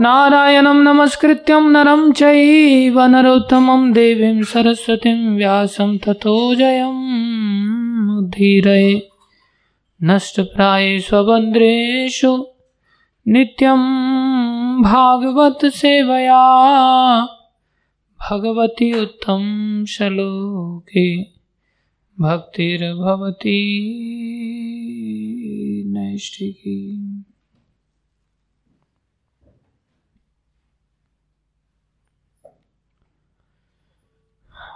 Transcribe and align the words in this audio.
नारायणं 0.00 0.84
नमस्कृत्यं 0.84 1.72
नरं 1.72 2.12
चैव 2.12 3.00
नरोत्तमं 3.00 3.92
देवीं 3.92 4.42
सरस्वतीं 4.42 5.36
व्यासं 5.36 5.96
ततो 5.96 6.54
जयमुद्धीरये 6.54 9.08
नष्टप्राये 10.02 11.00
स्वभद्रेषु 11.00 12.44
नित्यं 13.28 13.78
भागवत 14.82 15.58
सेवया 15.64 16.42
भगवती 18.30 19.00
उत्तम 19.00 19.84
श्लोके। 19.88 21.32
भक्तिर्भवती 22.20 23.60
नैष्टिकी 25.86 27.01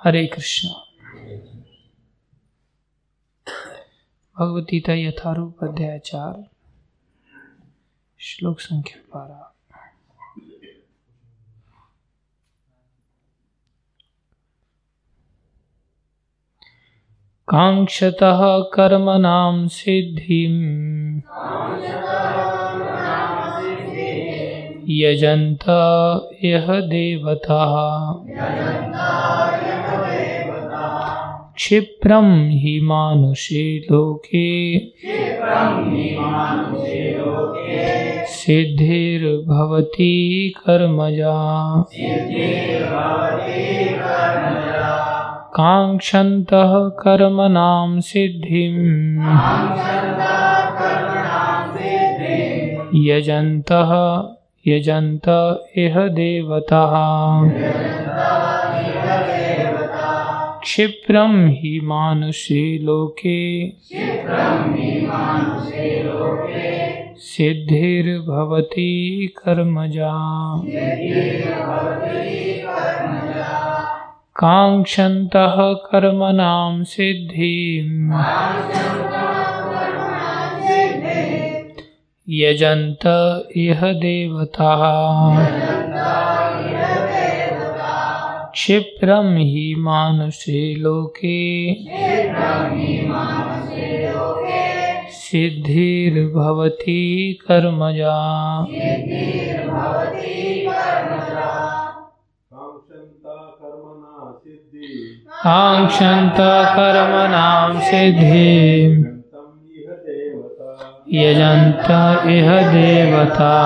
हरे 0.07 0.27
कृष्ण। 0.27 0.69
भगवतीता 4.39 4.93
यथारूप 4.93 5.65
अध्याय 5.65 5.99
चार। 5.99 6.51
श्लोक 8.19 8.61
संख्या 8.61 9.03
बारह। 9.15 9.53
काङ्क्षतः 17.49 18.59
कर्मणां 18.75 19.69
सिद्धिम्। 19.69 21.21
यजन्त 24.89 25.65
यः 26.45 26.81
देवताः। 26.81 27.75
क्षिप्रं 31.55 32.51
हि 32.51 32.81
मानुषे 32.83 33.87
लोके। 33.93 34.79
सिद्धिर्भवति 38.27 40.55
कर्मजा। 40.67 41.85
काङ्क्षन्तः 45.55 46.89
कर्मणां 46.89 48.01
सिद्धिम्। 48.01 49.19
यजन्तः 52.95 54.23
यजन्त 54.69 55.67
इह 55.79 56.09
देवताः। 56.09 57.51
क्षिप्रं 60.61 61.49
हि 61.49 61.81
मानुषे 61.85 62.79
लोके। 62.79 63.73
सिद्धिर्भवति 67.19 69.35
कर्मजा। 69.39 70.13
काङ्क्षन्तः 74.37 75.57
कर्मणां 75.59 76.85
सिद्धिम्। 76.85 78.11
यजन्त 82.29 83.01
इह 83.57 83.93
देवताः। 83.93 85.47
क्षिप्रं 88.51 89.37
हि 89.37 89.75
मानुषे 89.79 90.75
लोके। 90.75 91.75
सिद्धिर्भवति 95.11 97.39
कर्मजा। 97.49 98.67
काङ्क्षन्त 105.47 106.37
कर्मणां 106.77 107.81
सिद्धिम् 107.81 109.16
यजन्त 111.13 111.85
इह 112.27 112.73
देवता। 112.73 113.57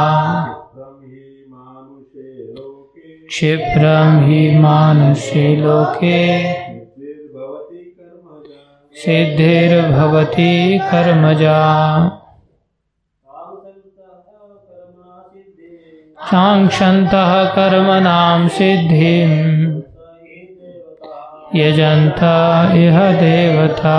क्षिप्रं 3.28 4.24
हि 4.24 4.58
मानुषे 4.58 5.56
लोके। 5.56 6.52
सिद्धिर्भवति 8.94 10.80
कर्मजा। 10.82 11.60
काङ्क्षन्तः 16.32 17.44
कर्मणां 17.44 18.48
सिद्धिं 18.48 19.30
यजन्त 21.54 22.20
इह 22.76 23.20
देवता। 23.20 23.98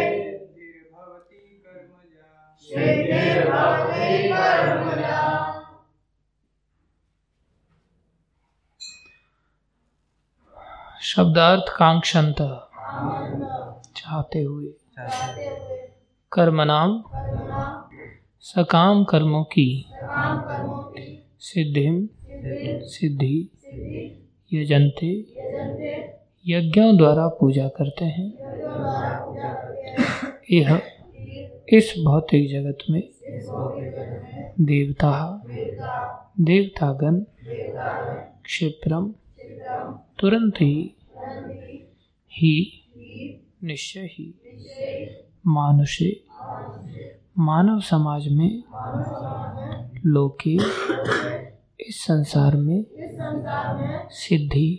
शब्दार्थ 11.01 11.77
कांक्षंत 11.77 12.35
चाहते 13.95 14.41
हुए। 14.41 14.73
कर्म 16.31 16.61
नाम 16.61 17.03
सकाम 18.41 19.03
कर्मों 19.03 19.43
की। 19.43 19.85
सिद्धिम 21.39 22.09
सिद्धि। 22.87 23.49
यजंते 24.53 25.25
यज्ञों 26.47 26.97
द्वारा 26.97 27.27
पूजा 27.27 27.67
करते 27.67 28.05
हैं। 28.05 28.33
यह 30.51 30.90
इस 31.73 31.93
भौतिक 32.05 32.49
जगत 32.51 32.77
में 32.89 33.01
देवता, 34.59 35.11
देवतागण, 36.39 37.19
क्षिप्रम 38.43 39.13
तुरंत 40.19 40.53
ही 40.61 40.95
ही 42.31 42.55
निश्चय 43.63 43.99
ही 43.99 44.27
मानुषे, 45.47 46.11
मानव 47.39 47.79
समाज 47.79 48.27
में 48.27 48.63
लोके 50.05 50.55
इस 51.87 52.03
संसार 52.03 52.55
में 52.55 52.85
सिद्धि 54.11 54.69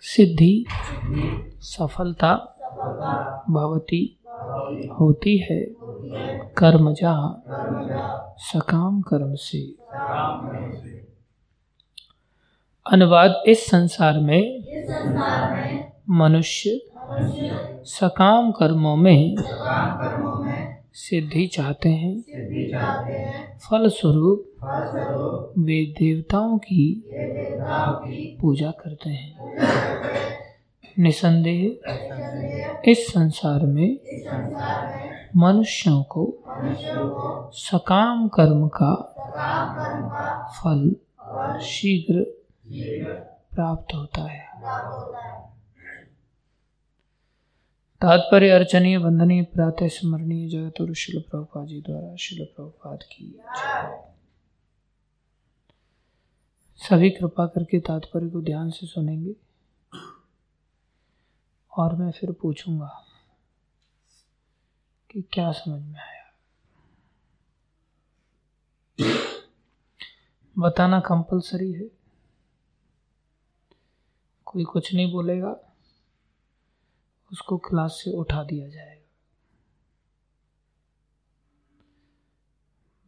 सिद्धि 0.00 0.64
सफलता 1.60 2.34
भवती 3.50 4.18
होती 5.00 5.36
है 5.38 5.60
कर्म 6.58 6.94
जहाँ 6.94 7.44
सकाम 8.38 9.00
कर्म 9.00 9.34
से। 9.34 9.74
अनुवाद 12.86 13.42
इस 13.46 13.66
संसार 13.66 14.18
में 14.18 14.64
मनुष्य 16.10 16.80
सकाम 17.84 18.52
कर्मों 18.52 18.96
में 18.96 19.36
सिद्धि 20.92 21.46
चाहते 21.46 21.88
हैं। 21.88 22.20
फल 23.58 23.88
स्वरूप 23.88 24.48
वे 25.58 25.86
देवताओं 25.86 26.58
की 26.58 27.04
पूजा 28.40 28.70
करते 28.70 29.10
हैं। 29.10 29.32
निसंदेह। 30.98 32.90
इस 32.90 33.06
संसार 33.08 33.66
में 33.66 33.98
मनुष्यों 35.36 36.02
को 36.02 36.44
सकाम 37.52 38.28
कर्म 38.28 38.68
का 38.68 38.94
फल 40.56 40.96
शीघ्र 41.60 42.24
प्राप्त 43.54 43.94
होता 43.94 44.22
है। 44.22 44.52
तात्पर्य 48.00 48.50
अर्चनीय, 48.50 48.96
वंदनीय, 48.96 49.42
प्रातः 49.42 49.88
स्मरणीय 49.88 50.48
जगत 50.48 50.92
शिल 50.92 51.20
प्रभुपा 51.20 51.64
जी 51.64 51.80
द्वारा 51.80 52.16
शिल 52.16 52.44
प्रभुपाद 52.44 53.02
की 53.02 53.40
सभी 56.76 57.10
कृपा 57.10 57.46
करके 57.46 57.80
तात्पर्य 57.80 58.28
को 58.28 58.40
ध्यान 58.42 58.70
से 58.70 58.86
सुनेंगे। 58.86 59.51
और 61.76 61.96
मैं 61.96 62.12
फिर 62.12 62.32
पूछूँगा 62.32 63.04
कि 65.10 65.22
क्या 65.22 65.52
समझ 65.52 65.82
में 65.82 66.00
आया। 66.00 66.22
बताना 70.58 71.00
कंपलसरी 71.00 71.72
है। 71.72 71.90
कोई 74.44 74.64
कुछ 74.64 74.94
नहीं 74.94 75.12
बोलेगा, 75.12 75.56
उसको 77.32 77.58
क्लास 77.58 77.90
से 77.90 78.12
उठा 78.12 78.42
दिया 78.42 78.68
जाएगा। 78.68 79.02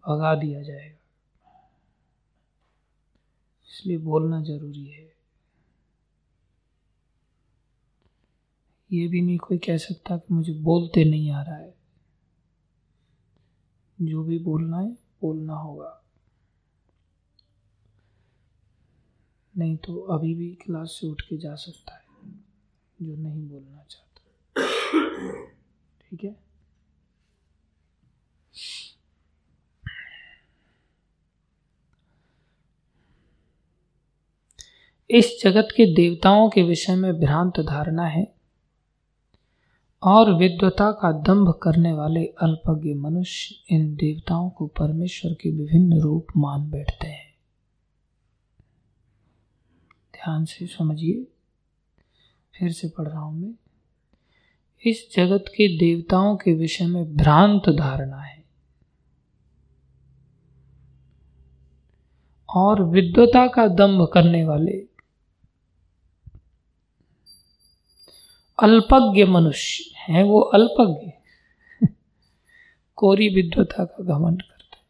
भगा 0.08 0.34
दिया 0.34 0.62
जाएगा। 0.62 0.98
इसलिए 3.70 3.98
बोलना 3.98 4.42
ज़रूरी 4.42 4.86
है। 4.86 5.13
ये 8.94 9.08
भी 9.08 9.22
नहीं 9.22 9.38
कोई 9.38 9.58
कह 9.58 9.76
सकता 9.76 10.16
कि 10.16 10.34
मुझे 10.34 10.52
बोलते 10.52 11.04
नहीं 11.04 11.30
आ 11.30 11.42
रहा 11.42 11.56
है। 11.56 11.74
जो 14.02 14.24
भी 14.24 14.38
बोलना 14.38 14.78
है, 14.78 14.90
बोलना 14.92 15.54
होगा। 15.54 16.04
नहीं 19.58 19.76
तो 19.76 20.00
अभी 20.00 20.34
भी 20.34 20.54
क्लास 20.54 20.98
से 21.00 21.06
उठ 21.06 21.22
के 21.22 21.38
जा 21.38 21.54
सकता 21.54 21.94
है, 21.94 22.32
जो 23.02 23.16
नहीं 23.16 23.48
बोलना 23.48 23.84
चाहता। 23.90 24.04
ठीक 26.00 26.24
है? 26.24 26.36
इस 35.10 35.40
जगत 35.44 35.68
के 35.76 35.94
देवताओं 35.94 36.50
के 36.50 36.62
विषय 36.62 36.96
में 36.96 37.20
भ्रांत 37.20 37.60
धारणा 37.60 38.06
है। 38.06 38.33
और 40.04 40.34
विद्वता 40.34 40.92
का 40.92 41.12
दंभ 41.12 41.60
करने 41.62 41.92
वाले 41.92 42.26
अल्पज्ञ 42.26 42.94
मनुष्य 42.94 43.74
इन 43.74 43.94
देवताओं 43.94 44.50
को 44.50 44.66
परमेश्वर 44.66 45.34
के 45.34 45.50
विभिन्न 45.50 46.00
रूप 46.00 46.26
मान 46.36 46.70
बैठते 46.70 47.06
हैं। 47.06 47.34
ध्यान 50.14 50.44
से 50.44 50.66
समझिए। 50.66 51.26
फिर 52.58 52.72
से 52.72 52.88
पढ़ 52.88 53.08
रहा 53.08 53.20
हूँ 53.20 53.40
मैं। 53.40 53.54
इस 54.86 55.16
जगत 55.16 55.44
के 55.48 55.78
देवताओं 55.78 56.36
के 56.36 56.52
विषय 56.54 56.86
में 56.86 57.16
भ्रांत 57.16 57.62
धारणा 57.68 58.20
है। 58.20 58.44
और 62.54 62.82
विद्वता 62.82 63.46
का 63.46 63.68
दंभ 63.68 64.10
करने 64.12 64.44
वाले 64.44 64.93
अल्पज्ञ 68.62 69.24
मनुष्य 69.24 69.84
हैं 69.98 70.24
वो 70.24 70.40
अल्पज्ञ। 70.40 71.10
कोरी 72.96 73.28
विद्वता 73.28 73.84
का 73.84 74.04
घमंड 74.04 74.42
करते 74.42 74.76
हैं। 74.76 74.84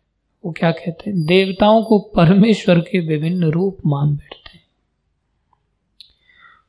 वो 0.45 0.53
क्या 0.53 0.73
कहते 0.73 1.11
हैं? 1.11 1.27
देवताओं 1.27 1.85
को 1.85 1.99
परमेश्वर 1.99 2.79
के 2.79 3.01
विभिन्न 3.01 3.45
रूप 3.45 3.79
मान 3.87 4.17
बैठते 4.17 4.51
हैं। 4.55 4.65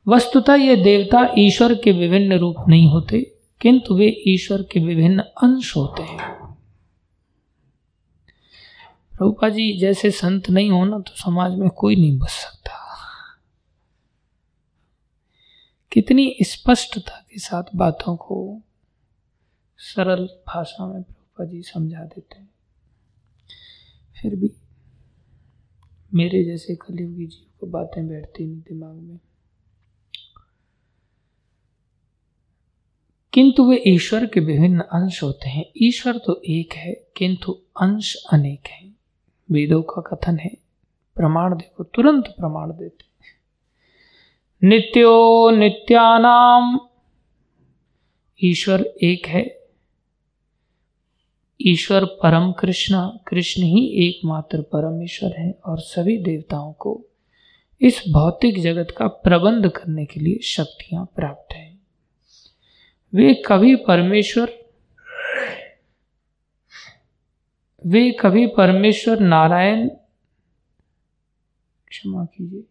वस्तुतः 0.08 0.54
ये 0.54 0.76
देवता 0.76 1.34
ईश्वर 1.38 1.74
के 1.74 1.92
विभिन्न 1.92 2.32
रूप 2.32 2.56
नहीं 2.68 2.88
होते, 2.88 3.36
किंतु 3.60 3.94
वे 3.94 4.22
ईश्वर 4.26 4.62
के 4.62 4.80
विभिन्न 4.80 5.18
अंश 5.18 5.76
होते 5.76 6.02
हैं। 6.02 6.36
प्रभुपा 9.12 9.48
जी, 9.48 9.78
जैसे 9.78 10.10
संत 10.10 10.50
नहीं 10.50 10.70
होना 10.70 10.98
तो 10.98 11.12
समाज 11.16 11.52
में 11.52 11.70
कोई 11.70 11.96
नहीं 11.96 12.18
बच 12.18 12.28
सकता। 12.28 12.85
कितनी 15.92 16.36
स्पष्टता 16.42 17.26
के 17.30 17.38
साथ 17.38 17.62
बातों 17.76 18.16
को 18.16 18.62
सरल 19.78 20.26
भाषा 20.26 20.86
में 20.86 21.02
प्रभुपा 21.02 21.44
जी 21.44 21.62
समझा 21.62 22.04
देते 22.04 22.38
हैं। 22.38 22.50
फिर 24.22 24.36
भी 24.36 24.50
मेरे 26.14 26.44
जैसे 26.44 26.74
कलयुगी 26.74 27.26
जीव 27.26 27.50
को 27.60 27.66
बातें 27.66 28.08
बैठती 28.08 28.46
नहीं 28.46 28.60
दिमाग 28.60 28.94
में। 28.94 29.18
किंतु 33.32 33.70
वे 33.70 33.82
ईश्वर 33.86 34.26
के 34.26 34.40
विभिन्न 34.40 34.80
अंश 34.80 35.22
होते 35.22 35.48
हैं। 35.48 35.64
ईश्वर 35.76 36.18
तो 36.18 36.42
एक 36.46 36.72
है, 36.72 36.92
किंतु 37.16 37.52
अंश 37.80 38.16
अनेक 38.32 38.66
हैं। 38.66 38.96
वेदों 39.50 39.82
का 39.82 40.02
कथन 40.02 40.38
है, 40.38 40.56
प्रमाण 41.14 41.56
देखो, 41.56 41.84
तुरंत 41.84 42.24
प्रमाण 42.26 42.70
देते 42.70 43.05
नित्यो 44.66 45.50
नित्यानाम। 45.50 46.88
ईश्वर 48.44 48.82
एक 48.82 49.26
है। 49.26 49.68
ईश्वर 51.60 52.04
परम 52.04 52.52
कृष्ण 52.52 53.08
कृष्ण 53.26 53.62
ही 53.62 54.08
एकमात्र 54.08 54.62
परम 54.62 55.02
ईश्वर 55.02 55.32
है 55.38 55.58
और 55.66 55.78
सभी 55.78 56.18
देवताओं 56.18 56.72
को 56.72 57.04
इस 57.80 58.02
भौतिक 58.12 58.62
जगत 58.62 58.94
का 58.96 59.06
प्रबंध 59.06 59.68
करने 59.68 60.04
के 60.04 60.20
लिए 60.20 60.38
शक्तियाँ 60.42 61.04
प्राप्त 61.16 61.54
हैं। 61.54 61.80
वे 63.14 63.42
कभी 63.46 63.76
परमेश्वर, 63.76 64.52
वे 67.86 68.10
कभी 68.10 68.46
परमेश्वर 68.46 69.20
नारायण, 69.20 69.88
क्षमा 71.88 72.24
कीजिए 72.24 72.64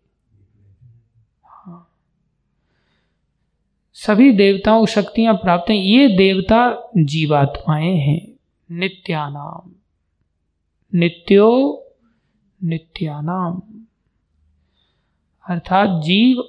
सभी 3.98 4.32
देवताओं 4.32 4.86
शक्तियाँ 4.86 5.34
प्राप्त 5.34 5.70
हैं। 5.70 5.78
ये 5.78 6.08
देवता 6.08 6.92
जीवात्माएँ 6.98 7.98
हैं। 7.98 8.34
नित्यानाम। 8.72 9.72
नित्यो 11.00 11.84
नित्यानाम। 12.64 13.62
अर्थात 15.50 16.04
जीव 16.04 16.44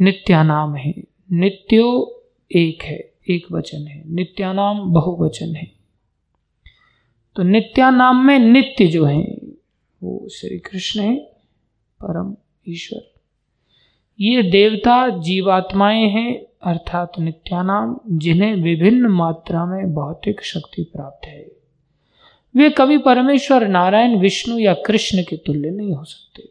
नित्यानाम 0.00 0.76
है। 0.76 0.94
नित्यो 1.32 2.22
एक 2.56 2.82
है, 2.82 3.12
एक 3.30 3.52
वचन 3.52 3.86
है। 3.86 4.02
नित्यानाम 4.06 4.90
बहुवचन 4.92 5.54
है। 5.54 5.72
तो 7.36 7.42
नित्यानाम 7.42 8.26
में 8.26 8.38
नित्य 8.38 8.86
जो 8.86 9.04
है, 9.04 9.38
वो 10.02 10.28
श्री 10.28 10.58
कृष्ण 10.58 11.00
है, 11.00 11.16
परम 12.02 12.36
ईश्वर। 12.68 13.19
ये 14.20 14.42
देवता 14.42 15.08
जीवात्माएँ 15.18 16.08
हैं, 16.08 16.46
अर्थात 16.62 17.12
नित्यानाम, 17.18 18.00
जिन्हें 18.18 18.54
विभिन्न 18.56 19.06
मात्रा 19.06 19.66
में 19.66 19.94
भौतिक 19.94 20.44
शक्ति 20.44 20.82
प्राप्त 20.82 21.26
है। 21.26 21.50
वे 22.56 22.70
कभी 22.70 22.98
परमेश्वर, 22.98 23.68
नारायण, 23.68 24.18
विष्णु 24.18 24.58
या 24.58 24.74
कृष्ण 24.74 25.22
के 25.22 25.36
तुल्य 25.36 25.70
नहीं 25.70 25.92
हो 25.92 26.04
सकते। 26.04 26.50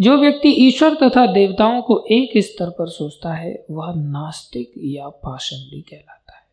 जो 0.00 0.16
व्यक्ति 0.16 0.48
ईश्वर 0.48 0.94
तथा 0.94 1.26
देवताओं 1.26 1.82
को 1.82 2.06
एक 2.10 2.30
स्तर 2.36 2.70
पर 2.70 2.86
सोचता 2.88 3.34
है, 3.34 3.64
वह 3.70 3.94
नास्तिक 3.94 4.72
या 4.78 5.08
पाषंडी 5.08 5.80
कहलाता 5.82 6.36
है। 6.36 6.46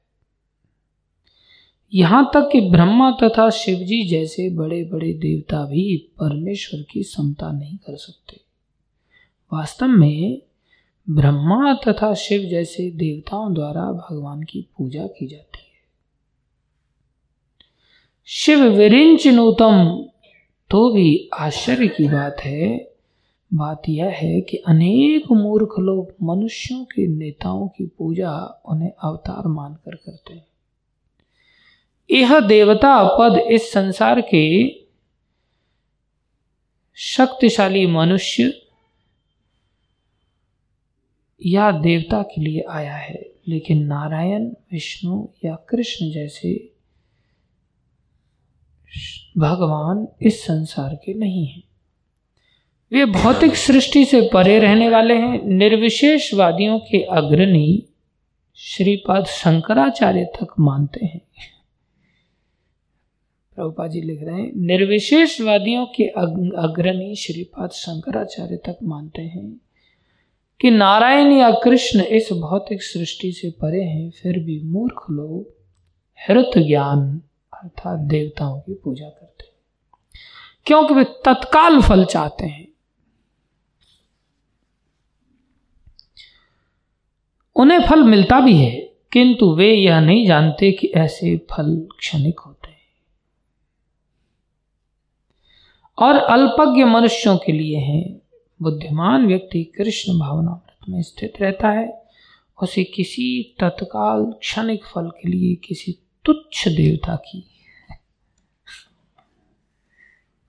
यहाँ 1.94 2.32
तक 2.34 2.50
कि 2.52 2.62
ब्रह्मा 2.62 3.12
तथा 3.12 3.50
शिवजी 3.50 4.08
जैसे 4.08 4.50
बड़े 4.50 4.84
बड़े 4.84 5.14
देवता 5.14 5.66
भी 5.66 5.98
परमेश्वर 5.98 6.86
की 6.92 7.04
समता 7.04 7.52
नहीं 7.52 7.78
कर 7.78 7.96
सकते। 7.96 8.53
वास्तव 9.54 9.88
में 9.88 10.42
ब्रह्मा 11.10 11.74
तथा 11.74 12.14
शिव 12.14 12.42
जैसे 12.42 12.92
देवताओं 12.92 13.54
द्वारा 13.54 13.82
भगवान 13.82 14.44
की 14.44 14.70
पूजा 14.78 15.08
की 15.08 15.28
जाती 15.28 15.58
है। 15.58 15.82
शिव 18.26 18.64
विरिंच 18.64 19.28
नूतम 19.28 20.06
तो 20.70 20.94
भी 20.94 21.30
आश्चर्य 21.40 21.88
की 21.88 22.08
बात 22.08 22.38
है। 22.40 22.94
बात 23.54 23.82
यह 23.90 24.06
है 24.06 24.42
कि 24.42 24.58
अनेक 24.58 25.32
मूर्ख 25.32 25.80
लोग 25.80 26.14
मनुष्यों 26.24 26.86
के 26.86 27.08
नेताओं 27.08 27.68
की 27.68 27.86
पूजा 27.86 28.62
उन्हें 28.66 28.92
अवतार 29.04 29.48
मानकर 29.48 29.96
करते 29.96 30.34
हैं। 30.34 30.48
यह 32.12 32.40
देवता 32.40 33.04
पद 33.20 33.38
इस 33.38 33.72
संसार 33.72 34.22
के 34.22 34.70
शक्तिशाली 36.96 37.86
मनुष्य 37.86 38.63
या 41.46 41.72
देवता 41.72 42.22
के 42.22 42.42
लिए 42.42 42.66
आया 42.70 42.96
है, 42.96 43.32
लेकिन 43.48 43.84
नारायण, 43.84 44.54
विष्णु 44.72 45.28
या 45.46 45.56
कृष्ण 45.70 46.12
जैसे 46.12 46.74
भगवान 49.38 50.08
इस 50.22 50.44
संसार 50.44 50.96
के 50.96 51.14
नहीं 51.14 51.48
हैं। 51.48 51.64
वे 52.92 53.06
भौतिक 53.06 53.56
सृष्टि 53.56 54.06
से 54.06 54.30
परे 54.34 54.60
रहने 54.60 54.90
वाले 54.90 55.14
हैं। 55.14 55.44
निर्विशेषवादियों 55.44 56.80
के 56.80 57.04
अग्रणी 57.04 57.84
श्रीपाद 58.56 59.26
शंकराचार्य 59.26 60.26
तक 60.26 60.48
मानते 60.60 61.06
हैं। 61.06 61.22
प्रभुपा 63.56 63.88
जी 63.88 64.02
लिख 64.02 64.24
रहे 64.24 64.42
हैं, 64.42 64.52
निर्विशेषवादियों 64.56 65.86
के 65.86 66.04
अग्रणी 66.58 67.16
श्रीपाद 67.16 67.70
शंकराचार्य 67.70 68.58
तक 68.58 68.78
मानते 68.84 69.22
हैं। 69.22 69.63
कि 70.62 70.72
नारायण 70.72 71.32
या 71.32 71.52
कृष्ण 71.52 72.02
इस 72.02 72.30
भौतिक 72.32 72.84
सृष्टि 72.84 73.32
से 73.32 73.50
परे 73.52 73.84
हैं, 73.84 74.12
फिर 74.12 74.40
भी 74.40 74.62
मूर्ख 74.64 75.06
लोग 75.10 75.54
हृत 76.28 76.52
ज्ञान 76.58 77.22
अर्थात 77.54 78.00
देवताओं 78.00 78.60
की 78.60 78.74
पूजा 78.74 79.10
करते 79.10 79.44
हैं। 79.44 79.54
क्योंकि 80.66 80.94
वे 80.94 81.04
तत्काल 81.04 81.82
फल 81.82 82.06
चाहते 82.06 82.46
हैं। 82.46 82.68
उन्हें 87.56 87.80
फल 87.90 88.04
मिलता 88.04 88.40
भी 88.40 88.58
है, 88.58 88.94
किंतु 89.12 89.56
वे 89.56 89.74
यह 89.74 90.00
नहीं 90.00 90.28
जानते 90.28 90.72
कि 90.72 90.88
ऐसे 90.88 91.38
फल 91.38 91.88
क्षणिक 92.00 92.40
होते 92.40 92.68
हैं। 92.68 92.74
और 96.00 96.16
अल्पज्ञ 96.16 96.84
मनुष्यों 96.84 97.38
के 97.38 97.52
लिए 97.52 97.78
हैं 97.78 98.23
बुद्धिमान 98.64 99.28
व्यक्ति 99.28 99.64
कृष्ण 99.64 100.20
भावनामृत 100.20 100.90
में 100.90 101.02
स्थित 101.02 101.34
रहता 101.42 101.70
है। 101.70 102.04
उसे 102.64 102.84
किसी 102.84 103.56
तत्काल 103.60 104.26
क्षणिक 104.26 104.86
फल 104.86 105.10
के 105.10 105.30
लिए 105.30 105.56
किसी 105.56 105.92
तुच्छ 106.26 106.68
देवता 106.68 107.16
की 107.16 107.50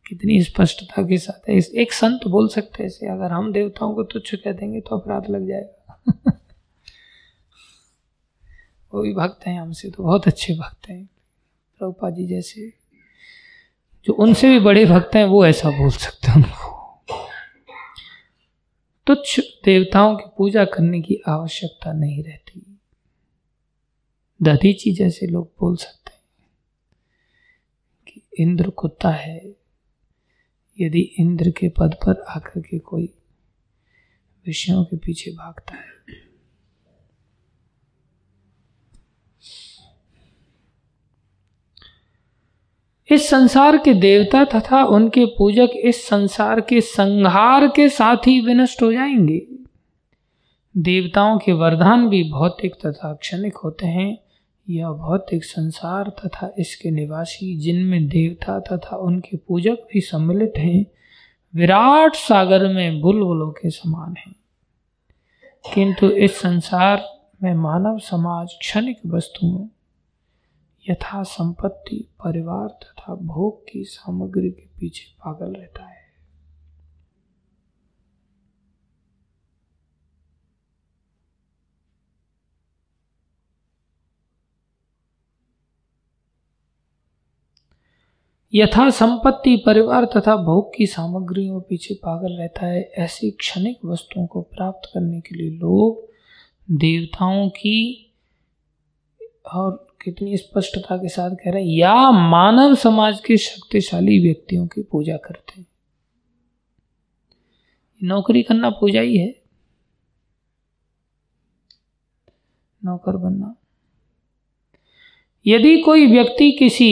कितनी 0.09 0.42
स्पष्टता 0.42 1.02
के 1.02 1.18
साथ 1.18 1.49
है 1.49 1.56
एक 1.56 1.92
संत 1.92 2.21
बोल 2.28 2.49
सकते 2.49 2.85
हैं 2.85 2.90
अगर 2.90 3.33
हम 3.33 3.52
देवताओं 3.52 3.94
को 3.94 4.02
तुच्छ 4.02 4.35
कह 4.35 4.52
देंगे 4.52 4.80
तो 4.80 4.99
अपराध 4.99 5.30
लग 5.30 5.49
जाएगा। 5.49 6.02
वो 8.94 9.02
भी 9.02 9.14
भक्त 9.14 9.47
हैं, 9.47 9.61
हमसे 9.61 9.90
तो 9.90 10.02
बहुत 10.02 10.26
अच्छे 10.26 10.54
भक्त 10.54 10.88
हैं। 10.88 11.09
प्रभुपा 11.78 12.11
जी 12.11 12.26
जैसे, 12.26 12.73
जो 14.04 14.12
उनसे 14.12 14.49
भी 14.49 14.59
बड़े 14.61 14.87
भक्त 14.87 15.14
हैं, 15.14 15.25
वो 15.25 15.47
ऐसा 15.47 15.71
बोल 15.71 15.90
सकते 15.90 16.30
हैं। 16.30 16.63
तुच्छ 19.06 19.40
देवताओं 19.64 20.16
की 20.16 20.25
पूजा 20.38 20.64
करने 20.64 21.00
की 21.00 21.20
आवश्यकता 21.28 21.92
नहीं 21.92 22.25
रहती। 22.25 22.78
दधीची 24.42 24.92
जैसे 24.92 25.26
लोग 25.26 25.52
बोल 25.61 25.76
सकते 25.76 26.11
हैं 26.14 26.23
कि 28.08 28.23
इंद्र 28.38 28.70
कुत्ता 28.70 29.11
है। 29.11 29.56
यदि 30.80 31.00
इंद्र 31.00 31.50
के 31.50 31.68
पद 31.68 31.94
पर 31.94 32.23
आकर 32.28 32.61
के 32.61 32.78
कोई 32.78 33.14
विषयों 34.46 34.84
के 34.84 34.96
पीछे 34.96 35.30
भागता 35.30 35.75
है 35.75 35.93
इस 43.11 43.28
संसार 43.28 43.76
के 43.78 43.94
देवता 43.94 44.44
तथा 44.44 44.84
उनके 44.84 45.25
पूजक 45.25 45.68
इस 45.76 46.08
संसार 46.08 46.61
के 46.61 46.80
संहार 46.80 47.68
के 47.68 47.88
साथ 47.88 48.16
ही 48.16 48.40
विनष्ट 48.40 48.82
हो 48.82 48.92
जाएँगे। 48.92 49.46
देवताओं 50.76 51.38
के 51.38 51.52
वरदान 51.52 52.08
भी 52.08 52.30
भौतिक 52.30 52.75
तथा 52.75 53.14
क्षणिक 53.14 53.56
होते 53.56 53.87
हैं। 53.87 54.18
यह 54.70 54.88
भौतिक 54.88 55.44
संसार 55.44 56.08
तथा 56.08 56.54
इसके 56.58 56.90
निवासी, 56.90 57.56
जिनमें 57.56 58.08
देवता 58.08 58.61
तथा 58.61 58.96
उनके 58.96 59.37
पूजक 59.37 59.76
भी 59.92 60.00
सम्मिलित 60.00 60.52
हैं, 60.56 60.87
विराट 61.54 62.14
सागर 62.14 62.75
में 62.75 63.00
बुलबुलों 63.00 63.50
के 63.50 63.70
समान 63.70 64.14
हैं। 64.18 64.34
किंतु 65.75 66.06
इस 66.06 66.38
संसार 66.38 67.04
में 67.42 67.54
मानव 67.54 67.99
समाज 67.99 68.49
क्षणिक 68.61 68.99
वस्तुओं 69.06 69.66
यथा 70.90 71.22
संपत्ति 71.22 72.08
परिवार 72.24 72.68
तथा 72.68 73.14
भोग 73.14 73.64
की 73.72 73.84
सामग्री 73.84 74.50
के 74.50 74.66
पीछे 74.66 75.12
पागल 75.12 75.52
रहता 75.52 75.84
है। 75.84 76.04
यथा 88.54 88.90
संपत्ति 88.90 89.62
परिवार 89.66 90.04
तथा 90.04 90.36
भोग 90.36 90.76
की 90.76 90.86
सामग्रियों 90.86 91.60
पीछे 91.60 91.94
पागल 91.94 92.32
रहता 92.32 92.66
है। 92.66 92.82
ऐसी 92.82 93.30
क्षणिक 93.30 93.84
वस्तुओं 93.84 94.26
को 94.26 94.42
प्राप्त 94.42 94.90
करने 94.94 95.20
के 95.20 95.34
लिए 95.34 95.50
लोग 95.50 96.08
देवताओं 96.70 97.48
की 97.48 98.12
और 99.54 99.93
कितनी 100.04 100.37
स्पष्टता 100.37 100.96
के 100.96 101.08
साथ 101.08 101.30
कह 101.30 101.50
रहे 101.50 101.62
हैं, 101.62 101.70
या 101.70 102.11
मानव 102.11 102.75
समाज 102.75 103.20
के 103.20 103.37
शक्तिशाली 103.37 104.18
व्यक्तियों 104.18 104.66
की 104.66 104.82
पूजा 104.82 105.16
करते 105.16 105.61
हैं। 105.61 105.66
नौकरी 108.02 108.42
करना 108.42 108.70
पूजा 108.70 109.00
ही 109.00 109.16
है। 109.18 109.34
नौकर 112.84 113.16
बनना। 113.16 113.54
यदि 115.46 115.76
कोई 115.78 116.06
व्यक्ति 116.06 116.50
किसी 116.52 116.90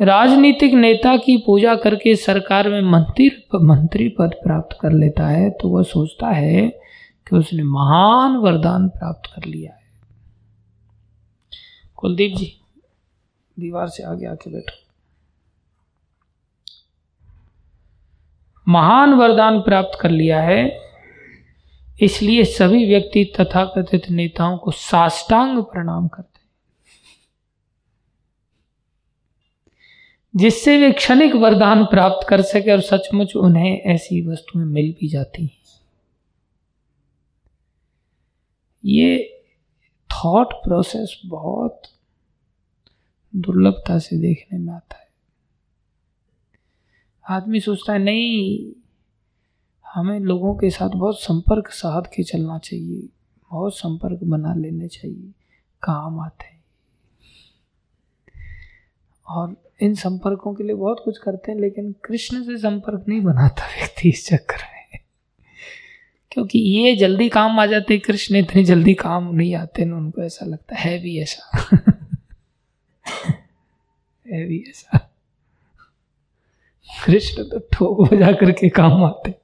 राजनीतिक 0.00 0.74
नेता 0.74 1.16
की 1.16 1.36
पूजा 1.36 1.74
करके 1.74 2.16
सरकार 2.16 2.68
में 2.68 2.82
मंत्री 2.82 3.28
मंत्री 3.54 4.08
पद 4.08 4.30
प्राप्त 4.42 4.78
कर 4.80 4.92
लेता 4.92 5.28
है 5.28 5.50
तो 5.50 5.68
वह 5.68 5.82
सोचता 5.82 6.28
है 6.28 6.68
कि 7.26 7.36
उसने 7.36 7.62
महान 7.62 8.36
वरदान 8.36 8.88
प्राप्त 8.88 9.30
कर 9.36 9.44
लिया 9.44 9.72
है। 9.72 9.79
कुलदीप 12.00 12.36
जी, 12.36 12.60
दीवार 13.58 13.88
से 13.88 14.02
आगे 14.02 14.26
आके 14.26 14.50
बैठो। 14.50 14.78
महान 18.68 19.14
वरदान 19.14 19.60
प्राप्त 19.60 19.98
कर 20.00 20.10
लिया 20.10 20.42
है। 20.42 20.80
इसलिए 22.02 22.44
सभी 22.44 22.86
व्यक्ति 22.86 23.24
तथाकथित 23.24 24.10
नेताओं 24.10 24.58
को 24.58 24.70
साष्टांग 24.70 25.62
प्रणाम 25.62 26.08
करते 26.08 26.38
हैं। 26.38 26.40
जिससे 30.36 30.78
वे 30.78 30.92
क्षणिक 30.92 31.34
वरदान 31.34 31.84
प्राप्त 31.84 32.28
कर 32.28 32.42
सके 32.42 32.72
और 32.72 32.80
सचमुच 32.80 33.36
उन्हें 33.36 33.80
ऐसी 33.80 34.26
वस्तुएँ 34.26 34.64
मिल 34.64 34.94
भी 35.00 35.08
जाती 35.08 35.42
हैं। 35.42 35.60
ये 38.84 39.29
थॉट 40.24 40.52
प्रोसेस 40.52 41.22
बहुत 41.26 41.82
दुर्लभता 43.36 43.98
से 43.98 44.16
देखने 44.16 44.58
में 44.58 44.72
आता 44.72 44.96
है। 44.96 45.10
आदमी 47.30 47.60
सोचता 47.60 47.92
है, 47.92 47.98
नहीं, 47.98 48.72
हमें 49.94 50.20
लोगों 50.20 50.54
के 50.54 50.70
साथ 50.70 50.88
बहुत 50.88 51.20
संपर्क 51.20 51.68
साध 51.68 52.06
के 52.06 52.22
चलना 52.22 52.58
चाहिए, 52.58 53.08
बहुत 53.50 53.76
संपर्क 53.76 54.20
बना 54.24 54.54
लेने 54.54 54.88
चाहिए, 54.88 55.30
काम 55.82 56.20
आते 56.20 56.44
हैं। 56.44 56.64
और 59.28 59.56
इन 59.80 59.94
संपर्कों 59.94 60.54
के 60.54 60.64
लिए 60.64 60.74
बहुत 60.74 61.02
कुछ 61.04 61.18
करते 61.18 61.52
हैं, 61.52 61.58
लेकिन 61.58 61.92
कृष्ण 61.92 62.42
से 62.42 62.56
संपर्क 62.56 63.04
नहीं 63.08 63.20
बनाता 63.20 63.62
व्यक्ति 63.66 64.08
इस 64.08 64.26
चक्कर 64.26 64.56
में। 64.56 64.79
क्योंकि 66.32 66.58
ये 66.58 66.96
जल्दी 66.96 67.28
काम 67.28 67.60
आ 67.60 67.66
जाते, 67.66 67.98
कृष्ण 67.98 68.36
इतनी 68.36 68.64
जल्दी 68.64 68.94
काम 68.94 69.34
नहीं 69.34 69.54
आते 69.54 69.84
ना 69.84 69.96
उनको 69.96 70.22
ऐसा 70.22 70.46
लगता 70.46 70.76
है 70.76 70.98
भी 71.02 71.18
ऐसा। 71.20 71.58
है 74.26 74.48
भी 74.48 74.64
ऐसा। 74.68 74.98
कृष्ण 77.06 77.42
तो 77.42 77.58
ठोक 77.72 78.12
बजा 78.12 78.32
करके 78.32 78.68
काम 78.68 79.04
आते, 79.04 79.34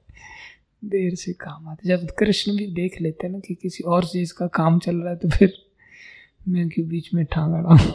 देर 0.85 1.15
से 1.15 1.33
काम 1.33 1.69
आते। 1.69 1.87
जब 1.89 2.07
कृष्ण 2.11 2.57
भी 2.57 2.67
देख 2.67 3.01
लेते 3.01 3.27
ना 3.29 3.39
कि 3.39 3.55
किसी 3.55 3.83
और 3.83 4.05
चीज़ 4.05 4.33
का 4.33 4.47
काम 4.47 4.79
चल 4.79 4.95
रहा 4.95 5.09
है 5.09 5.15
तो 5.15 5.29
फिर 5.29 5.53
मैं 6.47 6.69
क्यों 6.69 6.87
बीच 6.87 7.13
में 7.13 7.25
ठांग 7.25 7.53
रहा 7.53 7.75
हूँ 7.75 7.91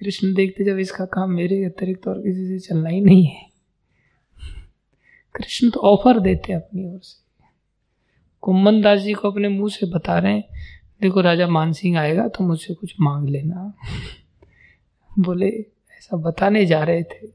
कृष्ण 0.00 0.34
देखते 0.34 0.64
जब 0.64 0.78
इसका 0.78 1.04
काम 1.04 1.30
मेरे 1.30 1.64
अतिरिक्त 1.64 2.08
और 2.08 2.18
किसी 2.18 2.46
से 2.48 2.58
चलना 2.58 2.88
ही 2.88 3.00
नहीं 3.00 3.24
है। 3.26 3.46
कृष्ण 5.34 5.70
तो 5.70 5.80
ऑफ़र 5.80 6.20
देते 6.20 6.52
अपनी 6.52 6.84
ओर 6.84 7.00
से। 7.02 7.25
कुंभन 8.46 8.82
दास 8.82 9.00
जी 9.00 9.12
को 9.12 9.30
अपने 9.30 9.48
मुँह 9.48 9.70
से 9.70 9.86
बता 9.86 10.18
रहे 10.18 10.32
हैं, 10.32 10.44
देखो 11.00 11.20
राजा 11.20 11.48
मानसिंह 11.48 11.98
आएगा 11.98 12.28
तो 12.28 12.44
मुझसे 12.44 12.74
कुछ 12.74 12.94
मांग 13.00 13.28
लेना। 13.28 13.74
बोले, 15.18 15.48
ऐसा 15.90 16.16
बताने 16.16 16.66
जा 16.66 16.82
रहे 16.82 17.02
थे। 17.02 17.28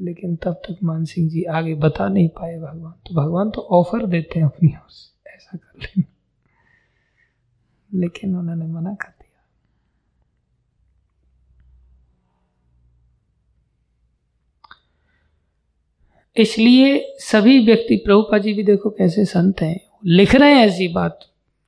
लेकिन 0.00 0.36
तब 0.36 0.52
तक 0.52 0.76
मानसिंह 0.82 1.30
जी 1.30 1.42
आगे 1.42 1.74
बता 1.74 2.08
नहीं 2.08 2.28
पाए 2.28 2.58
भगवान। 2.58 2.92
तो 2.92 3.14
भगवान 3.14 3.50
तो 3.50 3.60
ऑफ़र 3.60 4.06
देते 4.06 4.38
हैं 4.38 4.46
अपनी 4.46 4.68
ऐसा 5.26 5.58
कर 5.58 5.82
लेना। 5.82 6.02
लेकिन 7.94 8.36
उन्होंने 8.36 8.66
मना 8.66 8.94
कर 8.94 9.14
इसलिए 16.36 17.16
सभी 17.20 17.58
व्यक्ति 17.66 17.96
प्रभुपा 17.96 18.38
जी 18.38 18.52
भी 18.52 18.62
देखो 18.62 18.90
कैसे 18.90 19.24
संत 19.24 19.60
हैं। 19.60 19.78
लिख 20.06 20.34
रहे 20.34 20.54
हैं 20.54 20.66
ऐसी 20.66 20.88
बात। 20.88 21.26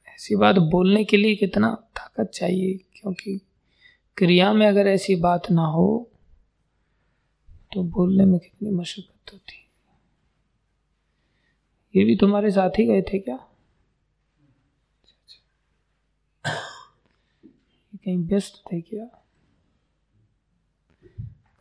ऐसी 0.09 0.37
बात 0.37 0.57
बोलने 0.71 1.05
के 1.05 1.17
लिए 1.17 1.37
कितना 1.37 1.75
ताकत 1.97 2.31
चाहिए, 2.35 2.75
क्योंकि 2.95 3.41
क्रिया 4.17 4.53
में 4.53 4.67
अगर 4.67 4.89
ऐसी 4.89 5.17
बात 5.17 5.51
ना 5.51 5.65
हो 5.67 6.09
तो 7.73 7.83
बोलने 7.83 8.25
में 8.25 8.39
कितनी 8.41 8.71
मशक्कत 8.71 9.33
होती। 9.33 9.59
ये 11.95 12.05
भी 12.05 12.17
तुम्हारे 12.17 12.51
साथ 12.51 12.79
ही 12.79 12.85
गए 12.87 13.03
थे 13.03 13.19
क्या? 13.19 13.37
कहीं 17.95 18.17
व्यस्त 18.19 18.63
थे 18.67 18.81
क्या? 18.81 19.05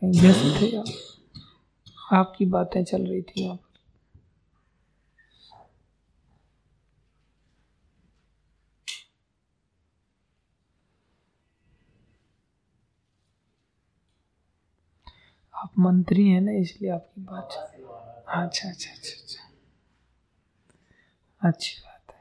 कहीं 0.02 0.22
व्यस्त 0.22 0.62
थे 0.62 0.70
क्या? 0.70 0.84
आपकी 2.12 2.46
बातें 2.46 2.84
चल 2.84 3.06
रही 3.08 3.22
थी 3.22 3.44
यहाँ 3.44 3.56
पर। 3.56 3.70
आप 15.56 15.72
मंत्री 15.80 16.28
हैं 16.28 16.42
ना, 16.42 16.52
इसलिए 16.52 16.92
आपकी 16.92 17.22
बात 17.22 17.52
अच्छा 18.28 18.70
अच्छा 18.70 18.70
अच्छा 18.70 18.90
अच्छा। 18.92 19.50
अच्छी 21.42 21.76
बात 21.82 22.14
है। 22.14 22.20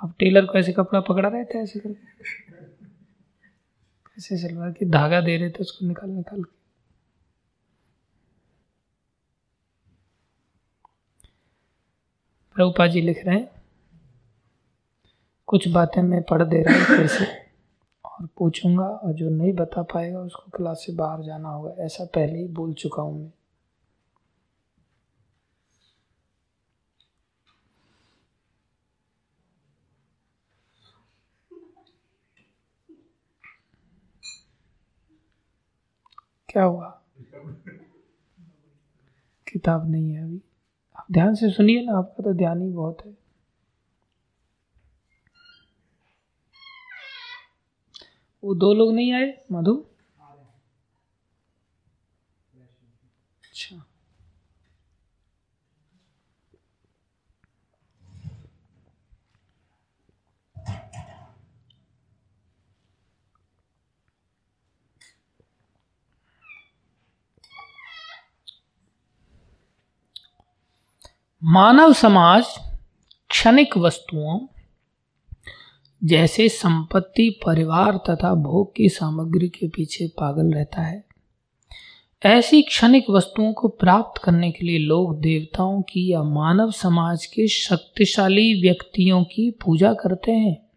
आप 0.00 0.14
टेलर 0.18 0.46
को 0.46 0.58
ऐसे 0.58 0.72
कपड़ा 0.72 1.00
पकड़ा 1.00 1.28
रहे 1.28 1.44
थे 1.44 1.58
ऐसे 1.58 1.80
करके? 1.80 2.24
ऐसे 4.18 4.36
सलवार 4.38 4.70
की 4.70 4.84
धागा 4.90 5.20
दे 5.20 5.36
रहे 5.36 5.50
थे, 5.50 5.60
उसको 5.60 5.86
निकाल 5.86 6.10
निकाल 6.10 6.42
के। 6.42 6.59
प्रभुपा 12.60 12.86
जी 12.86 13.00
लिख 13.00 13.26
रहे 13.26 13.36
हैं। 13.36 13.62
कुछ 15.46 15.68
बातें 15.68 16.02
मैं 16.02 16.22
पढ़ 16.22 16.42
दे 16.42 16.62
रहा 16.62 16.74
हूँ 16.74 16.84
फिर 16.84 17.06
से। 17.06 17.24
और 18.04 18.28
पूछूँगा 18.38 18.84
और 18.84 19.12
जो 19.12 19.30
नहीं 19.30 19.52
बता 19.52 19.82
पाएगा 19.82 20.20
उसको 20.20 20.50
क्लास 20.56 20.84
से 20.86 20.92
बाहर 20.92 21.22
जाना 21.22 21.48
होगा। 21.48 21.84
ऐसा 21.84 22.04
पहले 22.04 22.38
ही 22.38 22.48
बोल 22.48 22.72
चुका 22.72 23.02
हूँ 23.02 23.22
मैं। 23.22 23.32
क्या 36.48 36.64
हुआ? 36.64 37.00
किताब 39.52 39.90
नहीं 39.90 40.12
है 40.12 40.24
अभी। 40.24 40.42
ध्यान 41.10 41.34
से 41.34 41.50
सुनिए 41.50 41.82
ना, 41.82 41.98
आपका 41.98 42.22
तो 42.24 42.32
ध्यान 42.34 42.62
ही 42.62 42.70
बहुत 42.72 43.04
है। 43.06 43.14
वो 48.42 48.54
दो 48.54 48.72
लोग 48.74 48.92
नहीं 48.94 49.12
आए, 49.12 49.32
मधु 49.52 49.74
अच्छा 53.44 53.76
मानव 71.44 71.92
समाज 71.92 72.44
क्षणिक 73.30 73.76
वस्तुओं 73.76 74.46
जैसे 76.04 76.48
संपत्ति, 76.48 77.40
परिवार 77.46 77.96
तथा 77.96 78.34
भोग 78.34 78.74
की 78.76 78.88
सामग्री 78.88 79.48
के 79.48 79.68
पीछे 79.68 80.06
पागल 80.06 80.54
रहता 80.54 80.82
है। 80.82 81.04
ऐसी 82.22 82.62
क्षणिक 82.62 83.10
वस्तुओं 83.10 83.52
को 83.52 83.68
प्राप्त 83.68 84.22
करने 84.22 84.50
के 84.50 84.66
लिए 84.66 84.78
लोग 84.78 85.20
देवताओं 85.20 85.82
की 85.82 86.12
या 86.12 86.22
मानव 86.22 86.70
समाज 86.70 87.26
के 87.26 87.48
शक्तिशाली 87.48 88.62
व्यक्तियों 88.62 89.24
की 89.24 89.50
पूजा 89.50 89.92
करते 89.92 90.32
हैं। 90.32 90.69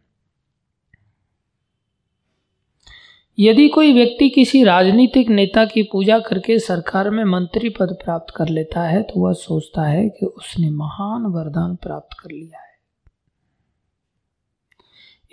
यदि 3.38 3.67
कोई 3.67 3.93
व्यक्ति 3.93 4.30
किसी 4.30 4.63
राजनीतिक 4.63 5.30
नेता 5.30 5.65
की 5.65 5.84
पूजा 5.84 6.19
करके 6.19 6.60
सरकार 6.60 7.10
में 7.10 7.24
मंत्री 7.24 7.69
पद 7.69 7.98
प्राप्त 8.04 8.34
कर 8.36 8.50
लेता 8.50 8.82
है 8.82 9.02
तो 9.04 9.19
वह 9.19 9.34
सोचता 9.34 9.84
है 9.84 10.10
कि 10.10 10.26
उसने 10.26 10.69
महान 10.69 11.26
वरदान 11.26 11.76
प्राप्त 11.76 12.17
कर 12.19 12.32
लिया 12.32 12.60
है। 12.60 12.72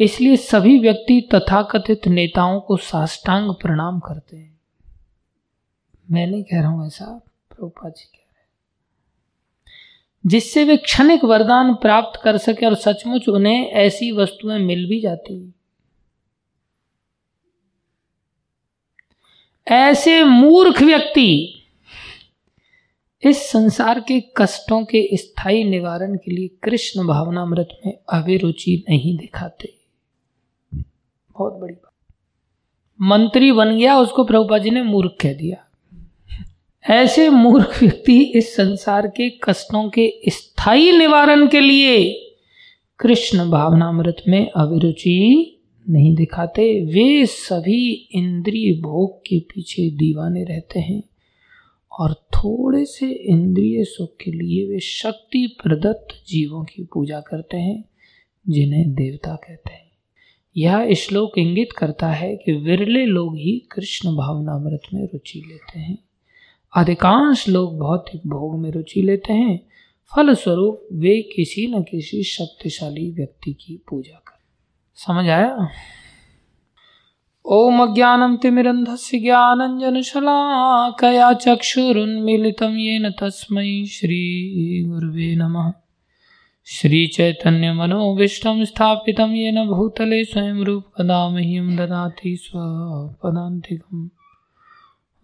इसलिए 0.01 0.37
सभी 0.37 0.79
व्यक्ति 0.79 1.21
तथाकथित 1.35 2.09
नेताओं 2.09 2.61
को 2.61 2.77
साष्टांग 2.77 3.55
प्रणाम 3.55 3.99
करते 3.99 4.37
हैं। 4.37 4.59
मैं 6.11 6.27
नहीं 6.27 6.43
कह 6.43 6.61
रहा 6.61 6.69
हूँ 6.69 6.87
ऐसा 6.87 7.05
प्रभुपा 7.51 7.89
जी 7.89 8.05
कह 8.05 8.25
रहे 8.27 8.45
जिससे 10.25 10.65
वे 10.65 10.77
क्षणिक 10.77 11.25
वरदान 11.25 11.75
प्राप्त 11.75 12.21
कर 12.25 12.37
सके 12.39 12.67
और 12.67 12.75
सचमुच 12.75 13.29
उन्हें 13.29 13.67
ऐसी 13.67 14.13
वस्तुएँ 14.13 14.59
मिल 14.59 14.89
भी 14.89 15.01
जाती 15.01 15.39
ऐसे 19.71 20.25
मूर्ख 20.25 20.83
व्यक्ति 20.83 21.55
इस 23.25 23.51
संसार 23.51 24.01
के 24.01 24.21
कष्टों 24.37 24.85
के 24.85 25.17
स्थायी 25.17 25.65
निवारण 25.65 26.17
के 26.17 26.31
लिए 26.31 26.49
कृष्ण 26.63 27.07
भावनामृत 27.07 27.69
में 27.87 27.99
अभिरुचि 28.09 28.85
नहीं 28.91 29.17
दिखाते। 29.17 29.75
बहुत 31.33 31.55
बड़ी 31.55 31.75
बात। 31.75 32.15
मंत्री 33.01 33.53
बन 33.53 33.77
गया, 33.77 33.99
उसको 33.99 34.25
प्रभुपा 34.25 34.59
जी 34.59 34.71
ने 34.71 34.83
मूर्ख 34.83 35.17
कह 35.21 35.33
दिया। 35.33 35.67
ऐसे 36.91 37.29
मूर्ख 37.29 37.83
व्यक्ति 37.83 38.23
इस 38.23 38.57
संसार 38.57 39.07
के 39.07 39.31
कष्टों 39.31 39.91
के 39.91 40.21
स्थायी 40.29 40.93
निवारण 40.93 41.49
के 41.49 41.61
लिए 41.61 42.27
कृष्ण 42.99 43.51
भावनामृत 43.51 44.17
में 44.29 44.51
अभिरुचि 44.57 45.57
नहीं 45.89 46.15
दिखाते। 46.15 46.85
वे 46.85 47.27
सभी 47.27 47.93
इंद्रिय 47.93 48.81
भोग 48.81 49.21
के 49.21 49.41
पीछे 49.41 49.91
दीवाने 49.91 50.45
रहते 50.45 50.81
हैं 50.81 51.03
और 51.93 52.15
थोड़े 52.15 52.85
से 52.85 53.11
इंद्रिय 53.11 53.85
सुख 53.85 54.17
के 54.25 54.31
लिए 54.31 54.69
वे 54.69 54.81
शक्ति 54.81 55.57
प्रदत्त 55.63 56.25
जीवों 56.29 56.65
की 56.65 56.83
पूजा 56.83 57.21
करते 57.21 57.57
हैं, 57.57 57.85
जिन्हें 58.49 58.95
देवता 58.95 59.35
कहते 59.35 59.73
हैं। 59.73 59.91
यह 60.57 60.95
श्लोक 60.95 61.39
इंगित 61.39 61.73
करता 61.73 62.11
है 62.11 62.37
कि 62.37 62.53
विरले 62.53 63.05
लोग 63.07 63.37
ही 63.37 63.69
कृष्ण 63.73 64.17
भावनामृत 64.17 64.83
में 64.95 65.05
रुचि 65.05 65.43
लेते 65.49 65.79
हैं। 65.79 65.99
अधिकांश 66.77 67.49
लोग 67.49 67.79
भौतिक 67.79 68.21
भोग 68.27 68.59
में 68.59 68.71
रुचि 68.71 69.03
लेते 69.03 69.33
हैं। 69.33 69.61
फलस्वरूप 70.17 70.89
वे 70.93 71.23
किसी 71.23 71.67
न 71.67 71.83
किसी 71.83 72.23
शक्तिशाली 72.23 73.11
व्यक्ति 73.11 73.53
की 73.53 73.83
पूजा 73.89 74.23
कर 74.27 74.30
समझ 75.07 75.29
आया? 75.29 75.69
ओम 77.45 77.95
ज्ञानम 77.95 78.37
तिमिरंधस्य 78.37 79.19
ज्ञानंजन 79.19 80.01
चक्षुरुन्मीलित 81.35 82.63
येन 82.63 83.11
तस्मै 83.11 83.87
श्री 83.87 84.85
गुरुवे 84.85 85.37
नमः। 85.37 85.73
श्रीचैतन्यमनोभीष्टं 86.67 88.65
स्थापितं 88.65 89.31
येन 89.31 89.67
भूतले 89.67 90.25
स्वयं 90.25 90.65
रूपकदा 90.65 91.29
मह्यं 91.29 91.77
ददाति 91.77 92.37
स्वपदान्तिकम्। 92.37 94.09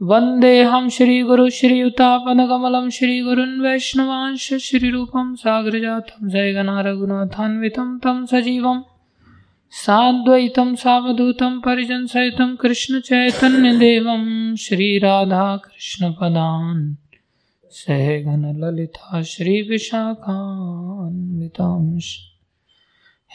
वन्देऽहं 0.03 0.89
श्रीगुरुश्रीयुतापनकमलं 0.89 2.91
श्रीगुरुन् 2.91 3.61
वैष्णवांश 3.61 4.55
श्रीरूपं 4.55 5.35
सागरजातं 5.35 6.29
जयगणा 6.29 6.81
रघुनाथान्वितं 6.81 7.99
तं 7.99 8.27
साद्वैतं 9.71 10.75
सावधूतं 10.75 11.61
परिजनसहितं 11.61 12.57
कृष्णचैतन्यदेवं 12.57 14.57
श्रीराधाकृष्णपदान्। 14.57 16.95
सहगणललिता 17.71 19.23
श्रीविशाखान्वितांश 19.23 22.19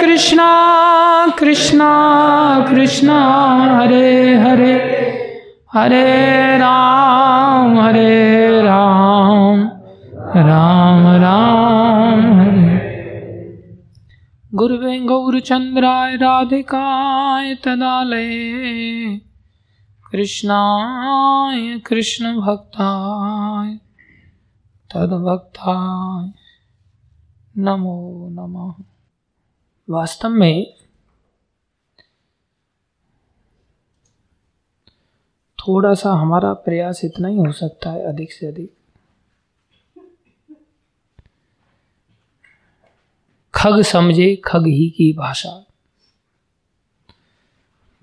कृष्णा 0.00 0.72
कृष्णा 1.38 1.90
कृष्णा, 2.70 3.18
हरे 3.78 4.34
हरे 4.34 4.74
हरे 5.74 6.58
राम 6.58 7.80
हरे 7.80 8.62
राम 8.62 9.60
राम 10.36 11.06
राम, 11.22 12.40
हरे। 12.40 12.72
गुरुवे 14.54 14.98
गौरचंद्राय 14.98 16.16
राधिकाय 16.16 17.54
तदालये। 17.54 19.16
कृष्णाय 20.12 21.78
कृष्ण 21.78 22.40
भक्ताय 22.40 23.74
तदभक्ताय। 24.94 26.30
नमो 27.58 28.28
नमः। 28.30 28.91
वास्तव 29.90 30.28
में 30.28 30.74
थोड़ा 35.58 35.94
सा 35.94 36.10
हमारा 36.10 36.52
प्रयास 36.52 37.04
इतना 37.04 37.28
ही 37.28 37.36
हो 37.36 37.52
सकता 37.52 37.90
है, 37.90 38.04
अधिक 38.04 38.32
से 38.32 38.46
अधिक। 38.46 38.76
खग 43.54 43.82
समझे, 43.82 44.36
खग 44.36 44.66
ही 44.66 44.90
की 44.90 45.12
भाषा। 45.12 45.66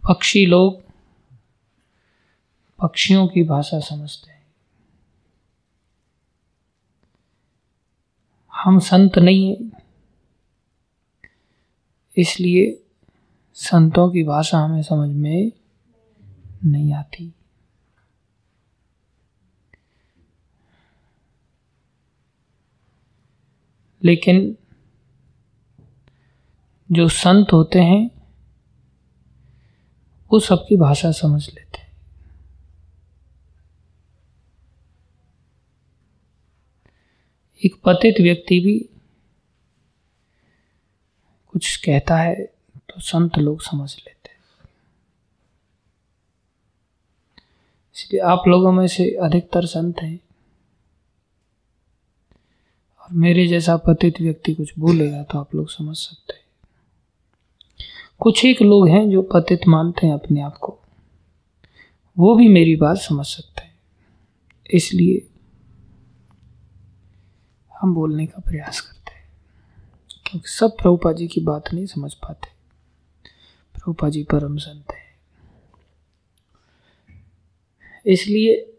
पक्षी 0.09 0.45
लोग 0.45 0.81
पक्षियों 2.81 3.27
की 3.27 3.43
भाषा 3.43 3.79
समझते 3.79 4.31
हैं। 4.31 4.55
हम 8.53 8.79
संत 8.79 9.17
नहीं 9.17 9.55
हैं। 9.55 9.78
इसलिए 12.19 12.83
संतों 13.53 14.11
की 14.11 14.23
भाषा 14.23 14.57
हमें 14.59 14.83
समझ 14.83 15.15
में 15.15 15.51
नहीं 16.65 16.93
आती। 16.93 17.33
लेकिन 24.03 24.57
जो 26.91 27.07
संत 27.07 27.47
होते 27.53 27.79
हैं, 27.79 28.11
वो 30.31 30.39
सबकी 30.39 30.75
भाषा 30.75 31.11
समझ 31.11 31.49
लेते 31.49 31.77
हैं। 31.77 31.89
एक 37.65 37.81
पतित 37.85 38.15
व्यक्ति 38.21 38.59
भी 38.59 38.98
कुछ 41.49 41.75
कहता 41.77 42.17
है 42.17 42.35
तो 42.89 43.01
संत 43.01 43.37
लोग 43.37 43.61
समझ 43.61 43.95
लेते 43.97 44.29
हैं। 44.29 44.69
इसलिए 47.95 48.21
आप 48.21 48.43
लोगों 48.47 48.71
में 48.71 48.87
से 48.87 49.09
अधिकतर 49.11 49.65
संत 49.65 49.99
हैं। 49.99 50.19
और 53.01 53.07
मेरे 53.11 53.47
जैसा 53.47 53.77
पतित 53.77 54.21
व्यक्ति 54.21 54.53
कुछ 54.53 54.73
बोलेगा 54.79 55.23
तो 55.23 55.39
आप 55.39 55.55
लोग 55.55 55.69
समझ 55.69 55.97
सकते 55.97 56.33
हैं। 56.33 56.45
कुछ 58.19 58.45
एक 58.45 58.61
लोग 58.61 58.87
हैं 58.89 59.09
जो 59.09 59.21
पतित 59.21 59.67
मानते 59.67 60.07
हैं 60.07 60.13
अपने 60.13 60.41
आप 60.41 60.57
को। 60.57 60.79
वो 62.17 62.35
भी 62.35 62.47
मेरी 62.47 62.75
बात 62.75 62.97
समझ 62.97 63.25
सकते 63.25 63.61
हैं। 63.61 63.79
इसलिए 64.71 65.27
हम 67.81 67.93
बोलने 67.93 68.25
का 68.25 68.39
प्रयास 68.39 68.81
करते 68.81 68.98
क्योंकि 70.29 70.49
सब 70.49 70.77
प्रभुपा 70.77 71.11
जी 71.11 71.27
की 71.27 71.41
बात 71.41 71.73
नहीं 71.73 71.85
समझ 71.85 72.13
पाते। 72.13 72.47
प्रभुपा 73.73 74.09
जी 74.09 74.23
परम 74.23 74.57
संत 74.57 74.91
है। 74.91 75.09
इसलिए 78.05 78.73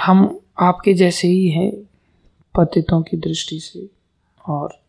हम 0.00 0.40
आपके 0.60 0.94
जैसे 0.94 1.28
ही 1.28 1.48
हैं, 1.48 1.72
पतितों 2.54 3.02
की 3.02 3.16
दृष्टि 3.16 3.60
से 3.60 3.90
और 4.48 4.82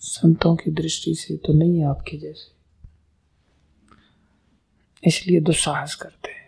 संतों 0.00 0.56
की 0.56 0.70
दृष्टि 0.70 1.14
से 1.14 1.36
तो 1.36 1.52
नहीं 1.52 1.78
है 1.78 1.84
आपके 1.84 2.16
जैसे। 2.16 2.52
इसलिए 5.08 5.40
दुस्साहस 5.40 5.94
करते 5.94 6.30
हैं। 6.30 6.39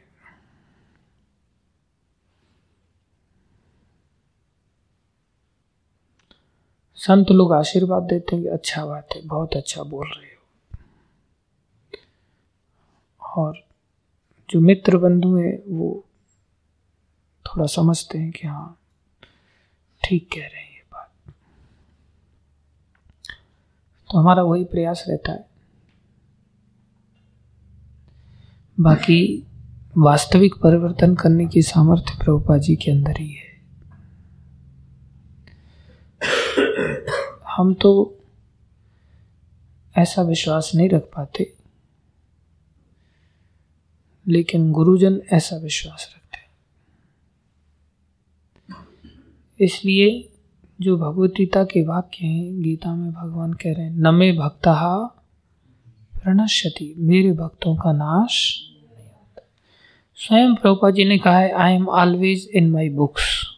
संत 7.07 7.31
लोग 7.31 7.53
आशीर्वाद 7.53 8.03
देते 8.03 8.37
हैं 8.37 8.45
कि 8.45 8.51
अच्छा 8.51 8.87
बात 8.87 9.09
है, 9.17 9.23
बहुत 9.23 9.57
अच्छा 9.57 9.83
बोल 9.83 10.07
रहे 10.07 10.27
हो। 10.27 10.43
और 13.21 13.67
जो 14.51 14.61
मित्र 14.61 14.99
बंधु 14.99 15.37
है, 15.37 15.63
वो 15.69 16.05
थोड़ा 17.47 17.67
समझते 17.67 18.19
हैं 18.19 18.33
कि 18.33 18.47
हाँ 18.47 18.79
ठीक 20.05 20.29
कह 20.33 20.41
रहे 20.41 20.61
हैं 20.61 20.73
ये 20.73 20.85
बात। 20.93 21.35
तो 24.11 24.19
हमारा 24.19 24.43
वही 24.43 24.65
प्रयास 24.65 25.05
रहता 25.09 25.33
है। 25.33 25.49
बाकी 28.81 29.47
वास्तविक 29.99 30.55
परिवर्तन 30.55 31.15
करने 31.15 31.47
की 31.47 31.63
सामर्थ्य 31.63 32.25
प्रभुपा 32.25 32.59
जी 32.59 32.77
के 32.77 32.91
अंदर 32.91 33.21
ही 33.21 33.31
है। 33.31 33.52
हम 37.57 37.75
तो 37.75 38.19
ऐसा 39.99 40.23
विश्वास 40.23 40.71
नहीं 40.75 40.89
रख 40.89 41.03
पाते। 41.03 41.53
लेकिन 44.27 44.73
गुरुजन 44.73 45.21
ऐसा 45.33 45.57
विश्वास 45.57 46.09
रखते 46.11 46.21
इसलिए 49.61 50.29
जो 50.81 50.97
भगवदगीता 50.97 51.65
के 51.65 51.83
वाक्य 51.87 52.27
हैं, 52.27 52.63
गीता 52.63 52.95
में 52.95 53.13
भगवान 53.13 53.53
कह 53.53 53.73
रहे 53.73 53.85
हैं 53.85 53.93
नमे 53.93 54.33
भक्ता 54.33 54.75
प्रणश्यति, 56.23 56.95
मेरे 56.99 57.33
भक्तों 57.33 57.77
का 57.77 57.93
नाश 57.93 58.59
नहीं 58.61 59.07
होता। 59.07 59.43
स्वयं 60.17 60.55
प्रभुपा 60.55 60.91
जी 60.91 61.05
ने 61.05 61.19
कहा 61.19 61.39
है 61.39 61.53
I 61.53 61.75
am 61.75 61.89
always 61.89 62.49
in 62.55 62.71
my 62.71 62.89
books 62.89 63.52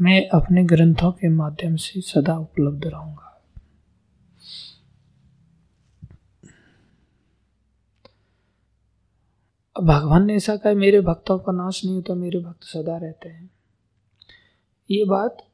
मैं 0.00 0.28
अपने 0.28 0.64
ग्रंथों 0.64 1.12
के 1.12 1.28
माध्यम 1.28 1.76
से 1.76 2.00
सदा 2.00 2.38
उपलब्ध 2.38 2.86
रहूँगा। 2.86 3.42
भगवान 9.82 10.26
ने 10.26 10.34
ऐसा 10.34 10.56
कहा, 10.56 10.72
मेरे 10.72 11.00
भक्तों 11.00 11.38
का 11.38 11.52
नाश 11.52 11.84
नहीं 11.84 11.94
होता, 11.94 12.14
मेरे 12.14 12.38
भक्त 12.38 12.62
सदा 12.62 12.96
रहते 12.96 13.28
हैं। 13.28 13.50
ये 14.90 15.04
बात 15.04 15.48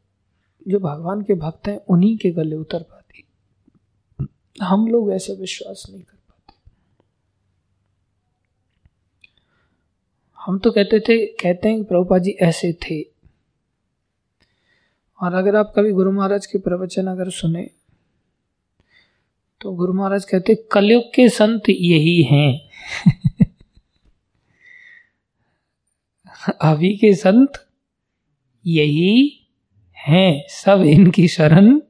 जो 0.68 0.78
भगवान 0.78 1.22
के 1.22 1.34
भक्त 1.34 1.68
हैं, 1.68 1.78
उन्हीं 1.78 2.16
के 2.16 2.30
गले 2.30 2.56
उतर 2.56 2.82
पाती। 2.82 3.24
हम 4.62 4.86
लोग 4.86 5.12
ऐसा 5.12 5.32
विश्वास 5.32 5.86
नहीं 5.90 6.02
कर 6.02 6.18
पाते। 6.28 6.70
हम 10.38 10.58
तो 10.58 10.70
कहते 10.70 11.00
थे, 11.00 11.26
कहते 11.26 11.68
हैं 11.68 11.84
प्रभुपा 11.84 12.18
जी, 12.18 12.30
ऐसे 12.30 12.72
थे। 12.72 13.13
और 15.24 15.34
अगर 15.34 15.56
आप 15.56 15.72
कभी 15.76 15.92
गुरु 15.92 16.12
महाराज 16.12 16.46
के 16.46 16.58
प्रवचन 16.58 17.06
अगर 17.06 17.30
सुने 17.30 17.70
तो 19.60 19.72
गुरु 19.72 19.92
महाराज 19.92 20.24
कहते, 20.24 20.54
कलयुग 20.54 21.14
के 21.14 21.28
संत 21.28 21.62
यही 21.68 22.22
हैं। 22.22 22.68
अभी 26.60 26.96
के 26.96 27.14
संत 27.14 27.68
यही 28.66 29.46
हैं, 30.08 30.48
सब 30.48 30.82
इनकी 30.82 31.28
शरण 31.28 31.80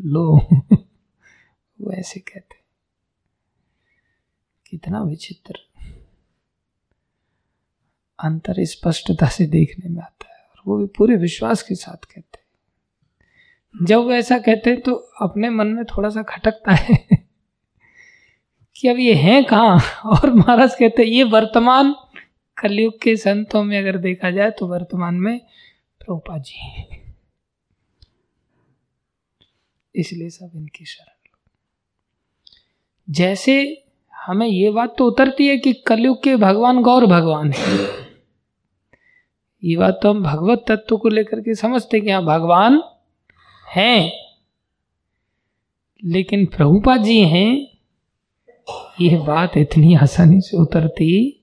लो। 0.00 0.36
वो 1.80 1.92
ऐसे 1.92 2.20
कहते 2.20 2.56
कितना 4.66 5.02
विचित्र। 5.02 5.58
अंतर 8.24 8.54
स्पष्टता 8.58 9.26
से 9.26 9.46
देखने 9.46 9.88
में 9.88 10.02
आता 10.02 10.34
है 10.34 10.44
और 10.44 10.62
वो 10.66 10.78
भी 10.78 10.86
पूरे 10.86 11.16
विश्वास 11.16 11.62
के 11.62 11.74
साथ 11.74 11.96
कहते 11.96 12.36
हैं। 12.36 12.41
जब 13.82 13.98
वो 13.98 14.12
ऐसा 14.12 14.38
कहते 14.38 14.70
हैं 14.70 14.80
तो 14.80 14.94
अपने 14.94 15.50
मन 15.50 15.66
में 15.66 15.84
थोड़ा 15.84 16.08
सा 16.08 16.22
खटकता 16.22 16.72
है 16.72 16.98
कि 18.76 18.88
अब 18.88 18.98
ये 18.98 19.14
हैं 19.14 19.44
कहाँ? 19.44 19.78
और 20.04 20.34
महाराज 20.34 20.74
कहते 20.74 21.02
हैं 21.02 21.08
ये 21.10 21.22
वर्तमान 21.24 21.94
कलयुग 22.62 23.02
के 23.02 23.16
संतों 23.16 23.64
में 23.64 23.78
अगर 23.78 23.98
देखा 23.98 24.30
जाए 24.30 24.50
तो 24.50 24.66
वर्तमान 24.66 25.14
में 25.14 25.38
प्रभुपा 26.00 26.38
जी 26.38 26.82
इसलिए 29.96 30.30
सब 30.30 30.50
इनकी 30.56 30.84
शरण 30.84 31.12
जैसे 33.10 33.84
हमें 34.14 34.46
ये 34.46 34.70
बात 34.70 34.94
तो 34.98 35.06
उतरती 35.06 35.48
है 35.48 35.58
कि 35.58 35.72
कलयुग 35.72 36.22
के 36.22 36.36
भगवान 36.36 36.82
गौर 36.82 37.06
भगवान 37.06 37.52
है। 37.52 37.78
ये 39.64 39.76
बात 39.76 40.00
तो 40.02 40.10
हम 40.10 40.22
भगवत 40.22 40.64
तत्व 40.68 40.96
को 40.96 41.08
लेकर 41.08 41.40
के 41.40 41.54
समझते 41.54 41.96
हैं 41.96 42.04
कि 42.06 42.10
हाँ 42.12 42.24
भगवान 42.24 42.82
हैं। 43.76 44.12
लेकिन 46.04 46.46
प्रभुपा 46.46 46.96
जी 46.96 47.20
हैं 47.20 47.78
ये 49.00 49.16
बात 49.16 49.56
इतनी 49.56 49.94
आसानी 49.94 50.40
से 50.40 50.56
उतरती 50.56 51.38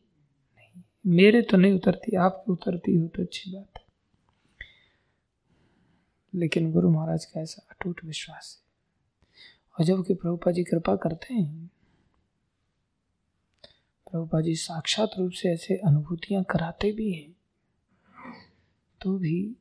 मेरे 1.07 1.41
तो 1.41 1.57
नहीं 1.57 1.73
उतरती, 1.73 2.15
आपकी 2.15 2.51
उतरती 2.51 2.95
हो 2.95 3.07
तो 3.07 3.21
अच्छी 3.21 3.51
बात 3.51 3.71
है। 3.77 3.83
लेकिन 6.35 6.71
गुरु 6.71 6.89
महाराज 6.89 7.25
का 7.25 7.41
ऐसा 7.41 7.67
अटूट 7.71 8.05
विश्वास 8.05 8.61
है। 8.61 8.69
और 9.79 9.85
जब 9.85 10.05
कि 10.05 10.13
प्रभुपा 10.13 10.51
जी 10.51 10.63
कृपा 10.63 10.95
करते 10.95 11.33
हैं 11.33 11.67
प्रभुपा 14.11 14.41
जी 14.41 14.55
साक्षात 14.55 15.11
रूप 15.19 15.31
से 15.31 15.49
ऐसे 15.49 15.75
अनुभूतियाँ 15.75 16.43
कराते 16.43 16.91
भी 16.91 17.11
हैं 17.13 17.35
तो 19.01 19.17
भी 19.17 19.55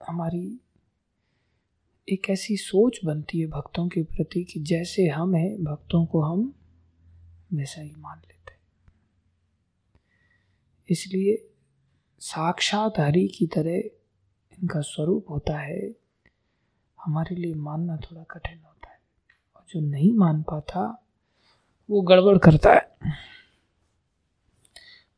हमारी 0.00 0.60
एक 2.08 2.30
ऐसी 2.30 2.56
सोच 2.56 3.00
बनती 3.04 3.40
है 3.40 3.46
भक्तों 3.46 3.88
के 3.88 4.02
प्रति 4.02 4.44
कि 4.44 4.60
जैसे 4.60 5.08
हम 5.08 5.34
हैं, 5.34 5.64
भक्तों 5.64 6.06
को 6.06 6.20
हम 6.22 6.54
वैसा 7.52 7.80
ही 7.80 7.94
मान 7.98 8.18
लेते 8.18 8.52
हैं। 8.52 8.60
इसलिए 10.90 11.50
साक्षात 12.18 12.98
हरि 12.98 13.28
की 13.28 13.46
तरह 13.46 13.70
इनका 13.70 14.80
स्वरूप 14.80 15.30
होता 15.30 15.58
है, 15.58 15.96
हमारे 17.04 17.36
लिए 17.36 17.54
मानना 17.54 17.96
थोड़ा 17.96 18.22
कठिन 18.22 18.58
होता 18.58 18.90
है। 18.90 19.00
और 19.56 19.64
जो 19.68 19.80
नहीं 19.80 20.12
मान 20.12 20.42
पाता, 20.42 21.06
वो 21.90 22.00
गड़बड़ 22.00 22.38
करता 22.38 22.74
है। 22.74 22.96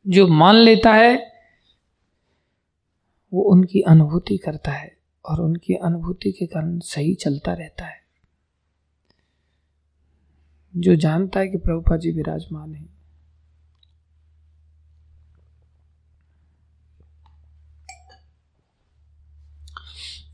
जो 0.07 0.27
मान 0.27 0.55
लेता 0.55 0.93
है, 0.93 1.33
वो 3.33 3.41
उनकी 3.41 3.81
अनुभूति 3.81 4.37
करता 4.37 4.71
है। 4.71 4.98
और 5.29 5.41
उनकी 5.41 5.73
अनुभूति 5.73 6.31
के 6.31 6.45
कारण 6.45 6.79
सही 6.79 7.13
चलता 7.13 7.53
रहता 7.53 7.85
है। 7.85 7.99
जो 10.77 10.95
जानता 10.95 11.39
है 11.39 11.47
कि 11.47 11.57
प्रभुपा 11.57 11.97
जी 11.97 12.11
विराजमान 12.11 12.75
है। 12.75 12.99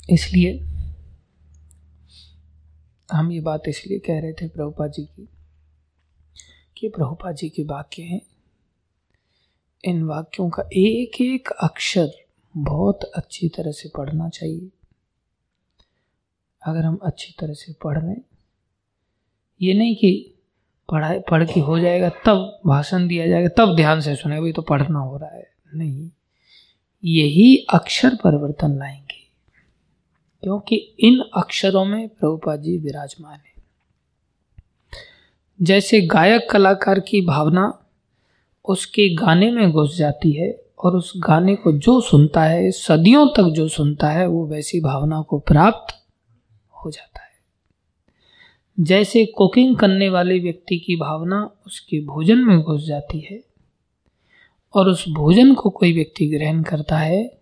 इसलिए 0.09 0.59
हम 3.11 3.31
ये 3.31 3.41
बात 3.41 3.63
इसलिए 3.67 3.99
कह 3.99 4.19
रहे 4.19 4.33
थे 4.33 4.47
प्रभुपा 4.47 4.87
जी 4.87 5.05
की 5.05 5.29
कि 6.77 6.89
प्रभुपा 6.89 7.31
जी 7.31 7.49
के 7.49 7.63
वाक्य 7.63 8.03
हैं। 8.03 8.21
इन 9.85 10.03
वाक्यों 10.03 10.49
का 10.49 10.63
एक 10.73 11.21
एक 11.21 11.49
अक्षर 11.63 12.07
बहुत 12.57 13.03
अच्छी 13.03 13.49
तरह 13.49 13.71
से 13.71 13.89
पढ़ना 13.89 14.29
चाहिए। 14.29 14.69
अगर 16.65 16.81
हम 16.81 16.99
अच्छी 17.03 17.35
तरह 17.39 17.53
से 17.53 17.73
पढ़ 17.73 18.03
लें, 18.03 18.21
ये 19.61 19.73
नहीं 19.73 19.95
कि 19.95 20.31
पढ़ाई, 20.91 21.19
पढ़ 21.19 21.43
के 21.45 21.59
हो 21.59 21.79
जाएगा, 21.79 22.09
तब 22.25 22.59
भाषण 22.65 23.07
दिया 23.07 23.27
जाएगा, 23.27 23.49
तब 23.57 23.75
ध्यान 23.75 24.01
से 24.01 24.15
सुने 24.15 24.41
भाई 24.41 24.51
तो 24.51 24.61
पढ़ना 24.61 24.99
हो 24.99 25.17
रहा 25.17 25.35
है। 25.35 25.47
नहीं, 25.75 26.09
यही 27.03 27.55
अक्षर 27.73 28.15
परिवर्तन 28.15 28.77
लाएँगे, 28.77 29.23
क्योंकि 30.43 30.75
इन 30.99 31.23
अक्षरों 31.37 31.85
में 31.85 32.07
प्रभुपाद 32.09 32.61
जी 32.61 32.77
विराजमान 32.77 33.33
है। 33.33 33.53
जैसे 35.61 36.01
गायक 36.01 36.49
कलाकार 36.51 36.99
की 36.99 37.21
भावना 37.21 37.81
उसके 38.65 39.09
गाने 39.15 39.51
में 39.51 39.71
घुस 39.71 39.97
जाती 39.97 40.31
है 40.31 40.61
और 40.79 40.95
उस 40.95 41.13
गाने 41.17 41.55
को 41.55 41.71
जो 41.71 42.01
सुनता 42.01 42.43
है, 42.43 42.71
सदियों 42.71 43.27
तक 43.27 43.43
जो 43.43 43.67
सुनता 43.67 44.09
है, 44.09 44.27
वो 44.27 44.45
वैसी 44.47 44.81
भावना 44.81 45.21
को 45.21 45.39
प्राप्त 45.39 46.04
हो 46.85 46.91
जाता 46.91 47.19
है। 47.19 47.25
जैसे 48.79 49.25
कुकिंग 49.25 49.77
करने 49.77 50.09
वाले 50.09 50.39
व्यक्ति 50.39 50.77
की 50.77 50.95
भावना 50.95 51.51
उसके 51.67 51.99
भोजन 51.99 52.37
में 52.37 52.61
घुस 52.61 52.83
जाती 52.83 53.19
है 53.19 53.43
और 54.73 54.89
उस 54.89 55.05
भोजन 55.09 55.53
को 55.53 55.69
कोई 55.69 55.93
व्यक्ति 55.93 56.27
ग्रहण 56.27 56.63
करता 56.63 56.97
है, 56.97 57.41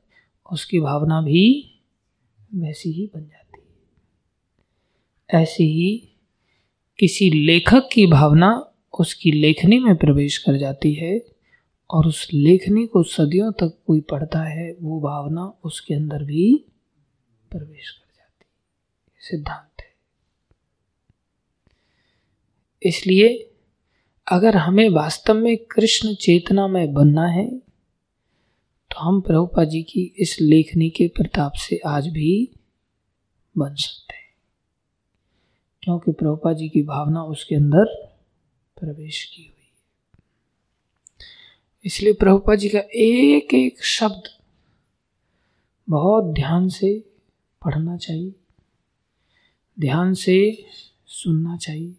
उसकी 0.52 0.80
भावना 0.80 1.22
भी 1.22 1.72
वैसी 2.54 2.92
ही 2.92 3.10
बन 3.16 3.22
जाती 3.22 3.62
है। 3.62 5.42
ऐसे 5.42 5.64
ही 5.64 6.10
किसी 7.00 7.30
लेखक 7.30 7.90
की 7.94 8.06
भावना 8.06 8.70
उसकी 9.00 9.32
लेखनी 9.32 9.80
में 9.80 9.96
प्रवेश 9.96 10.38
कर 10.38 10.58
जाती 10.58 10.94
है 10.94 11.26
और 11.90 12.08
उस 12.08 12.28
लेखनी 12.34 12.86
को 12.86 13.04
सदियों 13.04 13.52
तक 13.52 13.78
कोई 13.88 14.02
पढ़ता 14.02 14.44
है, 14.44 14.76
वो 14.82 15.02
भावना 15.02 15.54
उसके 15.64 15.94
अंदर 15.94 16.24
भी 16.24 16.66
प्रवेश 17.52 17.90
कर 17.90 18.03
सिद्धांत 19.24 19.82
है। 19.82 19.92
इसलिए 22.84 23.28
अगर 24.28 24.58
हमें 24.58 24.90
वास्तव 24.90 25.34
में 25.34 25.58
कृष्ण 25.58 26.16
चेतना 26.16 26.68
में 26.68 26.94
बनना 26.94 27.28
है 27.28 27.60
तो 28.92 29.00
हम 29.00 29.22
प्रभुपा 29.22 29.64
जी 29.64 29.84
की 29.84 30.14
इस 30.18 30.38
लेखनी 30.42 30.90
के 30.90 31.08
प्रताप 31.08 31.54
से 31.54 31.80
आज 31.88 32.08
भी 32.08 32.50
बन 33.58 33.76
सकते 33.76 34.16
हैं। 34.16 34.34
क्योंकि 35.84 36.12
प्रभुपा 36.12 36.54
जी 36.54 36.70
की 36.70 36.82
भावना 36.82 37.24
उसके 37.24 37.56
अंदर 37.56 37.86
प्रवेश 38.78 39.24
की 39.24 39.44
हुई 39.44 39.64
है। 39.64 39.72
इसलिए 41.86 42.14
प्रभुपा 42.14 42.56
जी 42.56 42.70
का 42.70 42.80
एक 42.80 43.54
एक 43.54 43.84
शब्द 43.84 44.24
बहुत 45.90 46.34
ध्यान 46.34 46.70
से 46.70 47.00
पढ़ना 47.66 47.98
चाहिए। 47.98 48.36
ध्यान 49.80 50.14
से 50.14 50.66
सुनना 51.08 51.58
चाहिए। 51.58 51.96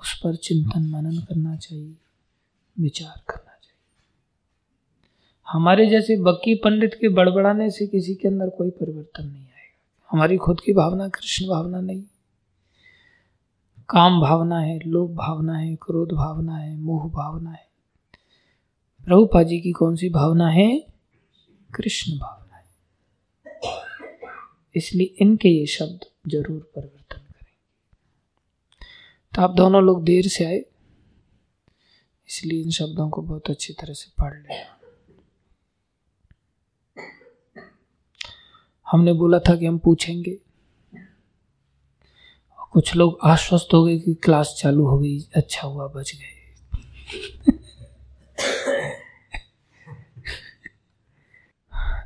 उस 0.00 0.20
पर 0.24 0.36
चिंतन, 0.36 0.82
मनन 0.82 1.18
करना 1.18 1.56
चाहिए। 1.56 1.94
विचार 2.80 3.22
करना 3.28 3.50
चाहिए। 3.50 3.82
हमारे 5.48 5.86
जैसे 5.86 6.16
बक्की 6.16 6.54
पंडित 6.54 6.94
के 7.00 7.08
बड़बड़ाने 7.08 7.70
से 7.70 7.86
किसी 7.86 8.14
के 8.14 8.28
अंदर 8.28 8.48
कोई 8.48 8.70
परिवर्तन 8.70 9.26
नहीं 9.26 9.42
आएगा। 9.42 10.08
हमारी 10.10 10.36
खुद 10.36 10.60
की 10.60 10.72
भावना 10.72 11.08
कृष्ण 11.08 11.48
भावना 11.48 11.80
नहीं। 11.80 12.02
काम 13.88 14.20
भावना 14.20 14.60
है, 14.60 14.78
लोभ 14.78 15.10
भावना 15.10 15.58
है, 15.58 15.76
क्रोध 15.76 16.12
भावना 16.12 16.56
है, 16.56 16.76
मोह 16.76 17.10
भावना 17.10 17.50
है। 17.50 17.68
प्रभुपा 19.04 19.42
जी 19.42 19.60
की 19.60 19.72
कौन 19.72 19.96
सी 19.96 20.08
भावना 20.08 20.48
है? 20.48 20.86
कृष्ण 21.74 22.18
भावना 22.18 22.56
है। 22.56 22.64
इसलिए 24.76 25.14
इनके 25.18 25.48
ये 25.48 25.66
शब्द 25.66 26.13
ज़रूर 26.24 26.60
परिवर्तन 26.76 27.16
करेंगे। 27.16 27.56
तो 29.32 29.42
आप 29.42 29.50
दोनों 29.50 29.82
लोग 29.82 30.04
देर 30.04 30.28
से 30.28 30.44
आए। 30.44 30.64
इसलिए 32.28 32.62
इन 32.62 32.70
शब्दों 32.70 33.08
को 33.10 33.22
बहुत 33.22 33.50
अच्छी 33.50 33.72
तरह 33.72 33.94
से 33.94 34.10
पढ़ 34.18 34.34
लें। 34.34 34.64
हमने 38.86 39.12
बोला 39.12 39.38
था 39.38 39.56
कि 39.56 39.66
हम 39.66 39.78
पूछेंगे। 39.78 40.38
कुछ 42.72 42.94
लोग 42.96 43.18
आश्वस्त 43.22 43.74
हो 43.74 43.84
गए 43.84 43.98
कि 43.98 44.14
क्लास 44.14 44.54
चालू 44.58 44.86
हो 44.86 44.98
गई 44.98 45.18
अच्छा 45.36 45.66
हुआ, 45.66 45.86
बच 45.88 46.12
गए। 46.16 46.32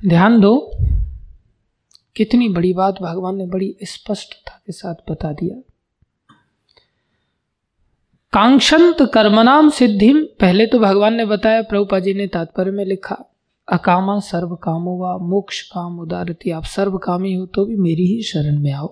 ध्यान 0.09 0.41
दो 0.41 0.53
कितनी 2.19 2.49
बड़ी 2.49 2.73
बात 2.73 3.01
भगवान 3.03 3.37
ने 3.37 3.47
बड़ी 3.47 3.77
स्पष्टता 3.85 4.61
के 4.67 4.73
साथ 4.73 5.11
बता 5.11 5.33
दिया। 5.33 5.57
कांक्षंत 8.33 9.03
कर्मनाम 9.15 9.69
सिद्धि 9.71 10.13
पहले 10.41 10.67
तो 10.67 10.79
भगवान 10.79 11.15
ने 11.15 11.25
बताया, 11.25 11.63
प्रभुपा 11.63 11.99
जी 11.99 12.15
ने 12.15 12.27
तात्पर्य 12.27 12.71
में 12.71 12.85
लिखा, 12.85 13.17
अकामा 13.69 14.19
सर्व 14.21 14.55
कामो 14.57 14.97
व 14.97 15.19
मोक्ष 15.21 15.61
काम 15.63 15.99
उदारती, 16.01 16.51
आप 16.51 16.65
सर्व 16.65 16.97
कामी 16.99 17.33
हो 17.35 17.47
तो 17.47 17.65
भी 17.65 17.77
मेरी 17.77 18.07
ही 18.07 18.23
शरण 18.23 18.59
में 18.59 18.73
आओ। 18.73 18.89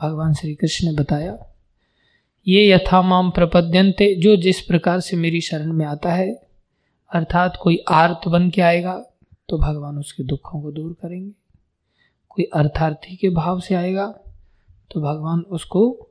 भगवान 0.00 0.34
श्री 0.34 0.54
कृष्ण 0.54 0.86
ने 0.86 0.94
बताया, 0.94 1.36
ये 2.46 2.68
यथा 2.68 3.02
माम 3.02 3.30
प्रपद्यंते 3.30 4.14
जो 4.14 4.36
जिस 4.36 4.60
प्रकार 4.60 5.00
से 5.00 5.16
मेरी 5.16 5.40
शरण 5.40 5.72
में 5.72 5.84
आता 5.86 6.12
है, 6.12 6.30
अर्थात 7.10 7.58
कोई 7.62 7.78
आर्त 7.90 8.28
बन 8.28 8.50
के 8.50 8.62
आएगा 8.62 8.94
तो 9.48 9.58
भगवान 9.58 9.98
उसके 9.98 10.24
दुखों 10.24 10.60
को 10.62 10.72
दूर 10.72 10.92
करेंगे। 10.92 11.30
कोई 12.34 12.44
अर्थार्थी 12.54 13.16
के 13.16 13.28
भाव 13.30 13.60
से 13.60 13.74
आएगा 13.74 14.06
तो 14.90 15.00
भगवान 15.00 15.40
उसको, 15.40 16.08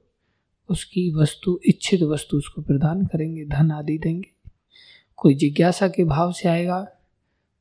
उसकी 0.69 1.13
वस्तु, 1.15 1.59
इच्छित 1.65 2.01
वस्तु 2.03 2.37
उसको 2.37 2.61
प्रदान 2.61 3.05
करेंगे, 3.05 3.45
धन 3.45 3.71
आदि 3.71 3.97
देंगे। 3.97 4.29
कोई 5.15 5.35
जिज्ञासा 5.35 5.87
के 5.87 6.03
भाव 6.03 6.31
से 6.31 6.49
आएगा 6.49 6.81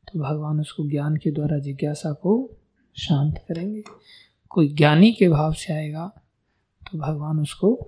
तो 0.09 0.19
भगवान 0.19 0.61
उसको 0.61 0.89
ज्ञान 0.89 1.17
के 1.17 1.31
द्वारा 1.31 1.59
जिज्ञासा 1.59 2.13
को 2.13 2.33
शांत 2.97 3.39
करेंगे। 3.49 3.83
कोई 4.51 4.69
ज्ञानी 4.75 5.13
के 5.13 5.29
भाव 5.29 5.53
से 5.53 5.73
आएगा 5.73 6.07
तो 6.83 6.99
भगवान 6.99 7.41
उसको 7.41 7.79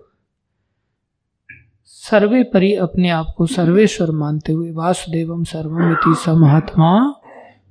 सर्वे 1.86 2.42
परि 2.44 2.74
अपने 2.74 3.10
आप 3.10 3.34
को 3.36 3.46
सर्वेश्वर 3.46 4.10
मानते 4.10 4.52
हुए 4.52 4.70
वासुदेवम 4.70 5.44
सर्वमिति 5.44 6.14
समहात्मा 6.24 6.92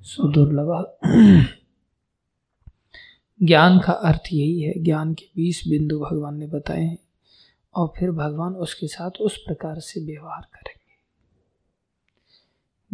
सुदुर्लभ। 0.01 1.57
ज्ञान 3.43 3.79
का 3.79 3.93
अर्थ 3.93 4.21
यही 4.33 4.61
है, 4.61 4.73
ज्ञान 4.83 5.13
के 5.13 5.25
बीस 5.35 5.63
बिंदु 5.67 5.99
भगवान 5.99 6.37
ने 6.37 6.47
बताए 6.47 6.81
हैं 6.81 6.97
और 7.75 7.93
फिर 7.97 8.11
भगवान 8.11 8.53
उसके 8.53 8.87
साथ 8.87 9.11
उस 9.11 9.37
प्रकार 9.37 9.79
से 9.79 10.05
व्यवहार 10.05 10.41
करेंगे। 10.53 10.81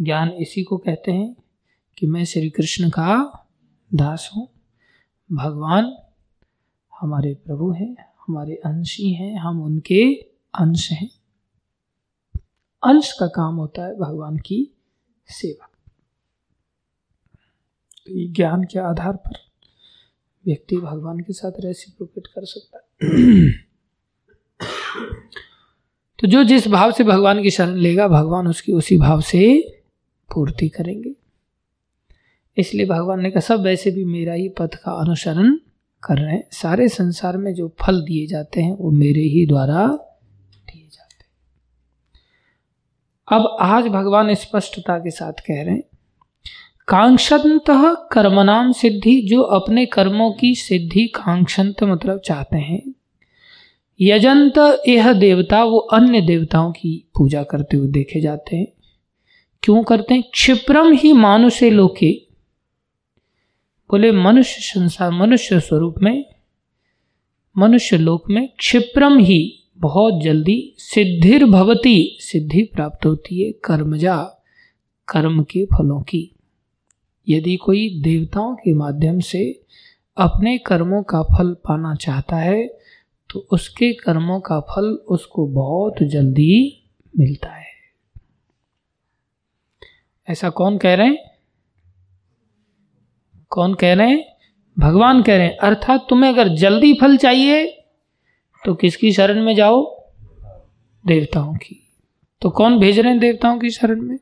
ज्ञान 0.04 0.30
इसी 0.30 0.62
को 0.62 0.76
कहते 0.76 1.12
हैं 1.12 1.36
कि 1.98 2.06
मैं 2.06 2.24
श्री 2.24 2.50
कृष्ण 2.50 2.90
का 2.90 3.44
दास 3.94 4.30
हूँ, 4.36 4.48
भगवान 5.32 5.96
हमारे 7.00 7.34
प्रभु 7.34 7.72
हैं, 7.72 7.96
हमारे 8.28 8.54
अंशी 8.54 9.12
हैं, 9.12 9.38
हम 9.38 9.62
उनके 9.62 10.12
अंश 10.54 10.92
हैं। 10.92 11.10
अंश 12.82 13.12
का 13.12 13.26
काम 13.26 13.56
होता 13.56 13.86
है 13.86 13.98
भगवान 13.98 14.36
की 14.36 14.76
सेवा। 15.28 15.70
तो 18.06 18.32
ज्ञान 18.32 18.64
के 18.64 18.78
आधार 18.78 19.16
पर 19.16 19.48
व्यक्ति 20.46 20.76
भगवान 20.76 21.20
के 21.20 21.32
साथ 21.32 21.52
रेसिप्रोकेट 21.60 22.26
कर 22.26 22.44
सकता 22.44 22.78
है। 22.78 23.52
तो 26.18 26.26
जो 26.26 26.44
जिस 26.44 26.68
भाव 26.68 26.92
से 26.92 27.04
भगवान 27.04 27.42
की 27.42 27.50
शरण 27.50 27.74
लेगा, 27.74 28.08
भगवान 28.08 28.48
उसकी 28.48 28.72
उसी 28.72 28.98
भाव 28.98 29.20
से 29.20 29.60
पूर्ति 30.34 30.68
करेंगे। 30.68 31.14
इसलिए 32.58 32.86
भगवान 32.86 33.20
ने 33.20 33.30
कहा, 33.30 33.40
सब 33.40 33.60
वैसे 33.60 33.90
भी 33.90 34.04
मेरा 34.04 34.32
ही 34.32 34.48
पथ 34.48 34.74
का 34.74 34.92
अनुसरण 34.92 35.56
कर 36.02 36.18
रहे 36.18 36.34
हैं। 36.34 36.48
सारे 36.52 36.88
संसार 36.88 37.36
में 37.36 37.54
जो 37.54 37.68
फल 37.68 38.00
दिए 38.02 38.26
जाते 38.26 38.60
हैं, 38.60 38.76
वो 38.76 38.90
मेरे 38.90 39.20
ही 39.20 39.46
द्वारा 39.46 39.86
दिए 40.54 40.88
जाते 40.92 41.24
हैं। 41.24 41.30
अब 43.32 43.56
आज 43.60 43.84
भगवान 43.84 44.34
स्पष्टता 44.34 44.98
के 44.98 45.10
साथ 45.10 45.32
कह 45.32 45.62
रहे 45.62 45.74
हैं 45.74 45.87
कांक्षंत 46.88 47.64
कर्मनाम 48.12 48.72
सिद्धि, 48.72 49.20
जो 49.20 49.42
अपने 49.42 49.86
कर्मों 49.86 50.32
की 50.32 50.54
सिद्धि 50.54 51.06
कांक्षंत 51.06 51.82
मतलब 51.82 52.18
चाहते 52.18 52.56
हैं। 52.56 52.94
यजंत 54.00 54.82
यह 54.88 55.12
देवता, 55.12 55.64
वो 55.64 55.78
अन्य 55.78 56.20
देवताओं 56.20 56.72
की 56.72 57.08
पूजा 57.16 57.42
करते 57.42 57.76
हुए 57.76 57.88
देखे 57.88 58.20
जाते 58.20 58.56
हैं। 58.56 58.66
क्यों 59.62 59.82
करते 59.82 60.14
हैं? 60.14 60.22
क्षिप्रम 60.22 60.92
ही 60.92 61.12
मानुष्य 61.12 61.70
लोके। 61.70 62.12
बोले, 63.90 64.12
मनुष्य 64.12 64.56
संसार, 64.60 65.10
मनुष्य 65.10 65.60
स्वरूप 65.60 65.94
में, 66.02 66.24
मनुष्य 67.58 67.96
लोक 67.96 68.30
में 68.30 68.48
क्षिप्रम 68.48 69.18
ही 69.18 69.62
बहुत 69.76 70.22
जल्दी 70.22 70.74
सिद्धिर 70.78 71.44
भवती 71.44 72.16
सिद्धि 72.20 72.62
प्राप्त 72.62 73.06
होती 73.06 73.42
है 73.42 73.52
कर्मजा, 73.52 74.22
कर्म 75.08 75.42
के 75.42 75.64
फलों 75.64 76.02
की। 76.02 76.34
यदि 77.28 77.56
कोई 77.56 77.88
देवताओं 78.02 78.54
के 78.56 78.74
माध्यम 78.74 79.20
से 79.20 79.60
अपने 80.16 80.56
कर्मों 80.58 81.02
का 81.02 81.22
फल 81.22 81.52
पाना 81.64 81.94
चाहता 81.94 82.36
है 82.36 82.66
तो 83.30 83.46
उसके 83.52 83.92
कर्मों 83.92 84.40
का 84.40 84.60
फल 84.60 84.84
उसको 85.08 85.46
बहुत 85.46 86.02
जल्दी 86.02 86.84
मिलता 87.18 87.48
है। 87.48 87.66
ऐसा 90.28 90.50
कौन 90.50 90.78
कह 90.78 90.94
रहे 90.94 91.06
हैं? 91.06 91.18
कौन 93.50 93.74
कह 93.74 93.94
रहे 93.94 94.08
हैं? 94.08 94.24
भगवान 94.78 95.22
कह 95.22 95.36
रहे 95.36 95.46
हैं, 95.46 95.56
अर्थात 95.56 96.06
तुम्हें 96.10 96.32
अगर 96.32 96.48
जल्दी 96.48 96.94
फल 96.94 97.16
चाहिए 97.16 97.66
तो 98.64 98.74
किसकी 98.74 99.12
शरण 99.12 99.42
में 99.44 99.54
जाओ? 99.54 99.82
देवताओं 101.04 101.54
की। 101.54 101.88
तो 102.42 102.50
कौन 102.50 102.78
भेज 102.78 102.98
रहे 102.98 103.10
हैं 103.10 103.20
देवताओं 103.20 103.58
की 103.58 103.70
शरण 103.70 104.00
में? 104.00 104.18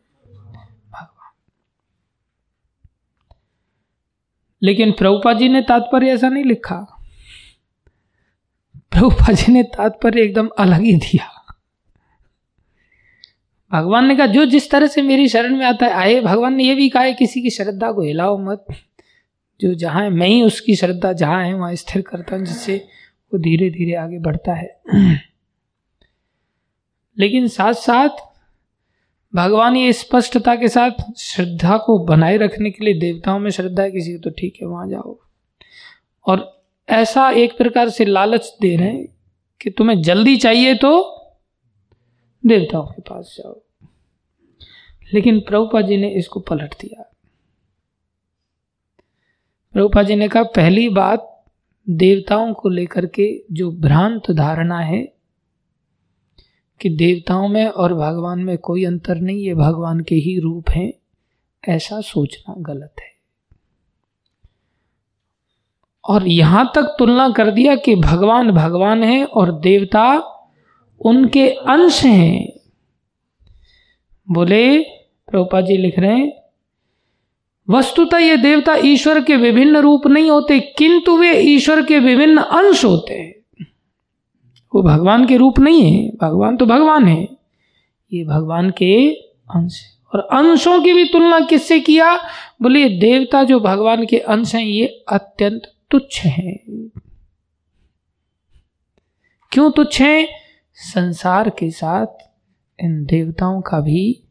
लेकिन 4.63 4.93
प्रभुपा 4.93 5.33
जी 5.33 5.49
ने 5.49 5.63
तात्पर्य 5.63 6.07
ऐसा 6.07 6.29
नहीं 6.29 6.45
लिखा। 6.45 6.77
प्रभुपा 8.91 9.33
जी 9.33 9.53
ने 9.53 9.63
तात्पर्य 9.63 10.23
एकदम 10.23 10.49
अलग 10.59 10.81
ही 10.81 10.97
दिया। 10.97 11.33
भगवान 13.73 14.07
ने 14.07 14.17
कहा, 14.17 14.27
जो 14.27 14.45
जिस 14.45 14.71
तरह 14.71 14.87
से 14.87 15.03
मेरी 15.03 15.29
शरण 15.29 15.57
में 15.57 15.67
आता 15.67 15.87
है, 15.87 15.93
आए, 15.93 16.21
भगवान 16.21 16.55
ने 16.55 16.65
यह 16.65 16.75
भी 16.75 16.89
कहा 16.89 17.03
है, 17.03 17.15
किसी 17.15 17.43
की 17.43 17.51
श्रद्धा 17.51 17.93
को 17.93 18.03
हिलाओ 18.03 18.39
मत। 18.39 18.65
जो 19.61 19.75
जहाँ 19.75 20.03
है, 20.03 20.11
मैं 20.11 20.29
ही 20.29 20.43
उसकी 20.43 20.77
श्रद्धा, 20.77 21.13
जहाँ 21.13 21.45
है, 21.45 21.55
वहाँ 21.55 21.75
स्थिर 21.75 22.03
करता 22.03 22.37
हूँ, 22.37 22.45
जिससे 22.45 22.89
वो 23.33 23.39
धीरे 23.39 23.71
धीरे 23.71 23.95
आगे 23.95 24.19
बढ़ता 24.19 24.55
है। 24.55 24.81
लेकिन 27.19 27.49
साथ 27.49 27.73
साथ 27.73 28.26
भगवान 29.35 29.77
ये 29.77 29.93
स्पष्टता 29.93 30.57
के 30.57 30.69
साथ 30.69 31.19
श्रद्धा 31.19 31.79
को 31.79 31.99
बनाए 31.99 32.37
रखने 32.37 32.71
के 32.71 32.85
लिए 32.85 33.01
देवताओं 33.01 33.39
में 33.39 33.51
श्रद्धा 33.51 33.83
है 33.83 33.91
किसी 33.91 34.13
को 34.13 34.19
तो 34.19 34.31
ठीक 34.31 34.59
है, 34.63 34.69
वहाँ 34.69 34.89
जाओ। 34.89 35.19
और 36.27 36.63
ऐसा 36.89 37.31
एक 37.31 37.59
प्रकार 37.59 37.89
से 37.89 38.05
लालच 38.05 38.57
दे 38.63 38.77
रहे 38.77 38.89
हैं 38.89 39.09
कि 39.61 39.71
तुम्हें 39.71 40.03
जल्दी 40.03 40.37
चाहिए 40.37 40.75
तो 40.75 41.13
देवताओं 42.47 42.87
के 42.87 43.03
पास 43.03 43.37
जाओ। 43.39 43.63
लेकिन 45.15 45.41
प्रभुपा 45.41 45.81
जी 45.81 45.97
ने 45.97 46.11
इसको 46.11 46.41
पलट 46.41 46.75
दिया। 46.81 47.13
प्रभुपा 49.73 50.03
जी 50.03 50.15
ने 50.15 50.29
कहा, 50.29 50.43
पहली 50.43 50.89
बात, 50.89 51.45
देवताओं 51.89 52.55
को 52.55 52.69
लेकर 52.69 53.07
के 53.07 53.45
जो 53.53 53.71
भ्रांत 53.71 54.31
धारणा 54.31 54.81
है 54.81 55.16
कि 56.81 56.89
देवताओं 56.89 57.49
में 57.49 57.67
और 57.67 57.95
भगवान 57.95 58.39
में 58.39 58.59
कोई 58.59 58.85
अंतर 58.85 59.17
नहीं, 59.17 59.39
ये 59.39 59.55
भगवान 59.55 60.01
के 60.01 60.15
ही 60.15 60.39
रूप 60.39 60.71
हैं। 60.71 60.93
ऐसा 61.69 62.01
सोचना 62.01 62.55
गलत 62.59 62.95
है। 63.01 63.17
और 66.09 66.29
यहाँ 66.29 66.73
तक 66.75 66.83
तुलना 66.83 67.29
कर 67.31 67.51
दिया 67.51 67.77
कि 67.77 67.97
भगवान 67.97 68.51
भगवान 68.51 69.05
है 69.05 69.25
और 69.25 69.61
देवता 69.61 70.19
उनके 71.01 71.49
अंश 71.49 72.05
हैं। 72.05 72.53
बोले, 74.31 74.83
प्रभुपा 75.29 75.61
जी 75.61 75.77
लिख 75.77 75.99
रहे 75.99 76.19
हैं, 76.19 76.33
वस्तुतः 77.71 78.19
ये 78.19 78.37
देवता 78.37 78.75
ईश्वर 78.75 79.23
के 79.23 79.37
विभिन्न 79.37 79.77
रूप 79.77 80.07
नहीं 80.07 80.31
होते, 80.31 80.61
किंतु 80.61 81.17
वे 81.17 81.33
ईश्वर 81.33 81.85
के 81.87 81.99
विभिन्न 81.99 82.39
अंश 82.39 82.85
होते 82.85 83.15
हैं। 83.15 83.36
वो 84.77 84.83
भगवान 84.83 85.27
के 85.27 85.37
रूप 85.37 85.59
नहीं 85.59 85.83
है, 85.83 86.11
भगवान 86.21 86.57
तो 86.57 86.67
भगवान 86.67 87.09
है। 87.09 87.29
ये 88.13 88.25
भगवान 88.25 88.71
के 88.71 89.15
अंश 89.55 89.81
और 90.15 90.21
अंशों 90.21 90.83
की 90.83 90.93
भी 90.93 91.05
तुलना 91.05 91.41
किससे 91.41 91.81
किया? 91.81 92.17
बोले, 92.63 92.89
देवता 92.89 93.45
जो 93.45 93.61
भगवान 93.61 94.07
के 94.07 94.19
अंश 94.19 94.55
हैं, 94.55 94.63
ये 94.63 95.05
अत्यंत 95.09 95.63
तुच्छ 95.91 96.21
हैं। 96.21 96.89
क्यों 99.53 99.71
तुच्छ 99.71 100.01
हैं? 100.01 100.29
संसार 100.75 101.51
के 101.51 101.71
साथ 101.71 102.07
इन 102.81 103.05
देवताओं 103.05 103.61
का 103.61 103.81
भी 103.81 104.23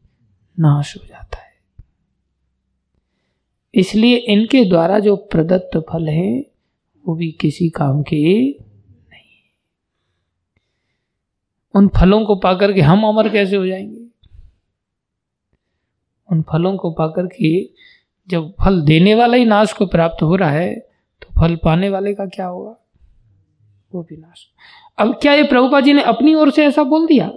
नाश 0.60 0.96
हो 0.96 1.06
जाता 1.06 1.38
है। 1.38 1.52
इसलिए 3.74 4.16
इनके 4.16 4.64
द्वारा 4.64 4.98
जो 4.98 5.16
प्रदत्त 5.16 5.76
फल 5.76 6.08
है, 6.08 6.46
वो 7.08 7.14
भी 7.14 7.32
किसी 7.32 7.70
काम 7.70 8.02
के 8.02 8.50
नहीं 8.50 9.42
उन 11.76 11.88
फलों 11.88 12.24
को 12.24 12.36
पाकर 12.36 12.72
के 12.72 12.80
हम 12.80 13.04
अमर 13.04 13.28
कैसे 13.28 13.56
हो 13.56 13.66
जाएँगे? 13.66 14.06
उन 16.32 16.42
फलों 16.42 16.76
को 16.76 16.90
पाकर 16.90 17.26
के 17.26 17.70
जब 18.28 18.54
फल 18.64 18.82
देने 18.82 19.14
वाला 19.14 19.36
ही 19.36 19.44
नाश 19.44 19.72
को 19.72 19.86
प्राप्त 19.86 20.22
हो 20.22 20.36
रहा 20.36 20.50
है 20.50 20.74
तो 21.22 21.40
फल 21.40 21.56
पाने 21.56 21.88
वाले 21.88 22.14
का 22.14 22.26
क्या 22.26 22.46
होगा? 22.46 22.76
वो 23.94 24.02
भी 24.02 24.16
नाश। 24.16 24.46
अब 24.98 25.18
क्या 25.22 25.34
ये 25.34 25.42
प्रभुपा 25.42 25.80
जी 25.80 25.92
ने 25.92 26.02
अपनी 26.02 26.34
ओर 26.34 26.50
से 26.50 26.66
ऐसा 26.66 26.82
बोल 26.82 27.06
दिया? 27.06 27.32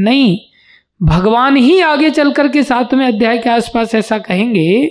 नहीं, 0.00 0.38
भगवान 1.02 1.56
ही 1.56 1.80
आगे 1.80 2.10
चल 2.10 2.32
करके 2.32 2.62
सातवें 2.62 3.06
अध्याय 3.06 3.38
के 3.38 3.50
आसपास 3.50 3.94
ऐसा 3.94 4.18
कहेंगे 4.18 4.86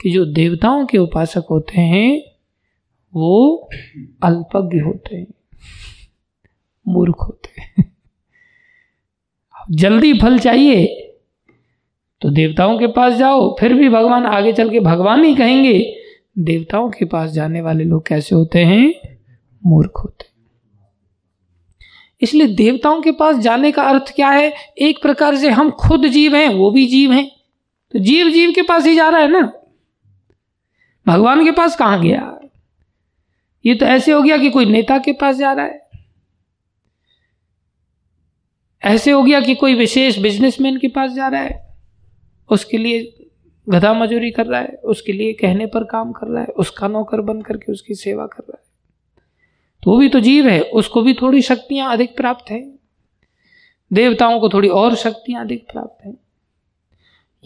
कि 0.00 0.10
जो 0.10 0.24
देवताओं 0.24 0.86
के 0.86 0.98
उपासक 0.98 1.44
होते 1.50 1.80
हैं, 1.80 2.22
वो 3.14 3.68
अल्पज्ञ 4.22 4.78
होते 4.78 5.16
हैं। 5.16 5.26
मूर्ख 6.92 7.16
होते 7.20 7.60
हैं। 7.60 7.84
जल्दी 9.70 10.12
फल 10.14 10.38
चाहिए 10.38 11.06
तो 12.22 12.30
देवताओं 12.30 12.78
के 12.78 12.86
पास 12.86 13.12
जाओ, 13.12 13.56
फिर 13.60 13.74
भी 13.74 13.88
भगवान 13.88 14.26
आगे 14.26 14.52
चल 14.52 14.70
के 14.70 14.80
भगवान 14.80 15.24
ही 15.24 15.34
कहेंगे, 15.34 15.96
देवताओं 16.38 16.90
के 16.90 17.04
पास 17.04 17.30
जाने 17.30 17.60
वाले 17.60 17.84
लोग 17.84 18.06
कैसे 18.06 18.34
होते 18.34 18.58
हैं? 18.58 18.94
मूर्ख 19.66 19.92
होते 20.04 20.28
इसलिए 22.22 22.46
देवताओं 22.46 23.00
के 23.02 23.12
पास 23.12 23.36
जाने 23.36 23.70
का 23.72 23.82
अर्थ 23.82 24.12
क्या 24.14 24.30
है? 24.30 24.52
एक 24.78 25.02
प्रकार 25.02 25.36
से 25.36 25.50
हम 25.50 25.70
खुद 25.70 26.06
जीव 26.06 26.34
हैं, 26.36 26.48
वो 26.48 26.70
भी 26.70 26.86
जीव 26.86 27.12
हैं। 27.12 27.30
तो 27.92 27.98
जीव 27.98 28.28
जीव 28.28 28.52
के 28.52 28.62
पास 28.62 28.86
ही 28.86 28.94
जा 28.96 29.08
रहा 29.08 29.20
है 29.20 29.28
ना। 29.28 29.40
भगवान 31.06 31.44
के 31.44 31.50
पास 31.50 31.76
कहाँ 31.76 32.00
गया? 32.02 32.38
ये 33.66 33.74
तो 33.74 33.86
ऐसे 33.86 34.12
हो 34.12 34.22
गया 34.22 34.38
कि 34.38 34.50
कोई 34.50 34.66
नेता 34.66 34.98
के 34.98 35.12
पास 35.12 35.36
जा 35.36 35.52
रहा 35.52 35.66
है। 35.66 35.79
ऐसे 38.84 39.10
हो 39.10 39.22
गया 39.22 39.40
कि 39.40 39.54
कोई 39.54 39.74
विशेष 39.74 40.18
बिजनेसमैन 40.18 40.78
के 40.78 40.88
पास 40.88 41.12
जा 41.12 41.28
रहा 41.28 41.40
है, 41.40 41.76
उसके 42.50 42.78
लिए 42.78 43.26
गधा 43.68 43.94
मजूरी 43.94 44.30
कर 44.30 44.46
रहा 44.46 44.60
है, 44.60 44.68
उसके 44.68 45.12
लिए 45.12 45.32
कहने 45.32 45.66
पर 45.66 45.84
काम 45.84 46.12
कर 46.12 46.26
रहा 46.26 46.42
है, 46.42 46.48
उसका 46.48 46.88
नौकर 46.88 47.20
बन 47.20 47.40
करके 47.42 47.72
उसकी 47.72 47.94
सेवा 47.94 48.26
कर 48.26 48.42
रहा 48.42 48.62
है। 48.62 48.68
तो 49.82 49.90
वो 49.90 49.96
भी 49.96 50.08
तो 50.08 50.20
जीव 50.20 50.48
है, 50.48 50.60
उसको 50.60 51.02
भी 51.02 51.14
थोड़ी 51.14 51.42
शक्तियाँ 51.42 51.92
अधिक 51.92 52.16
प्राप्त 52.16 52.50
है। 52.50 52.74
देवताओं 53.92 54.40
को 54.40 54.48
थोड़ी 54.48 54.68
और 54.68 54.94
शक्तियाँ 54.94 55.44
अधिक 55.44 55.66
प्राप्त 55.72 56.04
है। 56.06 56.14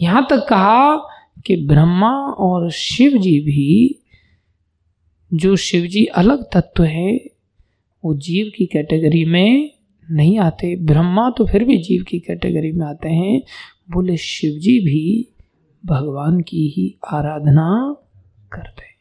यहाँ 0.01 0.27
तक 0.29 0.45
कहा 0.49 0.95
कि 1.45 1.55
ब्रह्मा 1.55 2.13
और 2.31 2.71
शिव 2.71 3.17
जी 3.17 3.39
भी, 3.39 3.99
जो 5.33 5.55
शिव 5.55 5.85
जी 5.85 6.05
अलग 6.05 6.43
तत्व 6.53 6.83
है, 6.83 7.19
वो 8.03 8.13
जीव 8.13 8.51
की 8.57 8.65
कैटेगरी 8.65 9.25
में 9.25 9.74
नहीं 10.11 10.39
आते। 10.39 10.75
ब्रह्मा 10.75 11.29
तो 11.29 11.45
फिर 11.45 11.63
भी 11.63 11.77
जीव 11.77 12.03
की 12.03 12.19
कैटेगरी 12.19 12.71
में 12.71 12.85
आते 12.85 13.09
हैं। 13.09 13.41
बोले 13.91 14.17
शिव 14.17 14.51
जी 14.51 14.79
भी 14.79 15.33
भगवान 15.85 16.41
की 16.41 16.67
ही 16.67 16.99
आराधना 17.11 17.95
करते 18.53 18.81
हैं। 18.81 18.95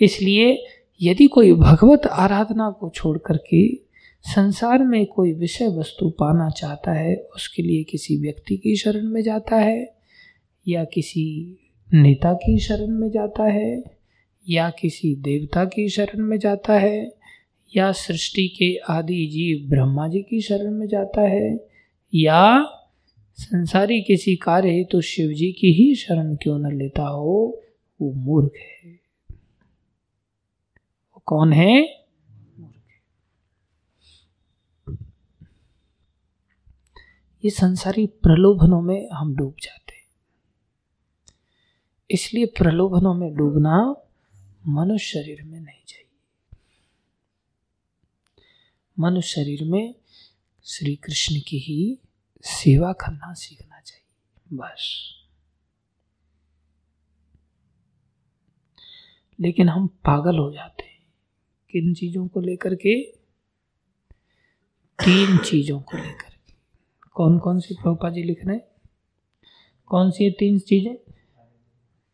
इसलिए 0.00 0.64
यदि 1.02 1.26
कोई 1.26 1.52
भगवत 1.52 2.06
आराधना 2.06 2.70
को 2.70 2.90
छोड़ 2.90 3.18
करके 3.18 3.74
संसार 4.22 4.82
में 4.82 5.06
कोई 5.06 5.32
विषय 5.32 5.68
वस्तु 5.68 6.10
पाना 6.10 6.50
चाहता 6.50 6.92
है, 6.92 7.16
उसके 7.16 7.62
लिए 7.62 7.84
किसी 7.84 8.16
व्यक्ति 8.16 8.56
की 8.56 8.76
शरण 8.76 9.06
में 9.06 9.22
जाता 9.22 9.56
है 9.56 9.96
या 10.68 10.84
किसी 10.84 11.56
नेता 11.94 12.32
की 12.32 12.58
शरण 12.58 12.88
में 12.88 13.10
जाता 13.10 13.44
है 13.44 13.95
या 14.48 14.70
किसी 14.70 15.14
देवता 15.14 15.64
की 15.64 15.88
शरण 15.88 16.22
में 16.22 16.38
जाता 16.38 16.72
है, 16.72 17.12
या 17.76 17.92
सृष्टि 17.92 18.48
के 18.48 18.76
आदि 18.76 19.26
जीव 19.26 19.70
ब्रह्मा 19.70 20.08
जी 20.08 20.22
की 20.22 20.40
शरण 20.40 20.70
में 20.70 20.86
जाता 20.86 21.20
है, 21.20 21.68
या 22.14 22.64
संसारी 23.34 24.02
किसी 24.02 24.36
कार्य 24.36 24.70
ही 24.70 24.84
तो 24.84 25.00
शिव 25.00 25.32
जी 25.32 25.52
की 25.52 25.72
ही 25.72 25.94
शरण 25.94 26.36
क्यों 26.36 26.58
न 26.58 26.78
लेता 26.78 27.02
हो, 27.02 27.62
वो 28.00 28.12
मूर्ख 28.12 28.52
है। 28.54 29.00
वो 31.14 31.22
कौन 31.26 31.52
है? 31.52 32.06
ये 37.44 37.50
संसारी 37.50 38.06
प्रलोभनों 38.06 38.82
में 38.82 39.08
हम 39.12 39.36
डूब 39.36 39.54
जाते 39.62 39.92
हैं। 39.92 40.06
इसलिए 42.10 42.46
प्रलोभनों 42.46 43.14
में 43.14 43.34
डूबना 43.34 44.02
मनुष्य 44.68 45.22
शरीर 45.22 45.42
में 45.42 45.60
नहीं 45.60 45.84
चाहिए। 45.86 46.56
मनुष्य 48.98 49.28
शरीर 49.28 49.64
में 49.64 49.94
श्री 50.64 50.96
कृष्ण 50.96 51.34
की 51.48 51.58
ही 51.58 51.98
सेवा 52.42 52.92
करना 52.92 53.34
सीखना 53.34 53.80
चाहिए, 53.80 54.56
बस। 54.56 55.10
लेकिन 59.40 59.68
हम 59.68 59.86
पागल 59.86 60.38
हो 60.38 60.52
जाते 60.52 60.82
हैं 60.82 61.06
किन 61.70 61.94
चीज़ों 61.94 62.28
को 62.28 62.40
लेकर 62.40 62.74
के, 62.74 63.02
तीन 65.04 65.38
चीज़ों 65.38 65.80
को 65.80 65.96
लेकर 65.96 66.30
के। 66.30 66.54
कौन 67.14 67.38
कौन 67.38 67.60
सी 67.60 67.74
प्रभुपा 67.74 68.10
जी 68.10 68.22
लिख 68.22 68.44
रहे 68.44 68.56
हैं? 68.56 68.68
कौन 69.86 70.10
सी 70.10 70.30
तीन 70.30 70.58
चीज़ें? 70.58 71.12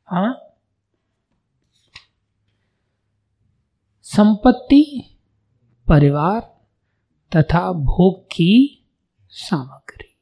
हाँ? 0.07 0.52
संपत्ति, 4.17 5.17
परिवार 5.89 6.41
तथा 7.37 7.73
भोग 7.73 8.25
की 8.25 8.85
सामग्री। 9.29 10.17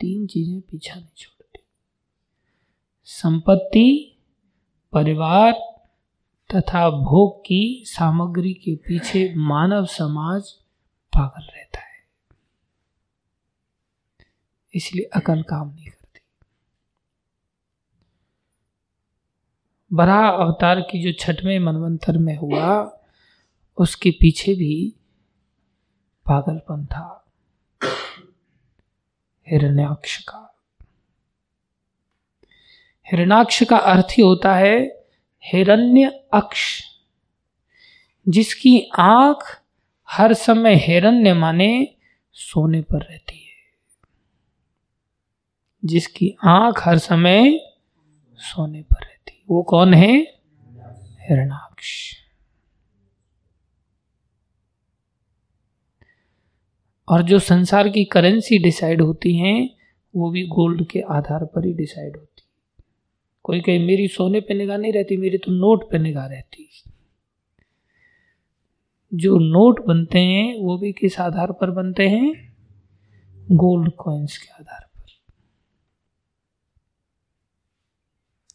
तीन 0.00 0.26
चीज़ें 0.26 0.60
पीछा 0.60 0.94
नहीं 0.94 1.08
छोड़ती। 1.16 1.64
संपत्ति, 3.04 4.18
परिवार 4.92 5.52
तथा 6.54 6.90
भोग 6.90 7.40
की 7.40 7.82
सामग्री 7.86 8.54
के 8.54 8.76
पीछे 8.76 9.34
मानव 9.36 9.86
समाज 9.86 10.52
पागल 11.12 11.42
रहता 11.42 11.80
है। 11.80 12.06
इसलिए 14.74 15.04
अकल 15.04 15.42
काम 15.42 15.74
नहीं 15.74 15.86
करता। 15.86 16.01
बरा 19.92 20.28
अवतार 20.28 20.80
की 20.80 21.02
जो 21.02 21.12
छठवें 21.12 21.58
मनवंतर 21.58 22.18
में 22.18 22.36
हुआ, 22.36 22.98
उसके 23.76 24.10
पीछे 24.10 24.54
भी 24.54 24.94
पागलपन 26.26 26.86
था। 26.86 27.24
हिरण्याक्ष 29.48 30.18
का। 30.22 30.64
हिरणाक्ष 33.12 33.62
का 33.62 33.76
अर्थ 33.76 34.06
ही 34.10 34.22
होता 34.22 34.54
है 34.54 35.04
हिरण्य 35.44 36.24
अक्ष 36.32 36.82
जिसकी 38.28 38.90
आँख 38.98 39.62
हर 40.10 40.34
समय 40.34 40.74
हिरण्य 40.74 41.34
माने 41.34 41.96
सोने 42.32 42.82
पर 42.82 42.98
रहती 42.98 43.38
है। 43.38 43.52
जिसकी 45.84 46.36
आँख 46.44 46.88
हर 46.88 46.98
समय 46.98 47.58
सोने 48.38 48.82
पर 48.82 48.96
रहती 48.96 49.11
वो 49.52 49.62
कौन 49.62 49.94
है? 49.94 50.16
हिरणाक्ष। 51.20 52.14
और 57.08 57.22
जो 57.22 57.38
संसार 57.38 57.88
की 57.88 58.04
करेंसी 58.04 58.58
डिसाइड 58.58 59.02
होती 59.02 59.36
हैं, 59.36 59.70
वो 60.16 60.30
भी 60.30 60.46
गोल्ड 60.46 60.86
के 60.86 61.00
आधार 61.00 61.44
पर 61.44 61.66
ही 61.66 61.72
डिसाइड 61.72 62.16
होती 62.16 62.42
है। 62.44 62.84
कोई 63.42 63.60
कहे, 63.60 63.78
मेरी 63.78 64.08
सोने 64.08 64.40
पे 64.40 64.54
निगाह 64.54 64.76
नहीं 64.76 64.92
रहती, 64.92 65.16
मेरी 65.16 65.38
तो 65.38 65.52
नोट 65.52 65.90
पे 65.90 65.98
निगाह 65.98 66.26
रहती 66.26 66.58
जो 69.14 69.38
नोट 69.38 69.84
बनते 69.86 70.18
हैं, 70.18 70.58
वो 70.58 70.78
भी 70.78 70.92
किस 70.92 71.20
आधार 71.20 71.52
पर 71.52 71.70
बनते 71.70 72.08
हैं? 72.08 72.56
गोल्ड 73.50 73.92
कॉइन्स 73.92 74.38
के 74.38 74.48
आधार 74.48 74.80
पर। 74.80 74.91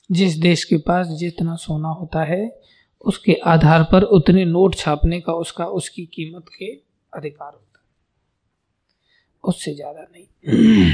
जिस 0.10 0.38
देश 0.38 0.64
के 0.64 0.78
पास 0.78 1.08
जितना 1.08 1.56
सोना 1.56 1.90
होता 1.90 2.24
है, 2.24 2.62
उसके 3.02 3.34
आधार 3.46 3.84
पर 3.84 4.04
उतने 4.04 4.46
नोट 4.46 4.76
छापने 4.76 5.20
का 5.22 5.34
उसका 5.34 5.66
उसकी 5.66 6.06
कीमत 6.06 6.46
के 6.60 6.72
अधिकार 7.14 7.52
होता 7.54 7.80
है। 7.80 7.86
उससे 9.44 9.74
ज़्यादा 9.76 10.02
नहीं। 10.02 10.94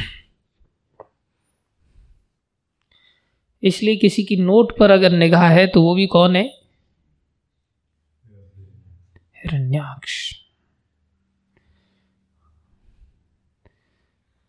इसलिए 3.63 3.95
किसी 3.95 4.23
की 4.23 4.35
नोट 4.35 4.77
पर 4.77 4.91
अगर 4.91 5.11
निगाह 5.11 5.47
है 5.49 5.67
तो 5.67 5.81
वो 5.81 5.95
भी 5.95 6.07
कौन 6.07 6.35
है? 6.35 6.43
हिरण्याक्ष। 9.37 10.33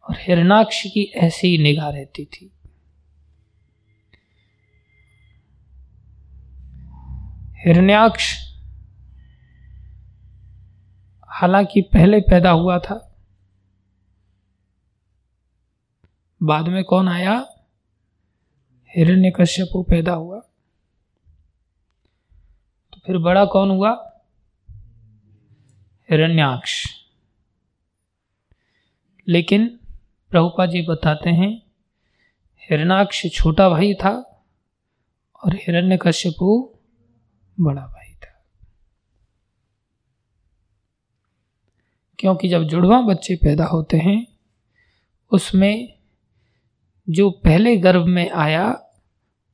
और 0.06 0.16
हिरणाक्ष 0.18 0.82
की 0.86 1.02
ऐसी 1.16 1.56
निगाह 1.58 1.90
रहती 1.90 2.24
थी। 2.24 2.50
हिरण्याक्ष 7.64 8.54
हालाँकि 11.28 11.80
पहले 11.80 12.20
पैदा 12.20 12.50
हुआ 12.50 12.78
था। 12.78 13.16
बाद 16.42 16.68
में 16.68 16.84
कौन 16.84 17.08
आया? 17.08 17.46
हिरण्य 18.96 19.32
कश्यप 19.40 19.68
पैदा 19.76 20.12
हुआ। 20.12 20.40
तो 22.92 23.00
फिर 23.06 23.18
बड़ा 23.18 23.44
कौन 23.44 23.70
हुआ? 23.70 24.22
हिरण्याक्ष। 26.10 26.86
लेकिन 29.28 29.80
प्रभुपा 30.30 30.66
जी 30.66 30.82
बताते 30.82 31.30
हैं 31.30 31.62
हिरणाक्ष 32.58 33.26
छोटा 33.32 33.68
भाई 33.68 33.94
था 33.94 34.42
और 35.44 35.54
हिरण्य 35.54 35.98
कश्यपु 36.02 36.73
बड़ा 37.60 37.82
भाई 37.82 38.14
था। 38.14 38.44
क्योंकि 42.18 42.48
जब 42.48 42.62
जुड़वा 42.62 43.00
बच्चे 43.00 43.36
पैदा 43.36 43.64
होते 43.64 43.96
हैं, 43.96 44.26
उसमें 45.32 45.98
जो 47.10 47.30
पहले 47.30 47.76
गर्भ 47.76 48.04
में 48.04 48.30
आया, 48.30 48.70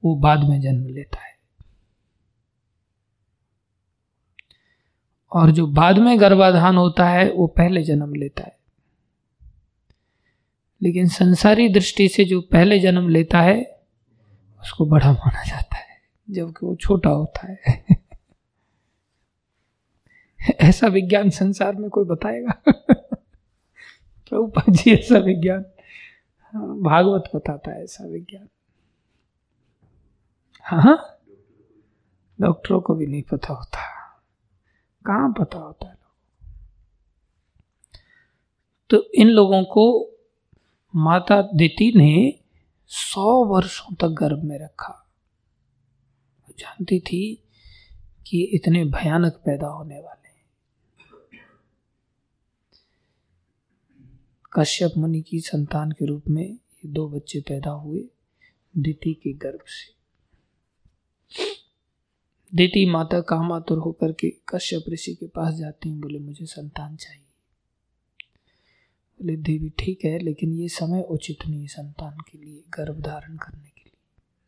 वो 0.05 0.15
बाद 0.15 0.39
में 0.39 0.61
जन्म 0.61 0.87
लेता 0.87 1.23
है। 1.23 1.39
और 5.33 5.51
जो 5.51 5.67
बाद 5.67 5.99
में 5.99 6.21
गर्भाधान 6.21 6.77
होता 6.77 7.09
है, 7.09 7.33
वो 7.33 7.47
पहले 7.47 7.83
जन्म 7.83 8.15
लेता 8.15 8.43
है। 8.43 8.59
लेकिन 10.83 11.09
संसारी 11.09 11.69
दृष्टि 11.69 12.09
से 12.09 12.25
जो 12.25 12.41
पहले 12.41 12.79
जन्म 12.79 13.09
लेता 13.09 13.41
है, 13.41 13.81
उसको 14.63 14.87
बड़ा 14.87 15.13
माना 15.13 15.45
जाता 15.45 15.77
है। 15.77 15.90
जबकि 16.31 16.67
वो 16.67 16.77
छोटा 16.77 17.11
होता 17.11 17.47
है। 17.47 17.85
ऐसा 20.61 20.87
विज्ञान 20.87 21.31
संसार 21.31 21.75
में 21.75 21.91
कोई 21.91 22.05
बताएगा? 22.05 22.63
प्रभुपा 24.29 24.63
जी 24.69 24.91
ऐसा 24.91 25.19
विज्ञान। 25.19 25.65
हाँ, 26.39 26.79
भागवत 26.79 27.25
बताता 27.37 27.71
है 27.71 27.85
ऐसा 27.85 28.05
विज्ञान। 28.05 28.49
हाँ 30.63 31.17
डॉक्टरों 32.41 32.81
को 32.81 32.95
भी 32.95 33.07
नहीं 33.07 33.23
पता 33.23 33.55
होता। 33.55 33.79
कहाँ 35.07 35.35
पता 35.39 35.59
होता 35.59 35.89
है 35.89 36.01
तो 38.91 39.11
इन 39.15 39.29
लोगों 39.29 39.65
को 39.65 40.11
माता 40.97 41.43
दिति 41.43 41.93
ने 41.97 42.41
सौ 42.87 43.45
वर्षों 43.45 43.95
तक 43.95 44.07
गर्भ 44.07 44.45
में 44.45 44.59
रखा। 44.59 45.00
जानती 46.59 47.01
थी 47.01 47.43
कि 48.27 48.43
इतने 48.43 48.85
भयानक 48.85 49.33
पैदा 49.33 49.67
होने 49.67 50.01
वाले 50.01 50.21
कश्यप 54.53 54.93
मुनि 54.97 55.23
की 55.23 55.41
संतान 55.41 55.93
के 55.93 56.07
रूप 56.07 56.25
में 56.29 56.47
ये 56.47 56.89
दो 56.89 57.09
बच्चे 57.09 57.41
पैदा 57.41 57.71
हुए, 57.71 58.05
दिति 58.79 59.15
के 59.15 59.33
गर्भ 59.33 59.61
से। 59.67 59.95
दिति 62.55 62.87
माता 62.87 63.21
कामातुर 63.21 63.79
होकर 63.79 64.13
के 64.13 64.33
कश्यप 64.49 64.85
ऋषि 64.89 65.15
के 65.15 65.27
पास 65.27 65.55
जाती 65.55 65.89
हैं, 65.89 66.01
बोले, 66.01 66.19
मुझे 66.19 66.47
संतान 66.47 66.97
चाहिए। 66.97 67.25
बोले, 69.21 69.37
देवी, 69.37 69.73
ठीक 69.79 70.05
है, 70.05 70.19
लेकिन 70.19 70.53
ये 70.53 70.69
समय 70.69 71.03
उचित 71.03 71.47
नहीं 71.47 71.67
संतान 71.67 72.19
के 72.19 72.39
लिए, 72.39 72.65
गर्भ 72.69 73.01
धारण 73.01 73.37
करने 73.37 73.69
के 73.69 73.80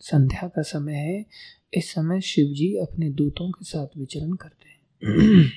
संध्या 0.03 0.49
का 0.49 0.63
समय 0.63 0.95
है। 0.95 1.27
इस 1.75 1.93
समय 1.93 2.21
शिव 2.21 2.47
जी 2.47 2.77
अपने 2.77 3.11
दूतों 3.11 3.51
के 3.51 3.65
साथ 3.65 3.87
विचरण 3.97 4.33
करते 4.33 4.69
हैं। 4.69 4.81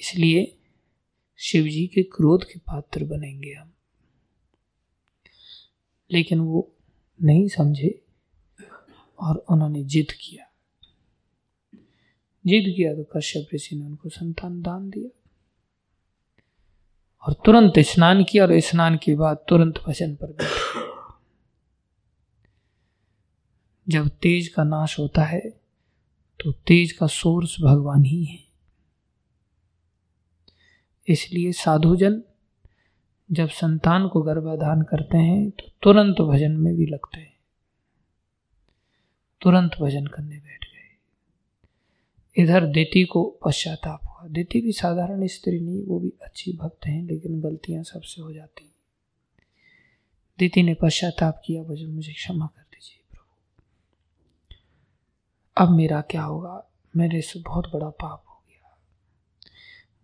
इसलिए 0.00 0.56
शिव 1.38 1.64
जी 1.64 1.86
के 1.86 2.02
क्रोध 2.02 2.44
के 2.44 2.58
पात्र 2.58 3.04
बनेंगे 3.04 3.52
हम। 3.52 3.72
लेकिन 6.10 6.40
वो 6.40 6.72
नहीं 7.22 7.48
समझे 7.48 8.04
और 9.20 9.36
उन्होंने 9.36 9.84
जिद 9.84 10.06
किया। 10.10 10.44
जिद 12.46 12.74
किया 12.76 12.94
तो 12.94 13.04
कश्यप 13.04 13.48
ऋषि 13.54 13.76
ने 13.76 13.84
उनको 13.84 14.08
संतान 14.08 14.62
दान 14.62 14.90
दिया 14.90 15.20
और 17.22 17.32
तुरंत 17.32 17.72
स्नान 17.78 18.24
किया 18.24 18.44
और 18.44 18.60
स्नान 18.60 18.96
के 18.96 19.14
बाद 19.14 19.44
तुरंत 19.48 19.74
भजन 19.86 20.14
पर 20.16 20.26
बैठे। 20.26 20.89
जब 23.90 24.08
तेज 24.22 24.48
का 24.48 24.64
नाश 24.64 24.98
होता 24.98 25.24
है 25.24 25.40
तो 26.40 26.52
तेज 26.66 26.92
का 26.92 27.06
सोर्स 27.06 27.56
भगवान 27.60 28.04
ही 28.04 28.24
है। 28.24 28.38
इसलिए 31.08 31.52
साधुजन, 31.52 32.22
जब 33.30 33.48
संतान 33.48 34.08
को 34.08 34.22
गर्भाधान 34.22 34.82
करते 34.82 35.18
हैं 35.18 35.50
तो 35.50 35.68
तुरंत 35.82 36.20
भजन 36.20 36.52
में 36.52 36.74
भी 36.76 36.86
लगते 36.86 37.20
हैं। 37.20 37.36
तुरंत 39.40 39.76
भजन 39.80 40.06
करने 40.06 40.38
बैठ 40.38 40.64
गए। 40.64 42.42
इधर 42.42 42.66
देती 42.66 43.04
को 43.04 43.24
पश्चाताप 43.44 44.00
हुआ। 44.04 44.28
देती 44.28 44.60
भी 44.60 44.72
साधारण 44.72 45.26
स्त्री 45.26 45.60
नहीं, 45.60 45.82
वो 45.82 45.98
भी 46.00 46.12
अच्छी 46.22 46.52
भक्त 46.52 46.86
हैं, 46.86 47.02
लेकिन 47.02 47.40
गलतियाँ 47.40 47.82
सबसे 47.84 48.22
हो 48.22 48.32
जाती 48.32 48.64
दीति 50.38 50.62
ने 50.62 50.74
पश्चाताप 50.74 51.42
किया, 51.44 51.62
भजन 51.62 51.86
मुझे 51.86 52.12
क्षमा 52.12 52.46
कर 52.46 52.62
दीजिए 52.62 53.02
प्रभु 53.10 53.34
अब 55.60 55.68
मेरा 55.68 56.00
क्या 56.00 56.22
होगा? 56.22 56.70
मेरे 56.96 57.20
से 57.20 57.40
बहुत 57.40 57.72
बड़ा 57.72 57.88
पाप 57.88 58.24
हो 58.28 58.42
गया। 58.48 58.78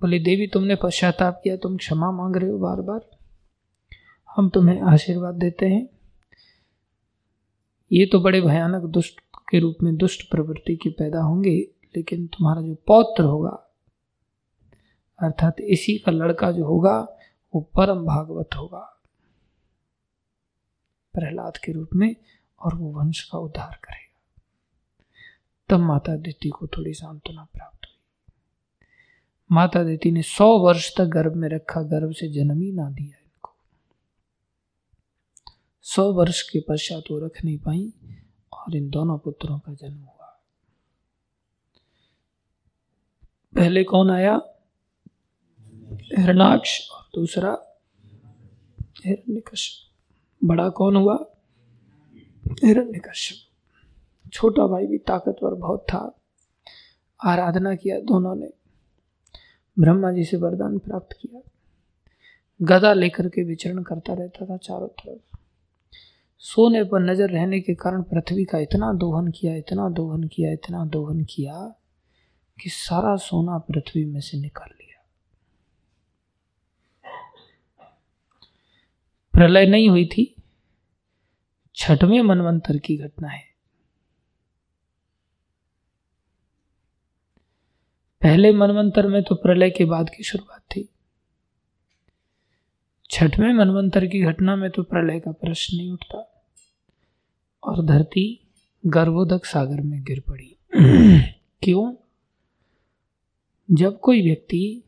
बोले, 0.00 0.18
देवी, 0.18 0.46
तुमने 0.46 0.74
पश्चाताप 0.74 1.40
किया, 1.44 1.56
तुम 1.56 1.76
क्षमा 1.76 2.10
मांग 2.10 2.36
रहे 2.36 2.50
हो 2.50 2.58
बार 2.58 2.80
बार 2.80 3.10
हम 4.36 4.48
तुम्हें 4.48 4.80
आशीर्वाद 4.80 5.34
देते 5.34 5.66
हैं। 5.66 5.88
ये 7.92 8.06
तो 8.06 8.20
बड़े 8.20 8.40
भयानक 8.40 8.82
दुष्ट 8.82 9.20
के 9.50 9.58
रूप 9.58 9.76
में 9.82 9.96
दुष्ट 9.96 10.30
प्रवृत्ति 10.30 10.76
के 10.76 10.90
पैदा 10.90 11.20
होंगे, 11.20 11.56
लेकिन 11.96 12.26
तुम्हारा 12.26 12.62
जो 12.62 12.74
पौत्र 12.74 13.24
होगा, 13.24 13.74
अर्थात 15.22 15.60
इसी 15.60 15.98
का 15.98 16.12
लड़का 16.12 16.52
जो 16.52 16.64
होगा, 16.64 17.08
वो 17.54 17.60
परम 17.60 18.04
भागवत 18.06 18.48
होगा। 18.56 19.02
प्रहलाद 21.14 21.56
के 21.56 21.72
रूप 21.72 21.90
में, 21.94 22.16
और 22.60 22.74
वो 22.74 22.92
वंश 22.92 23.22
का 23.22 23.38
उद्धार 23.38 23.80
करेगा। 23.84 24.05
तब 25.68 25.78
माता 25.78 26.16
दिति 26.16 26.48
को 26.48 26.66
थोड़ी 26.66 26.94
सांत्वना 26.94 27.44
प्राप्त 27.44 27.78
हुई। 27.84 27.96
माता 29.52 29.84
दिति 29.84 30.10
ने 30.10 30.22
सौ 30.22 30.58
वर्ष 30.58 30.96
तक 30.96 31.04
गर्भ 31.04 31.34
में 31.34 31.48
रखा, 31.48 31.82
गर्भ 31.82 32.12
से 32.12 32.28
जन्म 32.28 32.60
ही 32.60 32.72
ना 32.72 32.90
दिया 32.90 33.18
इनको। 33.18 33.50
सौ 35.82 36.12
वर्ष 36.12 36.42
के 36.42 36.60
पश्चात 36.60 37.02
वो 37.10 37.26
रख 37.26 37.44
नहीं 37.44 37.58
पाई 37.58 37.92
और 38.52 38.76
इन 38.76 38.90
दोनों 38.90 39.18
पुत्रों 39.18 39.58
का 39.58 39.74
जन्म 39.74 39.98
हुआ। 39.98 40.42
पहले 43.54 43.84
कौन 43.84 44.10
आया? 44.10 44.40
हिरणाक्ष 46.18 46.90
और 46.90 47.02
दूसरा 47.14 47.78
हिरण्यकश्यप। 49.06 49.92
बड़ा 50.44 50.68
कौन 50.68 50.96
हुआ? 50.96 51.26
हिरण्यकश्यप। 52.64 53.45
छोटा 54.32 54.66
भाई 54.66 54.86
भी 54.86 54.98
ताकतवर 54.98 55.54
बहुत 55.54 55.86
था। 55.88 56.18
आराधना 57.24 57.74
किया 57.74 58.00
दोनों 58.00 58.34
ने। 58.34 58.50
ब्रह्मा 59.78 60.12
जी 60.12 60.24
से 60.24 60.36
वरदान 60.36 60.78
प्राप्त 60.78 61.16
किया। 61.20 61.40
गदा 62.62 62.92
लेकर 62.92 63.28
के 63.28 63.42
विचरण 63.42 63.82
करता 63.82 64.12
रहता 64.12 64.46
था 64.46 64.56
चारों 64.56 64.88
तरफ़। 64.88 65.36
सोने 66.38 66.84
पर 66.84 67.00
नज़र 67.00 67.30
रहने 67.30 67.60
के 67.60 67.74
कारण 67.74 68.02
पृथ्वी 68.02 68.44
का 68.44 68.58
इतना 68.58 68.92
दोहन 68.92 69.28
किया, 69.28 69.54
इतना 69.54 69.88
दोहन 69.88 70.24
किया, 70.24 70.52
इतना 70.52 70.84
दोहन 70.84 71.24
किया 71.24 71.74
कि 72.62 72.70
सारा 72.70 73.16
सोना 73.16 73.58
पृथ्वी 73.58 74.04
में 74.04 74.20
से 74.20 74.40
निकाल 74.40 74.68
लिया। 74.68 75.06
प्रलय 79.32 79.66
नहीं 79.66 79.88
हुई 79.88 80.06
थी। 80.06 80.36
छठवें 81.74 82.22
मनवंतर 82.22 82.78
की 82.78 82.96
घटना 82.96 83.28
है 83.28 83.45
पहले 88.26 88.52
मनवंतर 88.52 89.06
में 89.06 89.22
तो 89.22 89.34
प्रलय 89.34 89.70
के 89.70 89.84
बाद 89.84 90.10
की 90.10 90.22
शुरुआत 90.22 90.60
थी। 90.60 90.88
छठवें 93.10 93.52
मनवंतर 93.52 94.06
की 94.06 94.20
घटना 94.20 94.56
में 94.56 94.70
तो 94.70 94.82
प्रलय 94.82 95.20
का 95.20 95.32
प्रश्न 95.32 95.76
नहीं 95.76 95.90
उठता। 95.90 96.44
और 97.64 97.84
धरती 97.84 98.46
गर्भोदक 98.86 99.44
सागर 99.44 99.80
में 99.80 100.04
गिर 100.04 100.20
पड़ी। 100.20 100.56
क्यों? 101.62 101.94
जब 103.70 104.00
कोई 104.00 104.22
व्यक्ति 104.22 104.82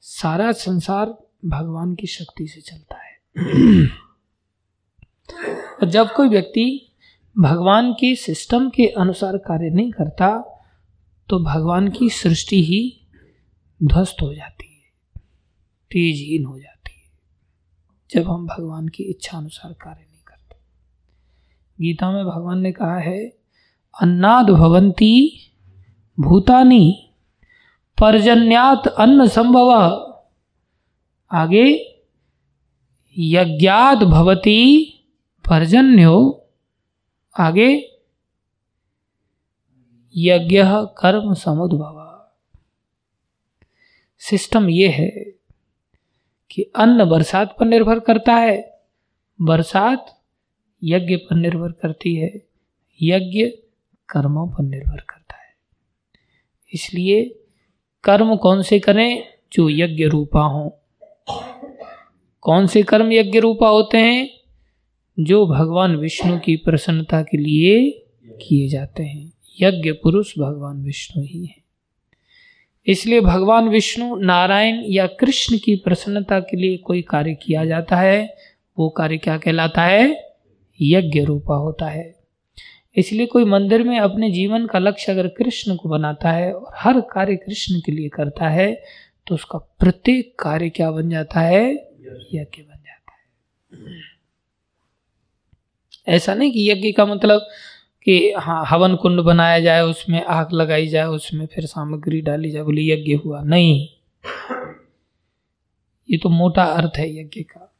सारा 0.00 0.52
संसार 0.52 1.18
भगवान 1.44 1.94
की 1.94 2.06
शक्ति 2.06 2.48
से 2.48 2.60
चलता 2.60 2.96
है। 2.96 3.20
और 5.72 5.88
जब 5.88 6.12
कोई 6.12 6.28
व्यक्ति 6.28 6.92
भगवान 7.38 7.92
के 7.92 8.16
सिस्टम 8.16 8.70
के 8.70 8.86
अनुसार 8.86 9.36
कार्य 9.36 9.70
नहीं 9.70 9.92
करता 9.92 10.54
भगवान 11.36 11.88
की 11.88 12.08
सृष्टि 12.08 12.62
ही 12.64 13.06
ध्वस्त 13.82 14.16
हो 14.22 14.34
जाती 14.34 14.66
है, 14.66 15.20
तेजहीन 15.90 16.44
हो 16.44 16.58
जाती 16.58 16.90
है, 16.90 17.18
जब 18.10 18.30
हम 18.30 18.46
भगवान 18.46 18.88
की 18.88 19.02
इच्छा 19.02 19.38
अनुसार 19.38 19.72
कार्य 19.72 20.00
नहीं 20.00 20.22
करते। 20.26 20.56
गीता 21.80 22.10
में 22.10 22.24
भगवान 22.24 22.58
ने 22.58 22.72
कहा 22.72 22.98
है, 22.98 23.38
अन्नाद 24.02 24.50
भवंती 24.50 25.40
भूतानी 26.20 27.10
पर्जन्यात 28.00 28.86
अन्न 28.86 29.26
संभव। 29.26 29.70
आगे 31.32 31.96
यज्ञात 33.18 33.98
भवती 33.98 34.84
पर्जन्यो। 35.50 36.46
आगे 37.40 37.87
यज्ञ 40.20 40.62
कर्म 40.66 41.34
समुद्भव। 41.34 42.24
सिस्टम 44.18 44.68
ये 44.68 44.88
है 44.88 45.10
कि 46.50 46.62
अन्न 46.62 47.04
बरसात 47.04 47.56
पर 47.60 47.66
निर्भर 47.66 47.98
करता 47.98 48.34
है, 48.34 48.80
बरसात 49.40 50.22
यज्ञ 50.84 51.16
पर 51.16 51.36
निर्भर 51.36 51.72
करती 51.72 52.16
है, 52.16 52.46
यज्ञ 53.02 53.46
कर्मों 54.08 54.48
पर 54.48 54.62
निर्भर 54.62 55.00
करता 55.00 55.36
है। 55.36 55.54
इसलिए 56.74 57.38
कर्म 58.04 58.36
कौन 58.36 58.62
से 58.62 58.78
करें 58.78 59.24
जो 59.52 59.68
यज्ञ 59.70 60.04
रूपा 60.04 60.40
हो? 60.40 60.80
कौन 62.40 62.66
से 62.66 62.82
कर्म 62.82 63.12
यज्ञ 63.12 63.38
रूपा 63.38 63.68
होते 63.68 63.98
हैं? 63.98 64.30
जो 65.20 65.46
भगवान 65.46 65.96
विष्णु 65.96 66.40
की 66.40 66.56
प्रसन्नता 66.56 67.22
के 67.22 67.36
लिए 67.36 67.90
किए 68.46 68.68
जाते 68.68 69.02
हैं। 69.02 69.37
यज्ञ 69.60 69.92
पुरुष 69.92 70.38
भगवान 70.38 70.82
विष्णु 70.82 71.24
ही 71.24 71.44
है। 71.44 71.56
इसलिए 72.86 73.20
भगवान 73.20 73.68
विष्णु 73.68 74.16
नारायण 74.16 74.82
या 74.86 75.06
कृष्ण 75.06 75.58
की 75.58 75.76
प्रसन्नता 75.76 76.40
के 76.40 76.56
लिए 76.56 76.76
कोई 76.76 77.02
कार्य 77.02 77.34
किया 77.34 77.64
जाता 77.64 77.96
है, 77.96 78.36
वो 78.78 78.88
कार्य 78.88 79.18
क्या 79.18 79.38
कहलाता 79.38 79.82
है? 79.82 80.34
यज्ञ 80.80 81.24
रूपा 81.24 81.56
होता 81.56 81.86
है। 81.86 82.18
इसलिए 82.96 83.26
कोई 83.26 83.44
मंदिर 83.44 83.82
में 83.82 83.98
अपने 83.98 84.30
जीवन 84.30 84.66
का 84.66 84.78
लक्ष्य 84.78 85.12
अगर 85.12 85.28
कृष्ण 85.28 85.76
को 85.76 85.88
बनाता 85.88 86.30
है 86.30 86.52
और 86.52 86.72
हर 86.76 87.00
कार्य 87.00 87.36
कृष्ण 87.36 87.80
के 87.80 87.92
लिए 87.92 88.08
करता 88.08 88.48
है 88.48 88.84
तो 89.26 89.34
उसका 89.34 89.58
प्रत्येक 89.58 90.34
कार्य 90.38 90.70
क्या 90.70 90.90
बन 90.90 91.10
जाता 91.10 91.40
है? 91.40 91.72
यज्ञ 92.34 92.62
बन 92.62 92.78
जाता 92.86 93.12
है। 93.12 94.00
ऐसा 96.08 96.34
नहीं 96.34 96.52
कि 96.52 96.70
यज्ञ 96.70 96.92
का 96.92 97.06
मतलब 97.06 97.48
कि 98.02 98.32
हाँ 98.38 98.64
हवन 98.66 98.96
कुंड 98.96 99.20
बनाया 99.20 99.60
जाए, 99.60 99.82
उसमें 99.82 100.24
आग 100.24 100.52
लगाई 100.52 100.86
जाए, 100.86 101.06
उसमें 101.06 101.46
फिर 101.46 101.66
सामग्री 101.66 102.20
डाली 102.20 102.50
जाए, 102.50 102.62
बोले 102.62 102.82
यज्ञ 102.82 103.14
हुआ। 103.14 103.42
नहीं। 103.42 103.88
ये 106.10 106.18
तो 106.18 106.28
मोटा 106.28 106.64
अर्थ 106.64 106.92
है 106.96 107.20
यज्ञ 107.20 107.42
का। 107.42 107.74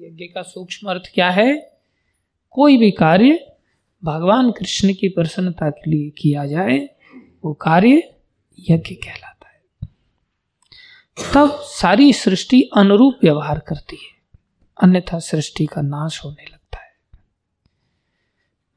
यज्ञ 0.00 0.24
का 0.24 0.42
सूक्ष्म 0.42 0.90
अर्थ 0.90 1.02
क्या 1.14 1.30
है? 1.30 1.78
कोई 2.50 2.76
भी 2.76 2.90
कार्य 2.90 3.56
भगवान 4.04 4.50
कृष्ण 4.50 4.94
की 4.94 5.08
प्रसन्नता 5.08 5.70
के 5.70 5.90
लिए 5.90 6.10
किया 6.10 6.46
जाए, 6.46 6.88
वो 7.44 7.54
कार्य 7.54 8.14
यज्ञ 8.58 8.94
कहलाता 8.94 9.48
है। 9.48 9.62
तब 11.34 11.50
सारी 11.60 12.12
सृष्टि 12.12 12.62
अनुरूप 12.76 13.18
व्यवहार 13.22 13.58
करती 13.58 13.96
है। 13.96 14.40
अन्यथा 14.82 15.18
सृष्टि 15.18 15.66
का 15.66 15.82
नाश 15.82 16.24
होने 16.24 16.44
लगता 16.44 16.61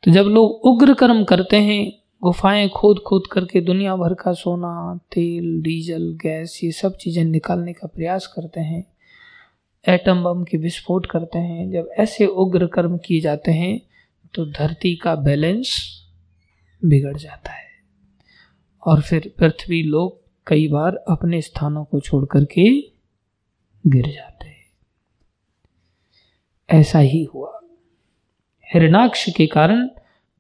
तो 0.06 0.12
जब 0.12 0.24
लोग 0.24 0.52
उग्र 0.52 0.94
कर्म 0.94 1.24
करते 1.24 1.58
हैं, 1.58 1.92
गुफाएँ 2.24 2.70
खोद 2.70 3.00
खोद 3.00 3.24
करके 3.32 3.62
दुनिया 3.62 3.96
भर 3.96 4.14
का 4.14 4.34
सोना, 4.34 5.00
तेल, 5.12 5.62
डीजल, 5.62 6.18
गैस, 6.22 6.60
ये 6.64 6.72
सब 6.72 6.98
चीज़ें 6.98 7.24
निकालने 7.24 7.74
का 7.74 7.88
प्रयास 7.88 8.28
करते 8.28 8.60
हैं 8.60 8.84
एटम 9.90 10.24
बम 10.24 10.44
के 10.44 10.58
विस्फोट 10.58 11.06
करते 11.06 11.40
हैं, 11.40 11.72
जब 11.72 11.90
ऐसे 12.00 12.26
उग्र 12.26 12.68
कर्म 12.68 12.98
किए 12.98 13.22
जाते 13.22 13.52
हैं 13.52 13.82
तो 14.34 14.46
धरती 14.46 14.96
का 14.96 15.16
बैलेंस 15.16 16.00
बिगड़ 16.86 17.18
जाता 17.18 17.52
है। 17.52 17.68
और 18.88 19.02
फिर 19.02 19.34
पृथ्वी 19.40 19.84
लोग 19.84 20.22
कई 20.48 20.68
बार 20.68 20.96
अपने 20.96 21.42
स्थानों 21.42 21.84
को 21.84 22.00
छोड़ 22.00 22.26
करके 22.26 22.82
गिर 23.88 24.06
जाते 24.08 24.48
हैं। 24.48 24.66
ऐसा 26.70 27.00
ही 27.00 27.24
हुआ। 27.24 27.52
हिरणाक्ष 28.68 29.30
के 29.30 29.48
कारण 29.48 29.90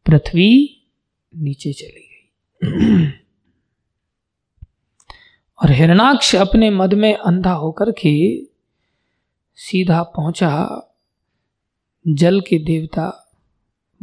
पृथ्वी 0.08 0.82
नीचे 1.36 1.74
चली 1.74 2.08
गई। 2.08 2.32
और 5.64 5.72
हिरणाक्ष 5.72 6.36
अपने 6.36 6.70
मद 6.70 6.94
में 6.94 7.16
अंधा 7.16 7.52
होकर 7.52 7.92
के 7.92 8.42
सीधा 9.56 10.04
पहुँचा 10.04 10.82
जल 12.08 12.42
के 12.42 12.58
देवता 12.60 13.32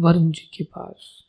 वरुण 0.00 0.30
जी 0.30 0.50
के 0.57 0.64
पास। 0.64 1.24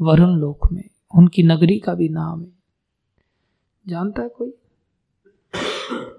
वरुण 0.00 0.30
लोक 0.38 0.72
में, 0.72 0.88
उनकी 1.16 1.42
नगरी 1.42 1.78
का 1.78 1.94
भी 1.94 2.08
नाम 2.08 2.42
है। 2.42 2.52
जानता 3.88 4.22
है 4.22 4.28
कोई? 4.28 4.50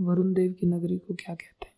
वरुण 0.00 0.34
देव 0.34 0.52
की 0.52 0.66
नगरी 0.66 0.98
को 0.98 1.14
क्या 1.14 1.34
कहते 1.34 1.66
हैं? 1.66 1.75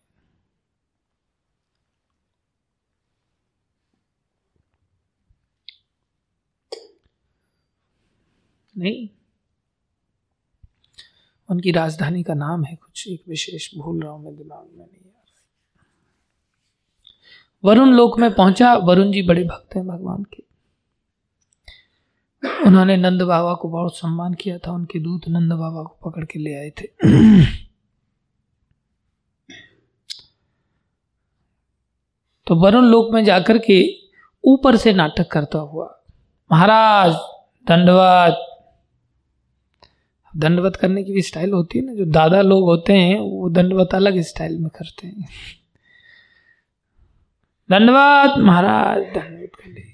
नहीं। 8.79 9.07
उनकी 11.49 11.71
राजधानी 11.71 12.23
का 12.23 12.33
नाम 12.33 12.63
है 12.63 12.75
कुछ 12.75 13.07
एक 13.07 13.23
विशेष 13.29 13.69
भूल 13.77 14.01
रहा 14.01 14.11
हूँ 14.11 14.23
मैं 14.25 14.35
दिमाग 14.37 14.65
में 14.73 14.85
नहीं 14.85 14.97
वरुण 17.63 17.89
लोक 17.89 18.19
में 18.19 18.33
पहुँचा। 18.33 18.73
वरुण 18.73 19.11
जी 19.11 19.21
बड़े 19.21 19.43
भक्त 19.43 19.75
हैं 19.75 19.85
भगवान 19.87 20.23
के। 20.23 20.43
उन्होंने 22.65 22.95
नंद 22.97 23.21
बाबा 23.21 23.53
को 23.53 23.69
बहुत 23.69 23.97
सम्मान 23.97 24.33
किया 24.33 24.57
था। 24.57 24.71
उनके 24.71 24.99
दूत 24.99 25.27
नंद 25.27 25.53
बाबा 25.53 25.83
को 25.83 26.09
पकड़ 26.09 26.23
के 26.25 26.39
ले 26.39 26.53
आए 26.53 26.69
थे। 26.69 26.87
तो 32.47 32.55
वरुण 32.55 32.85
लोक 32.85 33.13
में 33.13 33.23
जाकर 33.25 33.57
के 33.57 33.81
ऊपर 34.43 34.75
से 34.75 34.93
नाटक 34.93 35.27
करता 35.31 35.59
हुआ, 35.59 35.87
महाराज 36.51 37.13
दंडवाद 37.67 38.45
दंडवत 40.37 40.75
करने 40.75 41.03
की 41.03 41.13
भी 41.13 41.21
स्टाइल 41.21 41.51
होती 41.51 41.79
है 41.79 41.85
ना, 41.85 41.93
जो 41.93 42.05
दादा 42.05 42.41
लोग 42.41 42.63
होते 42.63 42.93
हैं, 42.93 43.19
वो 43.19 43.49
दंडवत 43.49 43.89
अलग 43.93 44.19
स्टाइल 44.21 44.57
में 44.57 44.69
करते 44.69 45.07
हैं। 45.07 45.27
दंडवत 47.69 48.39
महाराज, 48.39 49.03
दंडवत 49.03 49.51
कर 49.55 49.89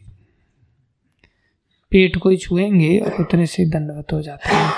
पेट 1.91 2.17
को 2.17 2.29
ही 2.29 2.38
छुएँगे 2.38 2.99
और 2.99 3.21
उतने 3.21 3.45
से 3.45 3.65
दंडवत 3.65 4.13
हो 4.13 4.21
जाते 4.21 4.49
हैं। 4.49 4.71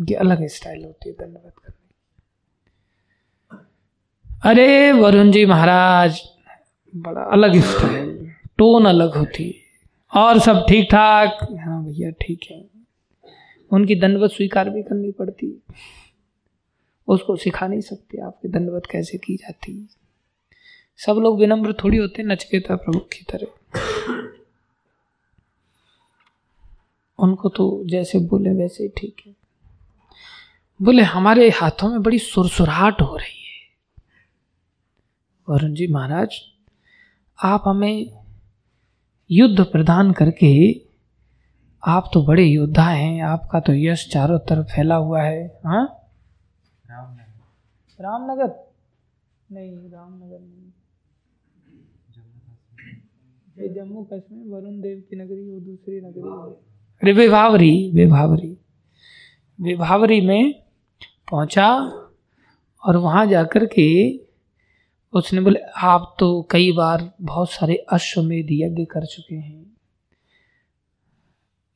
उनकी 0.00 0.14
अलग 0.14 0.46
स्टाइल 0.46 0.84
होती 0.84 1.08
है 1.08 1.14
दंडवत 1.14 1.54
करने 1.64 1.74
अरे 4.50 4.92
वरुण 4.92 5.30
जी 5.30 5.46
महाराज, 5.46 6.20
बड़ा 6.96 7.20
अलग 7.20 7.56
स्टाइल, 7.60 8.32
टोन 8.58 8.84
अलग 8.84 9.16
होती 9.16 9.44
है। 9.44 9.54
और 10.22 10.38
सब 10.38 10.66
ठीक 10.68 10.88
ठाक? 10.90 11.38
हाँ 11.60 11.84
भैया 11.84 12.10
ठीक 12.10 12.40
है। 12.50 12.75
उनकी 13.72 13.94
दंडवत 13.94 14.30
स्वीकार 14.30 14.70
भी 14.70 14.82
करनी 14.82 15.10
पड़ती 15.10 15.46
है। 15.46 15.74
उसको 17.08 17.36
सिखा 17.36 17.66
नहीं 17.66 17.80
सकते 17.80 18.20
आपकी 18.20 18.48
दंडवत 18.48 18.82
कैसे 18.90 19.18
की 19.18 19.36
जाती 19.36 19.80
है। 19.80 19.88
सब 20.96 21.12
लोग 21.12 21.40
विनम्र 21.40 21.72
थोड़ी 21.72 21.98
होते 21.98 22.22
नचकेता 22.22 22.76
प्रमुख 22.76 23.08
की 23.08 23.24
तरह। 23.32 23.46
उनको 27.18 27.48
तो 27.48 27.82
जैसे 27.84 28.18
बोले 28.18 28.50
वैसे 28.50 28.84
ही 28.84 28.88
ठीक 28.88 29.16
है। 29.26 29.34
बोले, 30.82 31.02
हमारे 31.02 31.50
हाथों 31.50 31.90
में 31.90 32.02
बड़ी 32.02 32.18
सुरसुराहट 32.18 33.00
हो 33.00 33.16
रही 33.16 33.44
है। 33.44 33.56
वरुण 35.48 35.74
जी 35.74 35.86
महाराज, 35.86 36.40
आप 37.42 37.62
हमें 37.66 38.24
युद्ध 39.30 39.64
प्रदान 39.64 40.12
करके 40.12 40.80
आप 41.86 42.10
तो 42.14 42.22
बड़े 42.22 42.44
योद्धा 42.44 42.84
हैं 42.84 43.22
आपका 43.22 43.60
तो 43.60 43.72
यश 43.74 44.10
चारों 44.12 44.38
तरफ़ 44.38 44.66
फैला 44.66 44.94
हुआ 44.94 45.22
है 45.22 45.60
हाँ? 45.64 45.84
रामनगर। 46.90 48.04
रामनगर? 48.04 48.72
नहीं 49.52 49.90
रामनगर 49.90 50.38
नहीं। 50.40 50.72
ये 53.58 53.74
जम्मू 53.74 54.02
कश्मीर 54.12 54.48
वरुण 54.48 54.80
देव 54.80 55.02
की 55.10 55.16
नगरी 55.16 55.50
वो 55.50 55.60
दूसरी 55.60 56.00
नगरी। 56.00 56.22
अरे 57.02 57.12
विभावरी 57.12 57.90
विभावरी। 57.94 58.56
विभावरी 59.60 60.20
में 60.20 60.62
पहुँचा 61.30 61.76
और 62.86 62.96
वहाँ 62.96 63.26
जाकर 63.26 63.66
के 63.66 64.20
उसने 65.12 65.40
बोले 65.40 65.60
आप 65.76 66.16
तो 66.18 66.48
कई 66.50 66.72
बार 66.72 67.12
बहुत 67.22 67.50
सारे 67.50 67.74
अश्वमेध 67.74 68.46
यज्ञ 68.50 68.84
कर 68.84 69.04
चुके 69.06 69.34
हैं। 69.34 69.75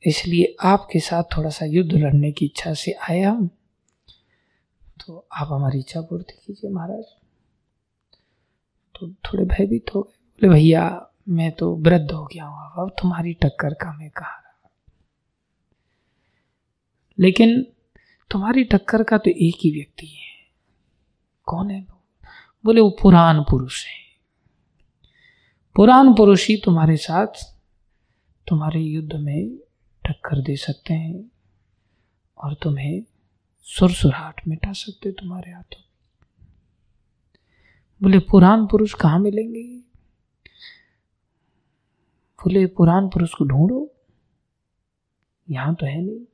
इसलिए 0.05 0.55
आपके 0.63 0.99
साथ 0.99 1.23
थोड़ा 1.37 1.49
सा 1.49 1.65
युद्ध 1.65 1.91
लड़ने 1.91 2.31
की 2.31 2.45
इच्छा 2.45 2.73
से 2.73 2.91
आए 2.91 3.21
हम 3.21 3.49
तो 5.07 5.27
आप 5.33 5.47
हमारी 5.51 5.79
इच्छा 5.79 6.01
पूर्ति 6.01 6.33
कीजिए 6.45 6.69
महाराज। 6.71 7.03
तो 8.95 9.07
थोड़े 9.11 9.45
भयभीत 9.45 9.85
हो 9.95 10.01
गए। 10.01 10.11
बोले, 10.11 10.53
भैया, 10.53 11.07
मैं 11.29 11.51
तो 11.51 11.75
वृद्ध 11.75 12.11
हो 12.11 12.25
गया 12.25 12.45
हूँ 12.45 12.71
अब 12.77 12.89
तुम्हारी 12.89 13.33
टक्कर 13.33 13.73
का 13.73 13.97
मैं 13.97 14.09
कहा 14.09 14.27
रहा? 14.27 14.69
लेकिन 17.19 17.63
तुम्हारी 18.31 18.63
टक्कर 18.63 19.03
का 19.03 19.17
तो 19.17 19.29
एक 19.29 19.55
ही 19.63 19.71
व्यक्ति 19.71 20.07
है। 20.07 20.51
कौन 21.45 21.71
है 21.71 21.81
वो? 21.81 22.01
बोले, 22.65 22.81
वो 22.81 22.89
पुराण 22.89 23.41
पुरुष 23.41 23.85
है। 23.85 24.01
पुराण 25.75 26.13
पुरुष 26.13 26.47
ही 26.47 26.57
तुम्हारे 26.57 26.97
साथ, 26.97 27.57
तुम्हारे 28.47 28.79
युद्ध 28.79 29.13
में 29.13 29.59
टक्कर 30.05 30.41
दे 30.41 30.55
सकते 30.55 30.93
हैं 30.93 31.31
और 32.37 32.53
तुम्हें 32.53 33.03
सुरसुराहट 33.61 34.41
मिटा 34.47 34.73
सकते 34.73 35.11
तुम्हारे 35.11 35.51
हाथों 35.51 35.81
बोले 38.01 38.19
पुराण 38.19 38.65
पुरुष 38.65 38.93
कहाँ 38.93 39.19
मिलेंगे? 39.19 39.63
बोले 42.39 42.65
पुराण 42.65 43.07
पुरुष 43.07 43.33
को 43.33 43.45
ढूंढो, 43.45 43.95
यहाँ 45.49 45.75
तो 45.75 45.85
है 45.85 46.01
नहीं। 46.01 46.25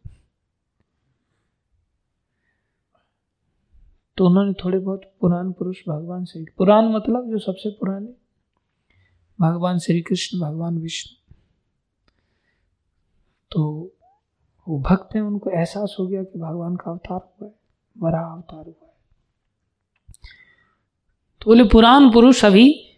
तो 4.17 4.25
उन्होंने 4.25 4.53
थोड़े 4.53 4.79
बहुत 4.79 5.13
पुराण 5.21 5.51
पुरुष 5.51 5.77
भगवान 5.89 6.25
श्री 6.25 6.45
पुराण 6.57 6.85
मतलब 6.85 7.29
जो 7.29 7.39
सबसे 7.39 7.69
पुराने, 7.69 8.13
भगवान 9.41 9.79
श्री 9.79 10.01
कृष्ण, 10.01 10.39
भगवान 10.39 10.77
विष्णु 10.77 11.26
तो 13.51 13.93
वो 14.67 14.79
भक्त 14.79 15.15
हैं, 15.15 15.21
उनको 15.21 15.49
एहसास 15.49 15.95
हो 15.99 16.07
गया 16.07 16.23
कि 16.23 16.39
भगवान 16.39 16.75
का 16.75 16.91
अवतार 16.91 17.19
हुआ 17.19 17.49
है 17.49 17.55
बड़ा 17.97 18.19
अवतार 18.19 18.65
हुआ 18.65 18.85
है। 18.85 18.93
तो 21.41 21.45
बोले, 21.45 21.63
पुराण 21.63 22.13
पुरुष 22.13 22.45
अभी 22.45 22.97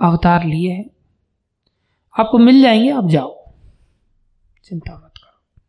अवतार 0.00 0.44
लिए 0.44 0.72
हैं। 0.72 0.90
आपको 2.18 2.38
मिल 2.38 2.62
जाएँगे, 2.62 2.90
आप 2.90 3.08
जाओ। 3.08 3.52
चिंता 4.64 4.96
मत 4.96 5.12
करो। 5.16 5.62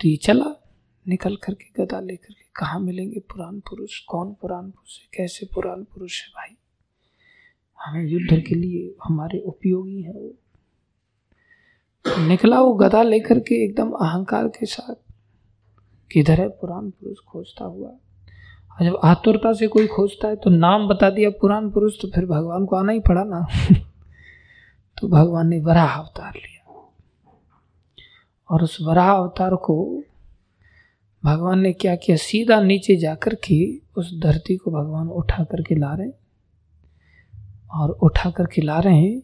तो 0.00 0.08
ये 0.08 0.16
चला, 0.16 0.62
निकल 1.08 1.36
करके 1.36 1.84
गदा 1.84 2.00
लेकर 2.00 2.32
के, 2.32 2.44
कहा 2.56 2.78
मिलेंगे 2.78 3.20
पुराण 3.20 3.60
पुरुष? 3.60 4.00
कौन 4.00 4.34
पुराण 4.34 4.70
पुरुष 4.70 5.00
है? 5.00 5.06
कैसे 5.14 5.46
पुराण 5.46 5.84
पुरुष 5.84 6.22
है 6.22 6.28
भाई? 6.28 6.56
हमें 7.80 8.06
युद्ध 8.06 8.44
के 8.48 8.54
लिए 8.54 8.94
हमारे 9.04 9.40
उपयोगी 9.40 10.02
है 10.02 10.12
वो। 10.12 10.34
निकला 12.06 12.60
वो 12.60 12.74
गदा 12.74 13.02
लेकर 13.02 13.38
के 13.38 13.64
एकदम 13.64 13.90
अहंकार 13.90 14.48
के 14.48 14.66
साथ। 14.66 14.94
किधर 16.12 16.40
है 16.40 16.48
पुराण 16.48 16.90
पुरुष 16.90 17.18
खोजता 17.18 17.64
हुआ? 17.64 17.88
और 18.72 18.84
जब 18.84 19.00
आतुरता 19.04 19.52
से 19.52 19.66
कोई 19.66 19.86
खोजता 19.86 20.28
है 20.28 20.36
तो 20.36 20.50
नाम 20.50 20.88
बता 20.88 21.10
दिया 21.10 21.30
पुराण 21.30 21.70
पुरुष 21.70 22.00
तो 22.02 22.08
फिर 22.08 22.26
भगवान 22.26 22.64
को 22.64 22.76
आना 22.76 22.92
ही 22.92 23.00
पड़ा 23.00 23.24
ना। 23.24 23.46
तो 25.00 25.08
भगवान 25.08 25.48
ने 25.48 25.60
वराह 25.60 25.98
अवतार 25.98 26.32
लिया। 26.34 26.90
और 28.50 28.62
उस 28.62 28.78
वराह 28.82 29.10
अवतार 29.10 29.54
को 29.54 30.02
भगवान 31.24 31.60
ने 31.60 31.72
क्या 31.72 31.96
किया? 31.96 32.16
सीधा 32.16 32.60
नीचे 32.60 32.96
जाकर 32.96 33.34
के 33.34 33.76
उस 33.96 34.20
धरती 34.20 34.56
को 34.56 34.70
भगवान 34.70 35.08
उठा 35.08 35.44
करके 35.44 35.74
ला 35.74 35.94
रहे 35.94 36.10
और 37.74 37.90
उठा 37.90 38.30
करके 38.30 38.62
ला 38.62 38.78
रहे 38.78 39.00
हैं 39.00 39.20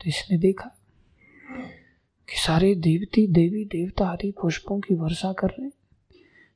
तो 0.00 0.04
इसने 0.06 0.38
देखा 0.38 0.70
कि 2.28 2.36
सारे 2.36 2.74
देवती, 2.74 3.26
देवी, 3.26 3.64
देवता 3.64 4.06
आदि 4.06 4.30
पुष्पों 4.30 4.80
की 4.80 4.94
वर्षा 4.94 5.32
कर 5.32 5.46
रहे 5.46 5.70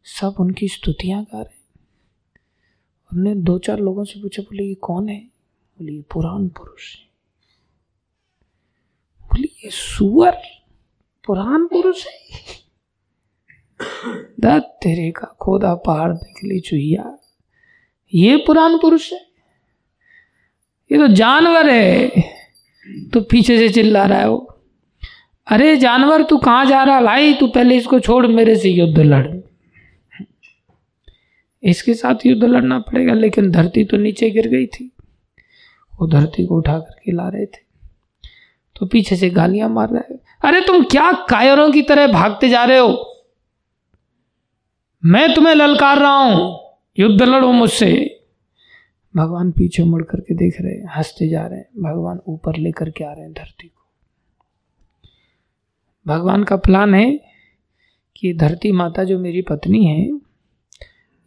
सब 0.04 0.34
उनकी 0.40 0.68
स्तुतियाँ 0.68 1.24
गा 1.24 1.42
रहे 1.42 1.60
उन्होंने 3.12 3.40
दो 3.40 3.58
चार 3.58 3.78
लोगों 3.78 4.04
से 4.04 4.22
पूछा, 4.22 4.42
बोले, 4.42 4.64
ये 4.64 4.74
कौन 4.74 5.08
है? 5.08 5.20
बोले, 5.78 5.92
ये 5.92 6.02
पुराण 6.12 6.48
पुरुष 6.48 6.96
है। 6.96 7.02
बोले, 9.22 9.48
ये 9.64 9.70
सुअर 9.70 10.36
पुराण 11.26 11.66
पुरुष 11.66 12.06
है? 12.06 12.20
दत्त 14.40 14.78
तेरे 14.82 15.10
का 15.10 15.36
खोदा 15.40 15.74
पहाड़ 15.74 16.12
निकली 16.12 16.60
चुहिया। 16.60 17.18
ये 18.14 18.36
पुराण 18.36 18.76
पुरुष 18.76 19.12
है? 19.12 19.26
ये 20.92 20.98
तो 20.98 21.08
जानवर 21.08 21.70
है। 21.70 22.08
तो 23.12 23.20
पीछे 23.20 23.58
से 23.58 23.68
चिल्ला 23.68 24.06
रहा 24.06 24.18
है, 24.18 24.28
वो 24.28 24.49
अरे 25.51 25.76
जानवर, 25.76 26.22
तू 26.22 26.38
कहाँ 26.38 26.66
जा 26.66 26.82
रहा? 26.82 27.01
लाई, 27.01 27.34
तू 27.34 27.46
पहले 27.46 27.76
इसको 27.76 28.01
छोड़, 28.01 28.26
मेरे 28.26 28.57
से 28.57 28.68
युद्ध 28.68 28.98
लड़। 28.98 29.36
इसके 31.62 31.94
साथ 31.94 32.26
युद्ध 32.26 32.44
लड़ना 32.44 32.78
पड़ेगा, 32.78 33.14
लेकिन 33.14 33.51
धरती 33.51 33.84
तो 33.84 33.96
नीचे 33.96 34.30
गिर 34.30 34.48
गई 34.48 34.66
थी। 34.66 34.92
वो 36.01 36.07
धरती 36.07 36.46
को 36.46 36.57
उठा 36.57 36.78
करके 36.78 37.12
ला 37.12 37.28
रहे 37.28 37.46
थे। 37.46 37.70
तो 38.76 38.86
पीछे 38.86 39.16
से 39.16 39.30
गालियाँ 39.30 39.68
मार 39.68 39.88
रहे 39.88 40.14
अरे 40.44 40.61
तुम 40.61 40.84
क्या 40.84 41.12
कायरों 41.12 41.70
की 41.70 41.82
तरह 41.82 42.07
भागते 42.07 42.48
जा 42.48 42.64
रहे 42.64 42.78
हो? 42.78 43.22
मैं 45.05 45.34
तुम्हें 45.34 45.55
ललकार 45.55 45.98
रहा 45.98 46.16
हूँ। 46.16 46.61
युद्ध 46.98 47.22
लड़ो 47.22 47.53
मुझसे। 47.53 48.20
भगवान 49.16 49.51
पीछे 49.51 49.84
मुड़ 49.84 50.03
करके 50.03 50.34
देख 50.34 50.57
रहे 50.61 50.72
हैं, 50.72 50.88
हँसते 50.96 51.28
जा 51.28 51.46
रहे 51.46 51.59
हैं। 51.59 51.82
भगवान 51.82 52.20
ऊपर 52.28 52.57
लेकर 52.57 52.90
के 52.90 53.05
आ 53.05 53.12
रहे 53.12 53.22
हैं 53.22 53.32
धरती 53.32 53.68
को। 53.68 53.80
भगवान 56.07 56.44
का 56.44 56.57
प्लान 56.57 56.94
है 56.94 57.20
कि 58.16 58.34
धरती 58.34 58.72
माता 58.72 59.05
जो 59.05 59.18
मेरी 59.18 59.42
पत्नी 59.42 59.84
है, 59.84 60.20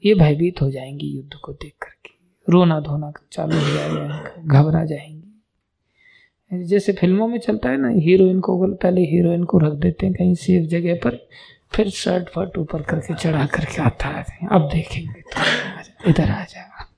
ये 0.05 0.15
भयभीत 0.15 0.61
हो 0.61 0.71
जाएँगी 0.71 1.07
युद्ध 1.07 1.33
को 1.33 1.53
देख 1.53 1.73
करके। 1.81 2.11
रोना 2.51 2.79
धोना 2.79 3.11
चालू 3.31 3.55
हो 3.55 3.73
जाएगा, 3.73 4.33
घबरा 4.45 4.85
जाएँगी। 4.85 6.63
जैसे 6.65 6.93
फ़िल्मों 6.93 7.27
में 7.27 7.39
चलता 7.39 7.69
है 7.69 7.77
ना, 7.77 7.89
हीरोइन 7.89 8.39
को 8.39 8.73
पहले 8.75 9.01
हीरोइन 9.01 9.43
को 9.43 9.57
रख 9.57 9.73
देते 9.73 10.05
हैं 10.05 10.15
कहीं 10.15 10.35
सेफ़ 10.35 10.67
जगह 10.67 10.95
पर, 10.95 11.27
फिर 11.71 11.89
शर्ट 11.89 12.29
फट 12.29 12.57
ऊपर 12.57 12.81
करके 12.81 13.13
चढ़ा 13.13 13.45
करके 13.45 13.81
आता 13.81 14.07
है। 14.07 14.47
अब 14.51 14.69
देखेंगे 14.73 15.21
तो 15.21 16.09
इधर 16.09 16.29
आ 16.31 16.43
जा। 16.43 16.89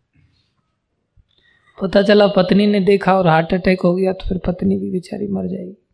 पता 1.81 2.01
चला 2.01 2.27
पत्नी 2.27 2.67
ने 2.67 2.79
देखा 2.79 3.17
और 3.17 3.27
हार्ट 3.27 3.53
अटैक 3.53 3.81
हो 3.81 3.95
गया 3.95 4.13
तो 4.13 4.27
फिर 4.29 4.37
पत्नी 4.37 4.77
भी 4.77 4.91
बेचारी 4.91 5.27
मर 5.27 5.47
जाएगी। 5.47 5.84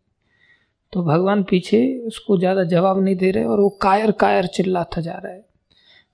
तो 0.92 1.02
भगवान 1.02 1.42
पीछे 1.42 1.98
उसको 2.06 2.36
ज़्यादा 2.38 2.64
जवाब 2.64 3.02
नहीं 3.02 3.16
दे 3.16 3.30
रहे 3.30 3.44
और 3.44 3.60
वो 3.60 3.68
कायर 3.82 4.10
कायर 4.12 4.46
चिल्लाता 4.46 5.00
जा 5.00 5.12
रहा 5.12 5.32
है। 5.32 5.44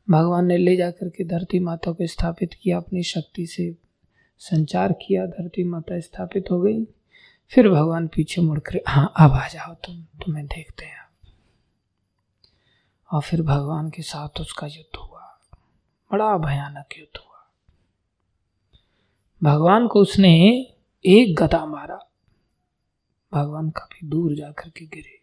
भगवान 0.09 0.47
ने 0.47 0.57
ले 0.57 0.77
जा 0.77 0.91
करके 0.91 1.25
धरती 1.25 1.59
माता 1.61 1.93
को 1.93 2.07
स्थापित 2.07 2.55
किया, 2.55 2.77
अपनी 2.77 3.03
शक्ति 3.03 3.47
से 3.47 3.75
संचार 4.41 4.93
किया, 4.93 5.27
धरती 5.27 5.65
माता 5.65 5.99
स्थापित 6.01 6.51
हो 6.51 6.61
गई। 6.61 6.85
फिर 7.53 7.69
भगवान 7.69 8.07
पीछे 8.07 8.41
मुड़ 8.41 8.59
कर 8.59 8.81
हाँ 8.89 9.13
अब 9.17 9.33
आ 9.33 9.47
जाओ 9.49 9.75
तुम, 9.75 10.03
तुम्हें 10.25 10.47
देखते 10.47 10.85
हैं 10.85 11.07
और 13.11 13.23
फिर 13.23 13.43
भगवान 13.43 13.89
के 13.91 14.03
साथ 14.03 14.41
उसका 14.41 14.67
युद्ध 14.67 14.99
हुआ। 14.99 15.39
बड़ा 16.11 16.37
भयानक 16.39 16.99
युद्ध 16.99 17.19
हुआ। 17.19 17.47
भगवान 19.43 19.87
को 19.87 20.01
उसने 20.01 20.35
एक 21.05 21.35
गदा 21.37 21.65
मारा। 21.67 21.99
भगवान 23.33 23.71
काफ़ी 23.71 24.09
दूर 24.09 24.35
जाकर 24.35 24.71
के 24.71 24.87
गिरे। 24.87 25.19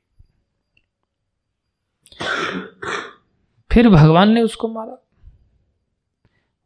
फिर 3.72 3.90
भगवान 3.90 4.30
ने 4.30 4.42
उसको 4.42 4.68
मारा। 4.68 4.94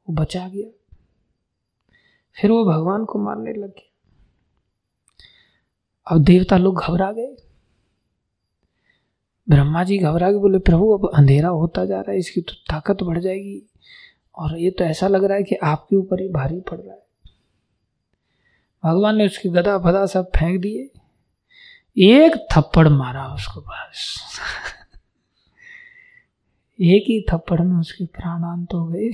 वो 0.09 0.13
बचा 0.13 0.47
गया। 0.47 0.69
फिर 2.41 2.51
वो 2.51 2.65
भगवान 2.65 3.05
को 3.05 3.19
मारने 3.19 3.53
लग 3.53 3.69
गया। 3.69 3.89
अब 6.07 6.23
देवता 6.23 6.57
लोग 6.57 6.81
घबरा 6.81 7.11
गए। 7.11 7.35
ब्रह्मा 9.49 9.83
जी 9.83 9.97
घबरा 9.97 10.31
के 10.31 10.37
बोले, 10.37 10.59
प्रभु, 10.59 10.97
अब 10.97 11.11
अंधेरा 11.15 11.49
होता 11.49 11.85
जा 11.85 11.99
रहा 11.99 12.11
है, 12.11 12.17
इसकी 12.17 12.41
तो 12.41 12.53
ताकत 12.53 12.97
बढ़ 13.03 13.19
जाएगी। 13.19 13.69
और 14.35 14.57
ये 14.57 14.71
तो 14.71 14.83
ऐसा 14.83 15.07
लग 15.07 15.23
रहा 15.23 15.37
है 15.37 15.43
कि 15.43 15.55
आपके 15.55 15.95
ऊपर 15.95 16.21
ही 16.21 16.29
भारी 16.29 16.59
पड़ 16.59 16.79
रहा 16.79 16.95
है। 16.95 17.07
भगवान 18.83 19.15
ने 19.15 19.25
उसकी 19.25 19.49
गदा 19.49 19.79
फदा 19.79 20.05
सब 20.05 20.25
फेंक 20.27 20.61
दिए। 20.61 20.98
एक 21.99 22.47
थप्पड़ 22.55 22.87
मारा 22.87 23.27
उसको 23.27 23.61
बस 23.61 24.21
एक 26.81 27.03
ही 27.03 27.25
थप्पड़ 27.31 27.61
में 27.61 27.75
उसके 27.75 28.05
प्राणांत 28.05 28.73
हो 28.73 28.87
गए 28.87 29.09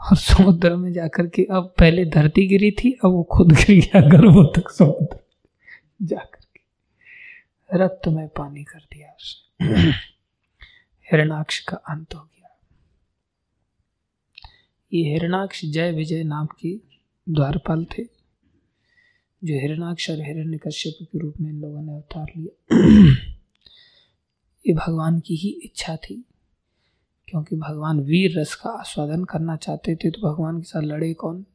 और 0.00 0.16
समुद्र 0.16 0.76
में 0.76 0.92
जाकर 0.92 1.26
के 1.26 1.42
अब 1.42 1.74
पहले 1.78 2.04
धरती 2.04 2.46
गिरी 2.46 2.70
थी, 2.70 2.92
अब 2.92 3.10
वो 3.10 3.22
खुद 3.22 3.52
गिर 3.52 3.80
गया, 3.80 4.00
गर्भों 4.00 4.60
तक 4.60 4.70
समुद्र 4.70 5.18
जाकर 6.02 6.46
के। 6.54 6.60
रक्त 7.84 8.08
में 8.08 8.28
पानी 8.28 8.64
कर 8.64 8.78
दिया 8.78 9.08
उसने। 9.08 9.66
हिरणाक्ष 11.10 11.60
का 11.60 11.76
अंत 11.76 12.14
हो 12.14 12.20
गया। 12.20 12.58
ये 14.92 15.12
हिरणाक्ष 15.12 15.64
जय 15.64 15.92
विजय 15.92 16.22
नाम 16.22 16.46
की 16.46 16.88
द्वारपाल 17.28 17.84
थे। 17.84 18.13
जो 19.44 19.54
हिरणाक्ष 19.54 20.10
और 20.10 20.16
हिरण्य 20.16 20.58
कश्यप 20.58 20.94
के 21.02 21.18
रूप 21.18 21.34
में 21.40 21.50
इन 21.50 21.60
लोगों 21.60 21.82
ने 21.82 21.92
अवतार 21.92 22.32
लिया 22.36 22.76
ये 24.66 24.74
भगवान 24.74 25.20
की 25.20 25.36
ही 25.36 25.48
इच्छा 25.48 25.96
थी। 25.96 26.24
क्योंकि 27.28 27.56
भगवान 27.56 28.00
वीर 28.00 28.40
रस 28.40 28.54
का 28.54 28.70
आस्वादन 28.70 29.24
करना 29.24 29.56
चाहते 29.56 29.96
थे 29.96 30.10
तो 30.10 30.32
भगवान 30.32 30.58
के 30.58 30.64
साथ 30.64 30.82
लड़े 30.82 31.14
कौन? 31.14 31.46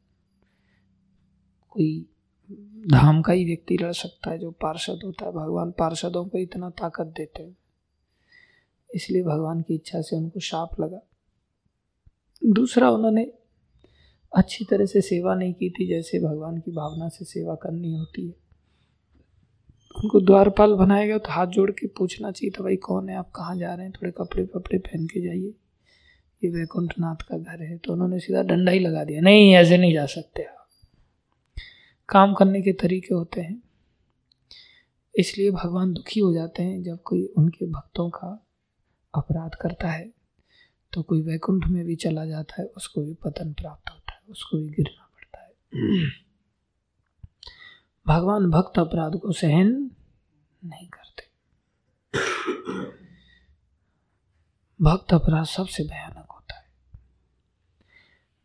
कोई 1.70 2.10
धाम 2.92 3.22
का 3.22 3.34
ही 3.34 3.46
व्यक्ति 3.46 3.78
लड़ 3.82 3.92
सकता 3.92 4.32
है 4.32 4.40
जो 4.40 4.52
पार्षद 4.52 5.00
होता 5.06 5.26
है। 5.26 5.32
भगवान 5.32 5.72
पार्षदों 5.72 6.26
को 6.26 6.38
इतना 6.38 6.70
ताकत 6.70 7.06
देते 7.06 7.44
हैं। 7.44 7.58
इसलिए 8.96 9.24
भगवान 9.24 9.62
की 9.62 9.76
इच्छा 9.76 10.02
से 10.02 10.16
उनको 10.16 10.40
शाप 10.40 10.80
लगा। 10.80 11.02
दूसरा 12.46 12.90
उन्होंने 12.90 13.39
अच्छी 14.36 14.66
तरह 14.66 14.86
से 14.86 15.02
सेवा 15.02 15.36
नहीं 15.36 15.54
की 15.54 15.70
थी 15.70 15.88
जैसे 15.88 16.20
भगवान 16.20 16.58
की 16.58 16.72
भावना 16.72 17.10
से 17.10 17.26
सेवा 17.26 17.56
करनी 17.56 17.94
होती 17.94 18.28
है। 18.28 18.36
उनको 20.04 20.22
द्वारपाल 20.22 20.74
बनाया 20.74 21.06
गया 21.06 21.18
तो 21.18 21.30
हाथ 21.30 21.48
जोड़ 21.48 21.72
के 21.72 21.88
पूछना 21.88 22.32
चाहिए 22.32 22.52
था, 22.52 22.64
भाई, 22.64 22.76
कौन 22.76 23.10
है? 23.10 23.16
आप 23.16 23.32
कहाँ 23.32 23.56
जा 23.56 23.74
रहे 23.74 23.86
हैं? 23.86 23.94
थोड़े 23.94 24.12
कपड़े 24.12 24.44
वपड़े 24.44 24.80
पहन 24.80 25.08
के 25.08 25.22
जाइए। 25.22 25.54
ये 26.44 26.50
वैकुंठनाथ 26.50 27.16
का 27.16 27.38
घर 27.38 27.64
है। 27.64 27.78
तो 27.78 27.94
उन्होंने 27.94 28.20
सीधा 28.20 28.44
डंडा 28.44 28.72
ही 28.72 28.80
लगा 28.80 29.04
दिया, 29.04 29.22
नहीं, 29.22 29.56
ऐसे 29.56 29.78
नहीं 29.78 29.94
जा 29.94 30.06
सकते 30.06 30.44
आप। 30.44 30.68
काम 32.10 32.34
करने 32.34 32.62
के 32.62 32.74
तरीके 32.74 33.16
होते 33.16 33.42
हैं। 33.42 33.64
इसलिए 35.16 35.52
भगवान 35.52 35.94
दुखी 35.94 36.20
हो 36.20 36.34
जाते 36.34 36.64
हैं 36.64 36.84
जब 36.84 37.02
कोई 37.02 37.26
उनके 37.26 37.66
भक्तों 37.66 38.10
का 38.10 38.48
अपराध 39.16 39.52
करता 39.62 39.90
है। 39.90 40.19
तो 40.94 41.04
कोई 41.04 41.22
वैकुंठ 41.22 41.66
में 41.68 41.86
भी 41.86 41.96
चला 41.96 42.26
जाता 42.26 42.62
है, 42.62 42.68
उसको 42.68 43.02
भी 43.02 43.14
पतन 43.14 43.54
प्राप्त 43.54 43.90
होता 43.90 44.14
है, 44.14 44.20
उसको 44.30 44.58
भी 44.58 44.70
गिरना 44.70 45.12
पड़ता 45.16 45.40
है। 45.40 45.52
भगवान 48.08 48.50
भक्त 48.50 48.80
अपराध 48.80 49.20
को 49.20 49.32
सहन 49.32 49.92
नहीं 50.66 50.88
करते। 50.88 51.30
भक्त 54.82 55.14
अपराध 55.14 55.46
सबसे 55.46 55.84
भयानक 55.84 56.28
होता 56.32 56.56
है। 56.56 56.66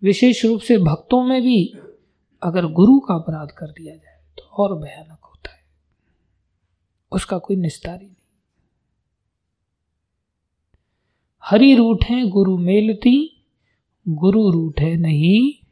विशेष 0.03 0.45
रूप 0.45 0.61
से 0.61 0.79
भक्तों 0.79 1.25
में 1.25 1.43
भी 1.43 1.75
अगर 2.43 2.67
गुरु 2.67 3.01
का 3.01 3.15
अपराध 3.15 3.49
कर 3.51 3.67
दिया 3.67 3.97
जाए 3.97 4.25
तो 4.39 4.43
और 4.43 4.79
भयानक 4.79 5.19
होता 5.25 5.51
है। 5.51 5.65
उसका 7.13 7.39
कोई 7.39 7.57
निस्तारी 7.57 8.07
नहीं। 8.07 8.24
हरि 11.47 11.75
है 12.05 12.29
गुरु 12.29 12.59
मेलती, 12.59 13.45
गुरु 14.09 14.51
रूठ 14.51 14.81
है 14.81 14.97
नहीं 14.97 15.67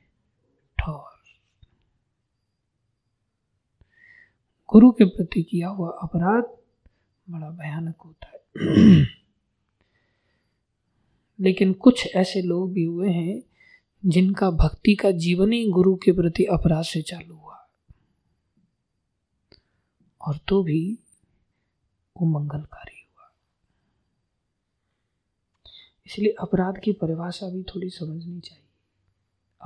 ठोर। 0.78 1.18
गुरु 4.72 4.92
के 4.92 5.04
प्रति 5.04 5.42
किया 5.42 5.68
हुआ 5.68 5.90
अपराध 6.02 6.44
बड़ा 7.30 7.50
भयानक 7.50 7.96
होता 8.00 8.26
है। 8.26 8.42
लेकिन 11.40 11.72
कुछ 11.72 12.16
ऐसे 12.16 12.42
लोग 12.42 12.72
भी 12.72 12.84
हुए 12.84 13.10
हैं 13.10 13.42
जिनका 14.06 14.50
भक्ति 14.50 14.94
का 14.94 15.10
जीवन 15.10 15.52
ही 15.52 15.70
गुरु 15.70 15.96
के 15.96 16.12
प्रति 16.12 16.44
अपराध 16.44 16.84
से 16.84 17.02
चालू 17.02 17.34
हुआ। 17.34 17.68
और 20.28 20.38
तो 20.48 20.62
भी 20.62 20.98
वो 22.20 22.26
मंगलकारी 22.26 22.96
हुआ 23.00 23.32
इसलिए 26.07 26.34
अपराध 26.40 26.78
की 26.84 26.92
परिभाषा 26.92 27.48
भी 27.48 27.62
थोड़ी 27.62 27.90
समझनी 27.90 28.40
चाहिए। 28.40 28.64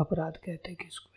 अपराध 0.01 0.37
कहते 0.37 0.75
किसको? 0.75 1.11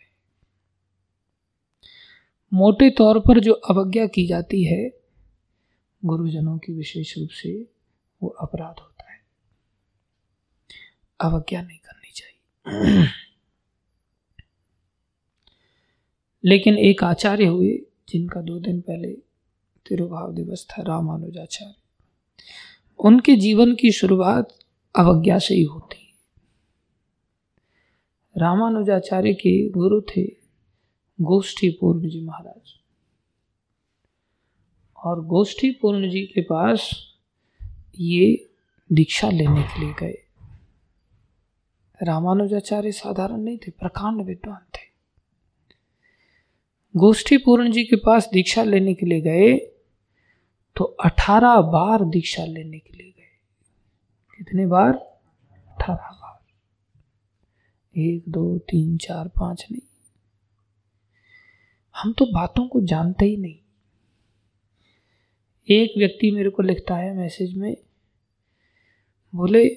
मोटे 2.52 2.90
तौर 2.90 3.20
पर 3.20 3.40
जो 3.40 3.52
अवज्ञा 3.52 4.06
की 4.06 4.26
जाती 4.26 4.64
है, 4.64 5.00
गुरुजनों 6.04 6.58
की 6.58 6.72
विशेष 6.72 7.18
रूप 7.18 7.28
से 7.28 7.70
वो 8.22 8.28
अपराध 8.28 8.74
होता 8.80 9.12
है। 9.12 9.20
अवज्ञा 11.20 11.62
नहीं 11.62 11.78
करनी 11.78 12.12
चाहिए। 12.12 13.08
लेकिन 16.44 16.78
एक 16.78 17.04
आचार्य 17.04 17.46
हुए, 17.46 17.82
जिनका 18.08 18.40
दो 18.40 18.58
दिन 18.58 18.80
पहले 18.80 19.12
तिरुभाव 19.88 20.34
दिवस 20.34 20.66
था, 20.70 20.82
रामानुजाचार्य। 20.82 21.74
उनके 22.98 23.36
जीवन 23.36 23.74
की 23.74 23.92
शुरुआत 23.92 24.59
अवज्ञा 24.94 25.38
से 25.38 25.54
ही 25.54 25.62
होती 25.62 25.96
रामानुजाचार्य 28.36 29.32
के 29.34 29.68
गुरु 29.68 30.00
थे 30.00 30.22
गोष्ठी 31.20 31.70
पूर्ण 31.70 32.08
जी 32.08 32.20
महाराज। 32.20 32.72
और 34.96 35.24
गोष्ठी 35.24 35.70
पूर्ण 35.70 36.10
जी 36.10 36.22
के 36.22 36.40
पास 36.40 36.90
ये 37.98 38.50
दीक्षा 38.92 39.30
लेने 39.30 39.62
के 39.62 39.80
लिए 39.80 39.94
गए। 40.00 40.18
रामानुजाचार्य 42.02 42.92
साधारण 42.92 43.36
नहीं 43.36 43.58
थे, 43.58 43.70
प्रकांड 43.70 44.20
विद्वान 44.20 44.64
थे। 44.74 44.88
गोष्ठी 46.96 47.36
पूर्ण 47.36 47.70
जी 47.72 47.84
के 47.84 47.96
पास 47.96 48.28
दीक्षा 48.32 48.62
लेने 48.62 48.94
के 48.94 49.06
लिए 49.06 49.20
गए 49.20 49.56
तो 50.76 50.84
अठारह 50.84 51.60
बार 51.60 52.04
दीक्षा 52.04 52.44
लेने 52.44 52.78
के 52.78 52.96
लिए 52.96 53.10
गए। 53.10 53.19
कितने 54.40 54.66
बार? 54.66 54.92
अठारह 55.52 56.10
बार। 56.12 56.44
एक, 57.96 58.24
दो, 58.28 58.58
तीन, 58.58 58.98
चार, 58.98 59.28
पाँच 59.28 59.66
नहीं। 59.72 59.88
हम 61.96 62.12
तो 62.12 62.26
बातों 62.32 62.68
को 62.68 62.80
जानते 62.80 63.24
ही 63.24 63.36
नहीं। 63.36 63.58
एक 65.68 65.94
व्यक्ति 65.98 66.30
मेरे 66.30 66.50
को 66.50 66.62
लिखता 66.62 66.96
है 66.96 67.16
मैसेज 67.16 67.56
में, 67.56 67.76
बोले, 69.34 69.68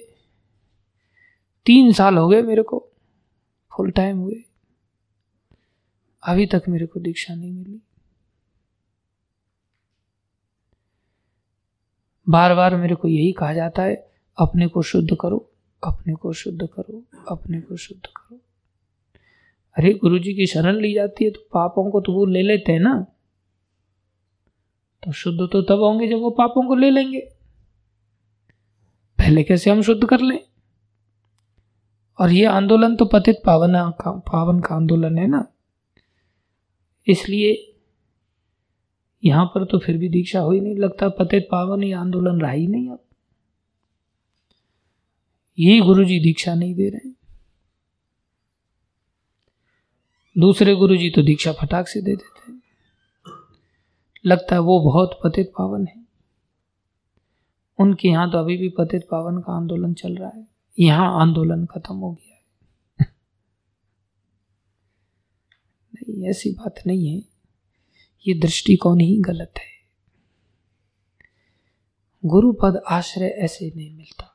तीन 1.66 1.92
साल 1.92 2.16
हो 2.16 2.28
गए 2.28 2.42
मेरे 2.42 2.62
को 2.62 2.88
फुल 3.76 3.90
टाइम 3.90 4.18
हुए। 4.18 4.44
अभी 6.22 6.46
तक 6.46 6.62
मेरे 6.68 6.86
को 6.86 7.00
दीक्षा 7.00 7.34
नहीं 7.34 7.52
मिली। 7.52 7.82
बार 12.28 12.54
बार 12.54 12.76
मेरे 12.76 12.94
को 12.94 13.08
यही 13.08 13.32
कहा 13.32 13.54
जाता 13.54 13.82
है 13.82 14.13
अपने 14.38 14.66
को 14.66 14.82
शुद्ध 14.82 15.16
करो, 15.20 15.50
अपने 15.84 16.14
को 16.14 16.32
शुद्ध 16.32 16.66
करो, 16.66 17.04
अपने 17.28 17.60
को 17.60 17.76
शुद्ध 17.76 18.06
करो। 18.06 18.40
अरे 19.78 19.94
गुरु 19.94 20.18
जी 20.18 20.34
की 20.34 20.46
शरण 20.46 20.76
ली 20.76 20.94
जाती 20.94 21.24
है 21.24 21.30
तो 21.30 21.40
पापों 21.52 21.90
को 21.90 22.00
तो 22.00 22.12
वो 22.12 22.26
ले 22.26 22.42
लेते 22.42 22.72
हैं 22.72 22.80
ना। 22.80 23.06
तो 25.04 25.12
शुद्ध 25.12 25.48
तो 25.52 25.62
तब 25.62 25.80
होंगे 25.80 26.08
जब 26.08 26.16
वो 26.16 26.30
पापों 26.30 26.68
को 26.68 26.74
ले 26.74 26.90
लेंगे। 26.90 27.20
पहले 29.18 29.42
कैसे 29.42 29.70
हम 29.70 29.82
शुद्ध 29.82 30.04
कर 30.04 30.20
लें? 30.20 30.38
और 32.20 32.32
ये 32.32 32.44
आंदोलन 32.44 32.96
तो 32.96 33.04
पतित 33.04 33.42
पावन 33.46 33.90
का 33.90 34.10
पावन 34.10 34.60
का 34.60 34.74
आंदोलन 34.74 35.18
है 35.18 35.26
ना। 35.26 35.46
इसलिए 37.08 37.76
यहाँ 39.24 39.46
पर 39.46 39.64
तो 39.64 39.78
फिर 39.78 39.98
भी 39.98 40.08
दीक्षा 40.08 40.40
हो 40.40 40.52
ही 40.52 40.60
नहीं, 40.60 40.76
लगता 40.76 41.08
पतित 41.08 41.48
पावन 41.50 41.82
ये 41.82 41.92
आंदोलन 41.92 42.40
रहा 42.40 42.50
ही 42.50 42.66
नहीं 42.66 42.90
अब। 42.90 43.03
यही 45.58 45.80
गुरु 45.80 46.04
जी 46.04 46.20
दीक्षा 46.20 46.54
नहीं 46.54 46.74
दे 46.74 46.88
रहे 46.88 47.14
दूसरे 50.38 50.74
गुरु 50.74 50.96
जी 50.96 51.10
तो 51.10 51.22
दीक्षा 51.22 51.52
फटाक 51.52 51.88
से 51.88 52.02
दे 52.02 52.16
देते 52.16 52.52
हैं। 52.52 52.62
लगता 54.26 54.54
है 54.54 54.60
वो 54.60 54.80
बहुत 54.80 55.20
पतित 55.24 55.48
पावन 55.58 55.86
है। 55.86 56.04
उनके 57.78 58.08
यहाँ 58.08 58.30
तो 58.30 58.38
अभी 58.38 58.56
भी 58.56 58.68
पतित 58.68 59.02
पावन 59.10 59.38
का 59.38 59.56
आंदोलन 59.56 59.94
चल 59.94 60.16
रहा 60.16 60.28
है। 60.28 60.46
यहाँ 60.80 61.20
आंदोलन 61.20 61.66
खत्म 61.66 61.94
हो 61.96 62.12
गया 62.12 62.34
है। 62.34 62.44
नहीं, 65.94 66.30
ऐसी 66.30 66.50
बात 66.50 66.74
नहीं 66.86 67.08
है। 67.08 67.22
ये 68.26 68.34
दृष्टिकोण 68.34 69.00
ही 69.00 69.20
गलत 69.20 69.52
है। 69.58 69.74
गुरु 72.24 72.52
पद 72.52 72.76
आश्रय 72.76 73.26
ऐसे 73.26 73.72
नहीं 73.76 73.96
मिलता। 73.96 74.33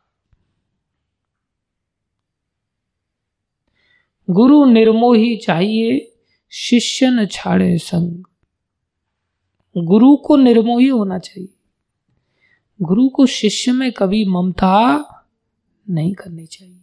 गुरु 4.30 4.66
निर्मोही 4.66 5.38
चाहिए, 5.38 6.16
शिष्य 6.52 7.10
न 7.10 7.26
छाड़े 7.26 7.78
संग। 7.78 8.24
गुरु 9.78 10.16
को 10.16 10.36
निर्मोही 10.36 10.88
होना 10.88 11.20
चाहिए। 11.20 11.50
गुरु 12.82 13.10
को 13.10 13.26
शिष्य 13.26 13.72
में 13.72 13.92
कभी 13.92 14.26
ममता 14.26 15.06
नहीं 15.90 16.14
करनी 16.14 16.46
चाहिए। 16.46 16.80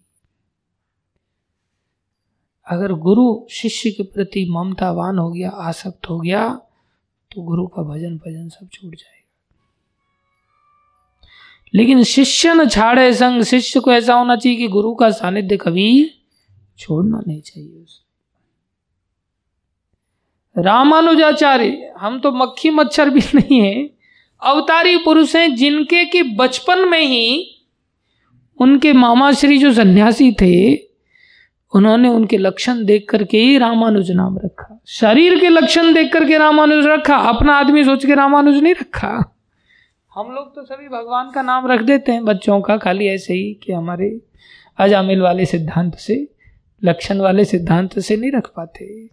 अगर 2.67 2.93
गुरु 2.93 3.47
शिष्य 3.51 3.91
के 3.91 4.03
प्रति 4.03 4.47
ममतावान 4.51 5.19
हो 5.19 5.33
गया, 5.33 5.51
आसक्त 5.51 6.11
हो 6.11 6.21
गया 6.21 6.49
तो 7.35 7.43
गुरु 7.43 7.67
का 7.67 7.83
भजन 7.83 8.17
भजन 8.17 8.49
सब 8.49 8.69
छूट 8.69 8.95
जाएगा। 8.95 9.57
लेकिन 11.75 12.03
शिष्य 12.03 12.55
न 12.55 12.69
छाड़े 12.69 13.15
संग, 13.15 13.43
शिष्य 13.43 13.81
को 13.81 13.93
ऐसा 13.93 14.15
होना 14.15 14.37
चाहिए 14.37 14.59
कि 14.59 14.69
गुरु 14.69 14.95
का 14.95 15.11
सानिध्य 15.11 15.57
कभी 15.57 16.16
छोड़ना 16.79 17.21
नहीं 17.27 17.41
चाहिए 17.41 17.83
उसे 17.83 18.05
रामानुजाचार्य, 20.57 21.93
हम 21.99 22.19
तो 22.21 22.33
मक्खी 22.33 22.71
मच्छर 22.71 23.11
भी 23.11 23.21
नहीं 23.35 23.61
है। 23.61 23.91
अवतारी 24.43 24.97
पुरुष 24.97 25.37
हैं 25.37 25.55
जिनके 25.55 26.05
कि 26.05 26.23
बचपन 26.23 26.89
में 26.89 27.01
ही 27.01 27.53
उनके 28.61 28.93
मामा 28.93 29.33
श्री 29.33 29.59
जो 29.59 29.73
सन्यासी 29.73 30.33
थे, 30.33 30.75
उन्होंने 31.73 32.09
उनके 32.09 32.37
लक्षण 32.37 32.85
देख 32.85 33.07
करके 33.11 33.39
ही 33.39 33.59
रामानुज 33.59 34.11
नाम 34.11 34.39
रखा। 34.39 34.81
शरीर 34.87 35.39
के 35.41 35.49
लक्षण 35.49 35.93
देख 35.95 36.13
करके 36.13 36.39
रामानुज 36.39 36.87
रखा, 36.87 37.17
अपना 37.17 37.55
आदमी 37.55 37.85
सोच 37.85 38.07
के 38.07 38.15
रामानुज 38.15 38.63
नहीं 38.63 38.75
रखा। 38.75 39.33
हम 40.15 40.33
लोग 40.33 40.55
तो 40.55 40.65
सभी 40.65 40.89
भगवान 40.89 41.31
का 41.31 41.43
नाम 41.43 41.67
रख 41.67 41.81
देते 41.81 42.13
हैं, 42.13 42.25
बच्चों 42.25 42.61
का, 42.61 42.77
खाली 42.77 43.07
ऐसे 43.07 43.35
ही 43.35 43.53
कि 43.55 43.73
हमारे 43.73 44.21
अजामिल 44.79 45.21
वाले 45.21 45.47
सिद्धांत 45.47 45.95
से। 45.95 46.36
लक्षण 46.85 47.19
वाले 47.19 47.45
सिद्धांत 47.45 47.99
से 47.99 48.17
नहीं 48.17 48.33
रख 48.33 48.53
पाते। 48.57 49.11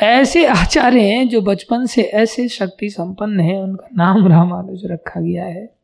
ऐसे 0.00 0.46
आचार्य 0.46 1.00
हैं 1.00 1.28
जो 1.28 1.40
बचपन 1.40 1.86
से 1.86 2.02
ऐसे 2.02 2.48
शक्ति 2.48 2.90
संपन्न 2.90 3.40
है, 3.40 3.62
उनका 3.62 3.88
नाम 3.96 4.28
रामानुज 4.28 4.82
रखा 4.84 5.20
गया 5.20 5.44
है। 5.44 5.74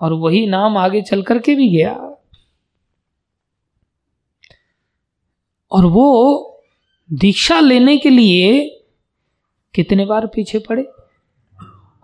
और 0.00 0.12
वही 0.12 0.46
नाम 0.46 0.76
आगे 0.76 1.02
चल 1.02 1.22
करके 1.22 1.54
भी 1.54 1.68
गया। 1.68 1.92
और 5.72 5.86
वो 5.86 6.38
दीक्षा 7.12 7.60
लेने 7.60 7.96
के 7.98 8.10
लिए 8.10 8.68
कितने 9.74 10.06
बार 10.06 10.26
पीछे 10.26 10.58
पड़े? 10.58 10.82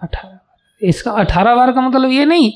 अठारह 0.03 0.29
बार। 0.29 0.87
इसका 0.87 1.13
अठारह 1.13 1.55
बार 1.55 1.73
का 1.73 1.81
मतलब 1.81 2.11
ये 2.11 2.25
नहीं 2.25 2.53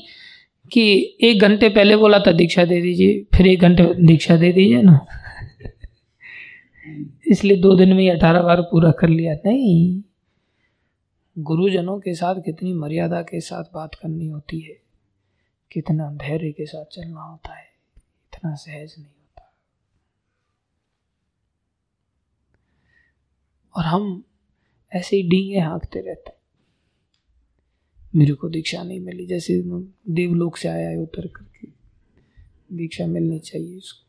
कि 0.73 1.17
एक 1.21 1.39
घंटे 1.39 1.69
पहले 1.69 1.95
बोला 1.95 2.19
था, 2.19 2.31
दीक्षा 2.31 2.65
दे 2.65 2.81
दीजिए। 2.81 3.23
फिर 3.37 3.47
एक 3.47 3.59
घंटे 3.59 3.93
दीक्षा 4.05 4.37
दे 4.37 4.53
दीजिए 4.53 4.81
ना। 4.81 5.05
इसलिए 7.27 7.57
दो 7.57 7.75
दिन 7.75 7.93
में 7.93 8.03
ही 8.03 8.09
अठारह 8.09 8.41
बार 8.41 8.61
पूरा 8.61 8.91
कर 8.91 9.09
लिया। 9.09 9.33
नहीं। 9.33 10.03
गुरुजनों 11.37 11.99
के 11.99 12.13
साथ 12.13 12.35
कितनी 12.35 12.73
मर्यादा 12.73 13.21
के 13.21 13.39
साथ 13.39 13.63
बात 13.73 13.95
करनी 13.95 14.27
होती 14.27 14.59
है। 14.59 14.81
कितना 15.71 16.11
धैर्य 16.11 16.51
के 16.51 16.65
साथ 16.65 16.85
चलना 16.85 17.21
होता 17.21 17.55
है। 17.55 17.65
इतना 17.97 18.55
सहज 18.55 18.95
नहीं 18.97 19.07
होता। 19.07 19.53
और 23.75 23.83
हम 23.83 24.23
ऐसे 24.93 25.17
ही 25.17 25.23
डींगे 25.23 25.59
हाँकते 25.59 25.99
रहते 25.99 26.29
हैं। 26.29 26.42
मेरे 28.15 28.33
को 28.33 28.49
दीक्षा 28.49 28.83
नहीं 28.83 28.99
मिली। 28.99 29.25
जैसे 29.25 29.63
देवलोक 30.09 30.57
से 30.57 30.67
आया 30.67 30.89
है 30.89 30.97
उतर 30.97 31.27
करके। 31.27 31.67
दीक्षा 32.77 33.07
मिलनी 33.07 33.39
चाहिए 33.39 33.77
उसको। 33.77 34.03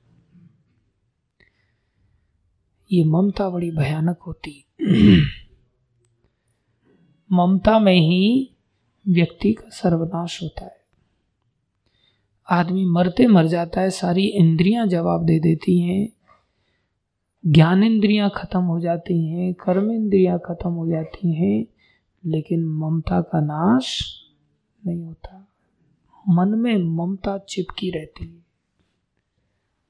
ये 2.92 3.04
ममता 3.04 3.50
बड़ी 3.50 3.70
भयानक 3.70 4.18
होती 4.18 4.64
ममता 7.32 7.78
में 7.78 8.00
ही 8.00 8.50
व्यक्ति 9.08 9.52
का 9.52 9.68
सर्वनाश 9.68 10.42
होता 10.42 10.64
है। 10.64 10.76
आदमी 12.50 12.84
मरते 12.84 13.26
मर 13.26 13.46
जाता 13.46 13.80
है, 13.80 13.90
सारी 13.90 14.26
इंद्रियाँ 14.26 14.86
जवाब 14.86 15.24
दे 15.24 15.38
देती 15.38 15.80
हैं। 15.80 16.08
ज्ञान 17.46 17.82
इंद्रियाँ 17.82 18.32
खत्म 18.36 18.60
हो 18.60 18.80
जाती 18.80 19.26
हैं 19.26 19.54
कर्म 19.54 19.92
इंद्रियाँ 19.92 20.38
खत्म 20.38 20.70
हो 20.70 20.88
जाती 20.88 21.34
हैं। 21.34 21.66
लेकिन 22.26 22.64
ममता 22.64 23.20
का 23.20 23.40
नाश 23.40 24.16
नहीं 24.86 25.04
होता। 25.04 25.48
मन 26.28 26.48
में 26.48 26.76
ममता 26.76 27.38
चिपकी 27.38 27.90
रहती 27.90 28.26
है। 28.26 28.44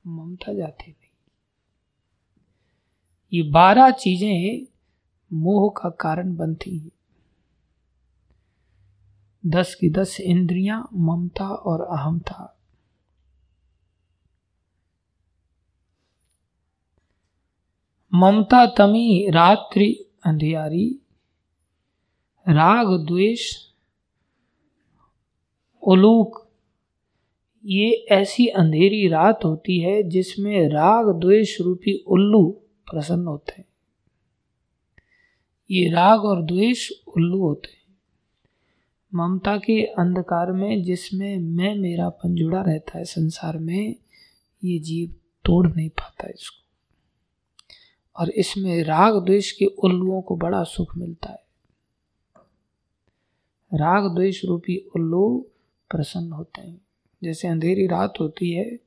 ममता 0.06 0.54
जाती 0.54 0.90
नहीं। 0.90 1.10
ये 3.32 3.50
बारह 3.50 3.90
चीज़ें 3.90 4.66
मोह 5.32 5.72
का 5.82 5.90
कारण 5.90 6.36
बनती 6.36 6.78
हैं। 6.78 6.90
दस 9.46 9.74
की 9.74 9.90
दस 9.90 10.20
इंद्रियाँ, 10.20 10.88
ममता 10.94 11.48
और 11.48 11.80
अहमता 11.80 12.50
ममता 18.14 18.66
तमी 18.66 19.30
रात्रि 19.30 20.06
अंधियारी। 20.26 21.00
राग, 22.48 23.06
द्वेष, 23.06 23.56
उलूक, 25.82 26.50
ये 27.64 27.90
ऐसी 27.92 28.46
अंधेरी 28.46 29.08
रात 29.08 29.44
होती 29.44 29.80
है 29.80 30.02
जिसमें 30.02 30.68
राग, 30.68 31.20
द्वेष 31.20 31.60
रूपी 31.60 32.04
उल्लू 32.06 32.50
प्रसन्न 32.92 33.26
होते 33.26 33.52
हैं। 33.58 33.64
ये 35.70 35.90
राग 35.90 36.24
और 36.24 36.42
द्वेष 36.42 36.90
उल्लू 36.90 37.38
होते 37.40 37.68
हैं। 37.68 37.98
ममता 39.14 39.56
के 39.56 39.82
अंधकार 39.82 40.52
में, 40.52 40.82
जिसमें 40.82 41.38
मैं 41.38 41.74
मेरापन 41.74 42.34
जुड़ा 42.34 42.62
रहता 42.62 42.98
है 42.98 43.04
संसार 43.04 43.58
में, 43.58 43.96
ये 44.64 44.78
जीव 44.78 45.14
तोड़ 45.44 45.72
नहीं 45.72 45.88
पाता 45.88 46.28
इसको। 46.28 46.64
और 48.16 48.30
इसमें 48.30 48.84
राग, 48.84 49.24
द्वेष 49.24 49.52
के 49.52 49.64
उल्लुओं 49.64 50.22
को 50.22 50.36
बड़ा 50.36 50.62
सुख 50.62 50.96
मिलता 50.96 51.28
है। 51.28 51.43
राग 53.74 54.14
द्वेष 54.14 54.44
रूपी 54.44 54.76
उल्लू 54.96 55.46
प्रसन्न 55.90 56.32
होते 56.32 56.60
हैं। 56.60 56.80
जैसे 57.24 57.48
अंधेरी 57.48 57.86
रात 57.86 58.14
होती 58.20 58.52
है 58.52 58.78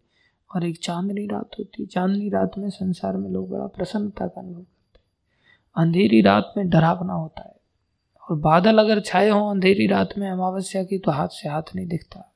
और 0.56 0.66
एक 0.66 0.80
चांदनी 0.84 1.28
रात 1.28 1.50
होती 1.60 1.84
है। 1.84 1.88
चांदनी 1.88 2.30
रात 2.30 2.52
में 2.58 2.70
संसार 2.70 3.18
में 3.18 3.30
लोग 3.30 3.50
बड़ा 3.50 3.68
प्रसन्नता 3.68 4.28
का 4.28 4.42
अनुभव 4.42 4.62
करते 4.62 5.00
हैं। 5.00 5.06
अंधेरी 5.76 6.22
रात 6.22 6.54
में 6.58 6.70
डरावना 6.70 7.14
होता 7.14 7.42
है। 7.42 7.56
और 8.30 8.38
बादल 8.38 8.78
अगर 8.78 9.00
छाए 9.00 9.30
हों 9.30 9.52
अंधेरी 9.52 9.88
रात 9.88 10.10
में 10.18 10.30
अमावस्या 10.30 10.84
की 10.84 11.00
तो 11.00 11.12
हाथ 11.12 11.28
से 11.28 11.50
हाथ 11.50 11.64
नहीं 11.76 11.88
दिखता। 11.88 12.34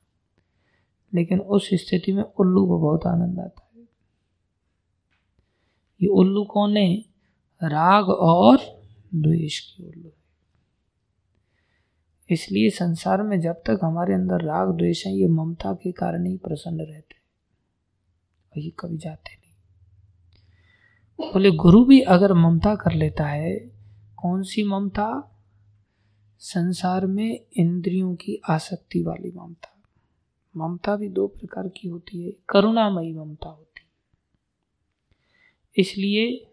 लेकिन 1.14 1.39
उस 1.39 1.70
स्थिति 1.74 2.14
में 2.14 2.24
उल्लू 2.24 2.68
को 2.68 2.80
बहुत 2.80 3.06
आनंद 3.06 3.39
आता 3.39 3.72
है। 3.76 3.84
ये 6.02 6.08
उल्लू 6.08 6.43
कौन 6.43 6.78
है? 6.78 6.95
राग 7.64 8.10
और 8.10 8.58
द्वेष 9.16 9.60
की 9.60 9.84
उल्लू। 9.84 10.10
इसलिए 12.32 12.70
संसार 12.70 13.24
में 13.24 13.42
जब 13.42 13.54
तक 13.54 13.80
हमारे 13.84 14.14
अंदर 14.14 14.42
राग 14.42 14.78
द्वेष 14.78 15.06
है, 15.06 15.16
ये 15.16 15.28
ममता 15.28 15.74
के 15.74 15.92
कारण 15.92 16.26
ही 16.26 16.38
प्रसन्न 16.38 16.82
रहते 16.82 17.16
वही 18.58 18.74
कभी 18.80 18.98
जाते 18.98 19.30
नहीं। 19.32 19.52
बोले, 21.34 21.52
गुरु 21.52 21.86
भी 21.86 22.02
अगर 22.02 22.34
ममता 22.34 22.76
कर 22.76 22.92
लेता 22.92 23.26
है, 23.26 23.72
कौन 24.18 24.44
सी 24.44 24.64
ममता? 24.64 25.38
संसार 26.40 27.06
में 27.06 27.46
इंद्रियों 27.58 28.16
की 28.16 28.42
आसक्ति 28.50 29.04
वाली 29.04 29.32
ममता। 29.32 29.84
ममता 30.58 30.96
भी 30.96 31.10
दो 31.10 31.28
प्रकार 31.28 31.68
की 31.68 31.88
होती 31.88 32.26
है, 32.26 32.32
करुणामयी 32.50 33.14
ममता 33.14 33.50
होती 33.50 33.82
है। 33.82 33.86
इसलिए 35.78 36.48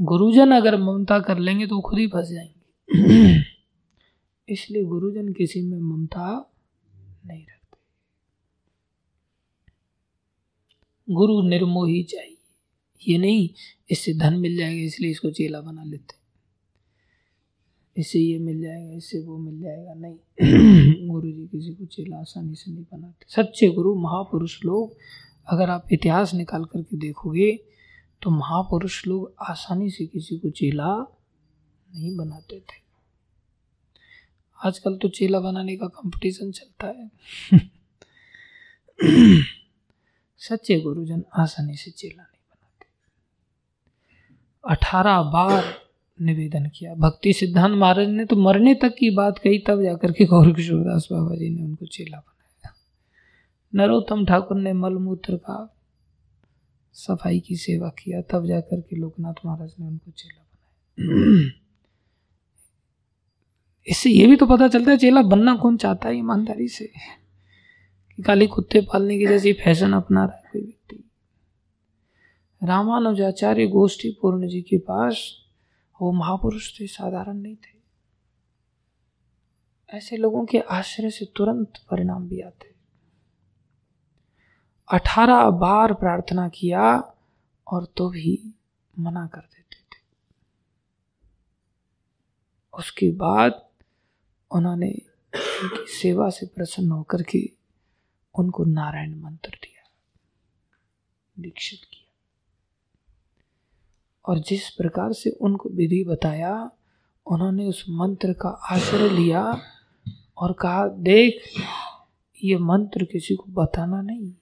गुरुजन 0.00 0.50
अगर 0.50 0.76
ममता 0.76 1.20
कर 1.20 1.38
लेंगे 1.38 1.66
तो 1.66 1.80
खुद 1.80 1.98
ही 1.98 2.06
फंस 2.06 2.28
जाएँगे। 2.28 3.53
इसलिए 4.48 4.84
गुरुजन 4.84 5.32
किसी 5.32 5.62
में 5.62 5.78
ममता 5.78 6.52
नहीं 7.26 7.42
रखते। 7.42 7.78
गुरु 11.14 11.42
निर्मोही 11.42 12.02
चाहिए। 12.02 12.36
ये 13.08 13.18
नहीं, 13.18 13.48
इससे 13.90 14.14
धन 14.14 14.34
मिल 14.34 14.56
जाएगा, 14.56 14.82
इसलिए 14.82 15.10
इसको 15.10 15.30
चेला 15.30 15.60
बना 15.60 15.84
लेते। 15.84 16.24
इससे 18.00 18.18
ये 18.18 18.38
मिल 18.38 18.60
जाएगा, 18.60 18.92
इससे 18.92 19.20
वो 19.20 19.38
मिल 19.38 19.60
जाएगा, 19.60 19.94
नहीं। 19.94 20.16
गुरु 21.08 21.32
जी 21.32 21.46
किसी 21.46 21.74
को 21.74 21.86
चेला 21.86 22.16
आसानी 22.16 22.54
से 22.54 22.72
नहीं 22.72 22.84
बनाते। 22.92 23.26
सच्चे 23.28 23.68
गुरु, 23.68 23.94
महापुरुष 23.94 24.64
लोग, 24.64 24.96
अगर 25.46 25.70
आप 25.70 25.88
इतिहास 25.92 26.34
निकाल 26.34 26.64
करके 26.64 26.96
देखोगे 26.96 27.64
तो 28.22 28.30
महापुरुष 28.30 29.06
लोग 29.06 29.34
आसानी 29.40 29.90
से 29.90 30.06
किसी 30.06 30.38
को 30.38 30.50
चेला 30.50 31.16
नहीं 31.96 32.16
बनाते 32.16 32.60
थे। 32.60 32.83
आजकल 34.64 34.96
तो 34.96 35.08
चेला 35.08 35.40
बनाने 35.40 35.76
का 35.76 35.86
कंपटीशन 35.86 36.50
चलता 36.50 36.86
है। 36.86 37.10
सच्चे 40.40 40.80
गुरुजन 40.80 41.22
आसानी 41.38 41.76
से 41.76 41.90
चेला 41.90 42.22
नहीं 42.22 42.42
बनाते। 42.50 42.86
अठारह 44.64 45.22
बार 45.22 45.64
निवेदन 46.20 46.68
किया। 46.68 46.94
भक्ति 46.94 47.32
सिद्धांत 47.32 47.76
महाराज 47.76 48.08
ने 48.08 48.24
तो 48.24 48.36
मरने 48.36 48.74
तक 48.74 48.94
की 48.98 49.10
बात 49.10 49.38
कही, 49.38 49.58
तब 49.58 49.82
जाकर 49.82 50.12
के 50.12 50.24
गौर 50.24 50.52
किशोरदास 50.52 51.08
बाबा 51.12 51.36
जी 51.36 51.50
ने 51.50 51.62
उनको 51.62 51.86
चेला 51.86 52.16
बनाया। 52.16 52.74
नरोत्तम 53.72 54.24
ठाकुर 54.26 54.56
ने 54.56 54.72
मलमूत्र 54.72 55.36
का 55.36 55.58
सफ़ाई 56.94 57.40
की 57.40 57.56
सेवा 57.56 57.88
किया, 57.88 58.20
तब 58.22 58.46
जाकर 58.46 58.80
के 58.80 58.96
लोकनाथ 58.96 59.34
महाराज 59.46 59.74
ने 59.80 59.86
उनको 59.86 60.10
चेला 60.10 60.42
बनाया। 60.42 61.63
इससे 63.86 64.10
ये 64.10 64.26
भी 64.26 64.36
तो 64.36 64.46
पता 64.46 64.68
चलता 64.68 64.90
है, 64.90 64.98
चेला 64.98 65.22
बनना 65.22 65.56
कौन 65.56 65.76
चाहता 65.76 66.08
है 66.08 66.16
ईमानदारी 66.16 66.68
से? 66.68 66.92
कि 68.16 68.22
खाली 68.22 68.46
कुत्ते 68.46 68.80
पालने 68.80 69.18
की 69.18 69.26
जैसी 69.26 69.52
फ़ैशन 69.52 69.92
अपना 69.92 70.24
रहा 70.24 70.36
है 70.36 70.42
कोई 70.52 70.62
व्यक्ति। 70.62 71.10
रामानुजाचार्य 72.62 73.66
गोष्ठी 73.66 74.18
पूर्ण 74.22 74.48
जी 74.48 74.62
के 74.62 74.78
पास, 74.78 75.36
वो 76.02 76.12
महापुरुष 76.12 76.80
थे, 76.80 76.86
साधारण 76.86 77.36
नहीं 77.36 77.56
थे। 77.56 77.74
ऐसे 79.96 80.16
लोगों 80.16 80.44
के 80.44 80.58
आश्रय 80.58 81.10
से 81.10 81.24
तुरंत 81.36 81.72
परिणाम 81.90 82.28
भी 82.28 82.40
आते। 82.40 82.74
अठारह 84.92 85.50
बार 85.50 85.94
प्रार्थना 85.94 86.48
किया 86.48 87.14
और 87.66 87.92
तो 87.96 88.10
भी 88.10 88.54
मना 88.98 89.26
कर 89.26 89.40
देते 89.40 89.76
थे। 89.76 90.00
उसके 92.78 93.10
बाद 93.10 93.68
उन्होंने 94.50 94.90
उनकी 95.34 95.92
सेवा 95.92 96.30
से 96.30 96.46
प्रसन्न 96.46 96.90
होकर 96.90 97.22
के 97.22 97.50
उनको 98.34 98.64
नारायण 98.64 99.20
मंत्र 99.20 99.50
दिया 99.50 99.88
दीक्षित 101.42 101.80
किया। 101.92 102.10
और 104.28 104.38
जिस 104.38 104.70
प्रकार 104.70 105.12
से 105.12 105.30
उनको 105.30 105.68
विधि 105.68 106.04
बताया 106.04 106.70
उन्होंने 107.26 107.66
उस 107.66 107.84
मंत्र 107.88 108.32
का 108.32 108.48
आश्रय 108.48 109.08
लिया 109.08 109.60
और 110.38 110.52
कहा 110.52 110.88
देख 110.88 111.42
ये 112.44 112.58
मंत्र 112.58 113.04
किसी 113.04 113.34
को 113.34 113.44
बताना 113.48 114.02
नहीं। 114.02 114.32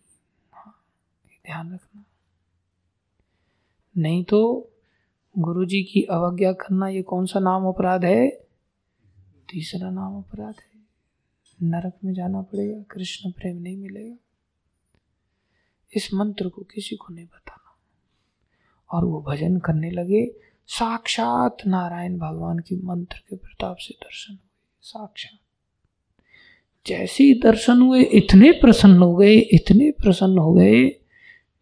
हाँ, 0.52 0.84
ध्यान 1.46 1.74
रखना। 1.74 2.04
नहीं 3.98 4.24
तो 4.24 4.70
गुरु 5.38 5.64
जी 5.64 5.82
की 5.82 6.02
अवज्ञा 6.02 6.52
करना 6.52 6.88
ये 6.88 7.02
कौन 7.02 7.26
सा 7.26 7.40
नाम 7.40 7.66
अपराध 7.66 8.04
है? 8.04 8.46
तीसरा 9.52 9.90
नाम 9.90 10.18
अपराध 10.18 10.54
है। 10.54 10.80
नरक 11.62 11.92
में 12.04 12.14
जाना 12.14 12.42
पड़ेगा, 12.42 12.82
कृष्ण 12.90 13.30
प्रेम 13.30 13.56
नहीं 13.56 13.76
मिलेगा। 13.76 14.16
इस 15.96 16.14
मंत्र 16.14 16.48
को 16.48 16.62
किसी 16.62 16.96
को 16.96 17.14
नहीं 17.14 17.24
बताना। 17.24 17.78
और 18.90 19.04
वो 19.04 19.22
भजन 19.22 19.56
करने 19.58 19.90
लगे। 19.90 20.34
साक्षात 20.66 21.56
नारायण 21.66 22.18
भगवान 22.18 22.58
की 22.58 22.76
मंत्र 22.76 23.16
के 23.30 23.36
प्रताप 23.36 23.76
से 23.76 23.94
दर्शन 23.94 24.32
हुए। 24.32 24.48
साक्षात। 24.82 25.38
जैसे 26.86 27.24
ही 27.24 27.34
दर्शन 27.34 27.82
हुए, 27.82 28.02
इतने 28.02 28.52
प्रसन्न 28.52 28.98
हो 28.98 29.16
गए, 29.16 29.34
इतने 29.34 29.90
प्रसन्न 29.90 30.38
हो 30.38 30.52
गए 30.52 30.88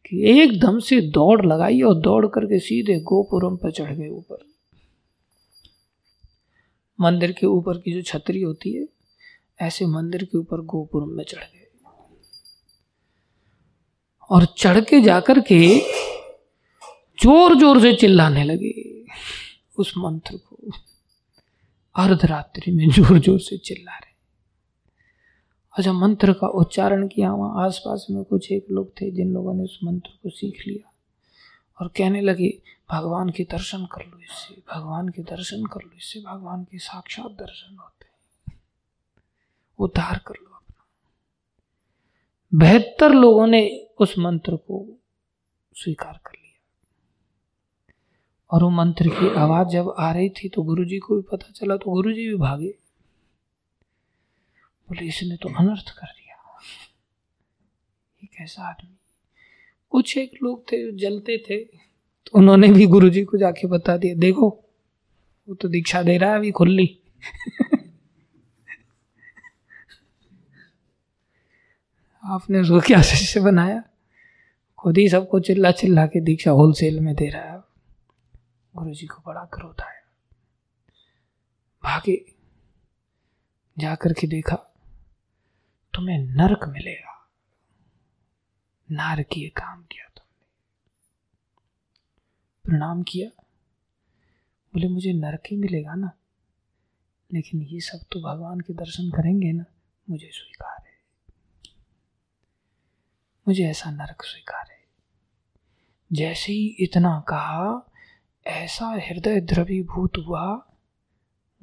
कि 0.07 0.43
एकदम 0.43 0.79
से 0.79 1.01
दौड़ 1.01 1.47
लगाई 1.47 1.81
और 1.81 1.95
दौड़ 1.95 2.27
करके 2.27 2.59
सीधे 2.59 3.01
गोपुरम 3.01 3.57
पर 3.57 3.71
चढ़ 3.71 3.93
गए 3.93 4.09
ऊपर। 4.09 4.50
मंदिर 7.01 7.33
के 7.33 7.47
ऊपर 7.47 7.79
की 7.79 7.93
जो 7.93 8.03
छतरी 8.03 8.43
होती 8.43 8.73
है, 8.73 8.87
ऐसे 9.61 9.87
मंदिर 9.87 10.25
के 10.25 10.39
ऊपर 10.39 10.61
गोपुरम 10.65 11.17
में 11.17 11.25
चढ़ 11.25 11.39
गए। 11.39 11.67
और 14.31 14.45
चढ़ 14.59 14.81
के 14.81 15.01
जाकर 15.01 15.41
के 15.43 15.61
ज़ोर 17.19 17.55
ज़ोर 17.59 17.81
से 17.81 17.93
चिल्लाने 17.95 18.45
लगे 18.45 18.73
उस 19.79 19.93
मंत्र 19.99 20.37
को। 20.37 20.71
अर्धरात्रि 21.97 22.73
में 22.73 22.89
ज़ोर 22.91 23.19
ज़ोर 23.19 23.41
से 23.41 23.57
चिल्ला 23.59 23.93
रहे। 23.93 24.09
अच्छा 25.75 25.93
मंत्र 25.93 26.33
का 26.33 26.47
उच्चारण 26.61 27.07
किया, 27.09 27.33
वहाँ 27.33 27.65
आसपास 27.67 28.07
में 28.11 28.23
कुछ 28.25 28.51
एक 28.53 28.67
लोग 28.71 28.91
थे 29.01 29.11
जिन 29.11 29.33
लोगों 29.33 29.55
ने 29.55 29.65
उस 29.65 29.79
मंत्र 29.85 30.11
को 30.23 30.31
सीख 30.31 30.63
लिया 30.67 30.93
और 31.79 31.89
कहने 31.97 32.21
लगे 32.21 32.49
भगवान 32.91 33.31
के 33.31 33.45
दर्शन 33.45 33.87
कर 33.87 34.07
लो 34.07 34.19
इससे। 34.19 34.63
भगवान 34.75 35.09
के 35.09 35.23
दर्शन 35.23 35.67
कर 35.67 35.81
लो 35.85 35.97
इससे। 35.97 36.21
भगवान 36.21 36.65
के 36.65 36.79
साक्षात 36.79 37.27
दर्शन 37.27 37.77
होते 37.77 38.05
हैं। 38.05 38.63
उद्धार 39.79 40.19
कर 40.19 40.35
लो 40.35 40.57
अपना। 40.57 40.87
बेहतर 42.55 43.11
लोगों 43.11 43.47
ने 43.47 43.91
उस 44.01 44.19
मंत्र 44.19 44.57
को 44.57 45.01
स्वीकार 45.75 46.21
कर 46.27 46.33
लिया। 46.33 46.51
और 48.51 48.63
वो 48.63 48.71
मंत्र 48.71 49.09
की 49.09 49.35
आवाज़ 49.35 49.69
जब 49.69 49.95
आ 49.99 50.13
रही 50.13 50.29
थी 50.31 50.49
तो 50.49 50.63
गुरुजी 50.63 50.99
को 50.99 51.17
भी 51.17 51.23
पता 51.23 51.51
चला 51.51 51.77
तो 51.77 51.91
गुरुजी 51.91 52.29
भी 52.29 52.35
भागे। 52.35 52.79
बोले, 54.89 55.09
इसने 55.09 55.37
तो 55.37 55.49
अनर्थ 55.49 55.91
कर 55.91 56.07
दिया। 56.07 56.61
ये 58.23 58.27
कैसा 58.27 58.63
आदमी? 58.63 58.97
कुछ 59.91 60.17
एक 60.17 60.31
लोग 60.43 60.73
थे 60.73 60.93
जो 60.93 60.99
जलते 60.99 61.39
थे। 61.39 61.90
तो 62.27 62.39
उन्होंने 62.39 62.69
भी 62.69 62.87
गुरुजी 62.87 63.25
को 63.25 63.39
जाके 63.39 63.67
बता 63.67 63.97
दिया, 63.97 64.15
देखो, 64.15 64.49
वो 65.49 65.55
तो 65.55 65.69
दीक्षा 65.69 66.03
दे 66.03 66.19
रहा 66.19 66.31
है, 66.31 66.37
अभी 66.37 66.51
खुली 66.51 66.97
आपने 72.25 72.61
उसको 72.61 72.81
क्या 72.81 73.03
शिष्य 73.03 73.41
बनाया? 73.41 73.83
खुद 74.79 74.99
ही 74.99 75.09
सबको 75.09 75.41
चिल्ला 75.41 75.71
चिल्ला 75.71 76.07
के 76.07 76.21
दीक्षा 76.21 76.51
होलसेल 76.51 77.01
में 77.01 77.15
दे 77.15 77.29
रहा 77.29 77.43
है। 77.43 77.61
गुरु 78.77 78.95
जी 78.95 79.07
को 79.07 79.23
बड़ा 79.27 79.45
क्रोध 79.45 79.81
आया। 79.81 80.01
भागे, 81.85 82.25
जाकर 83.79 84.13
के 84.13 84.27
देखा, 84.27 84.57
तुम्हें 85.95 86.19
नरक 86.19 86.69
मिलेगा। 86.69 87.29
नारकीय 88.91 89.49
काम 89.49 89.83
किया 89.83 90.10
प्रणाम 92.65 93.03
किया। 93.03 93.43
बोले, 94.75 94.89
मुझे 94.89 95.13
नरक 95.13 95.43
ही 95.51 95.57
मिलेगा 95.57 95.95
ना? 95.95 96.11
लेकिन 97.33 97.63
ये 97.63 97.81
सब 97.81 97.99
तो 98.13 98.21
भगवान 98.21 98.61
के 98.61 98.73
दर्शन 98.73 99.11
करेंगे 99.11 99.53
ना, 99.53 99.65
मुझे 100.11 100.31
स्वीकार 100.33 100.85
है। 100.87 101.01
मुझे 103.49 103.65
ऐसा 103.65 103.91
नरक 103.91 104.23
स्वीकार 104.23 104.69
है। 104.71 104.81
जैसे 106.13 106.53
ही 106.53 106.67
इतना 106.67 107.25
कहा, 107.29 107.93
ऐसा 108.47 108.87
हृदय 108.87 109.41
द्रवीभूत 109.41 110.13
हुआ, 110.27 110.67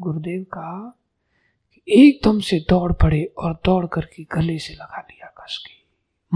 गुरुदेव 0.02 0.44
का 0.44 1.00
एकदम 1.88 2.40
से 2.40 2.60
दौड़ 2.70 2.94
पड़े 2.94 3.24
और 3.24 3.62
दौड़ 3.66 3.86
करके 3.86 4.24
गले 4.24 4.60
से 4.60 4.74
लगा 4.74 5.02
लिया 5.02 5.28
कस 5.28 5.66
के। 5.68 5.88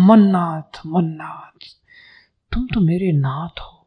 मन्नाथ 0.02 0.80
मन्नाथ, 0.85 1.65
तुम 2.53 2.68
तो 2.68 2.80
मेरे 2.80 3.11
नाथ 3.11 3.60
हो। 3.60 3.81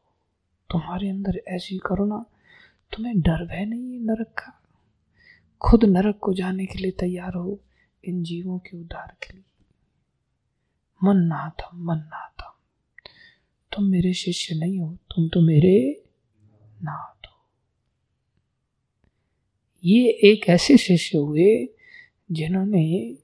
तुम्हारे 0.75 1.09
अंदर 1.09 1.43
ऐसी 1.49 1.79
करुणा 1.79 2.25
तुम्हें 2.93 3.21
डर 3.21 3.47
भय 3.47 3.65
नहीं 3.65 3.93
है 3.93 3.99
नरक 3.99 4.27
का। 4.27 4.63
खुद 5.61 5.85
नरक 5.85 6.19
को 6.19 6.35
जाने 6.35 6.67
के 6.67 6.79
लिए 6.79 6.91
तैयार 6.91 7.35
हो 7.35 7.61
इन 8.05 8.23
जीवों 8.23 8.59
के 8.59 8.77
उद्धार 8.77 9.17
के 9.23 9.33
लिए। 9.33 9.45
मन्नाथम 11.05 11.79
मन्नाथम 11.85 12.53
तुम 13.73 13.85
मेरे 13.85 14.13
शिष्य 14.15 14.55
नहीं 14.55 14.79
हो, 14.79 14.95
तुम 14.95 15.29
तो 15.29 15.41
मेरे 15.41 16.03
नाथ 16.83 17.27
हो। 17.27 17.47
ये 19.85 20.09
एक 20.09 20.49
ऐसे 20.49 20.77
शिष्य 20.77 21.19
हुए 21.19 21.69
जिन्होंने 22.33 23.17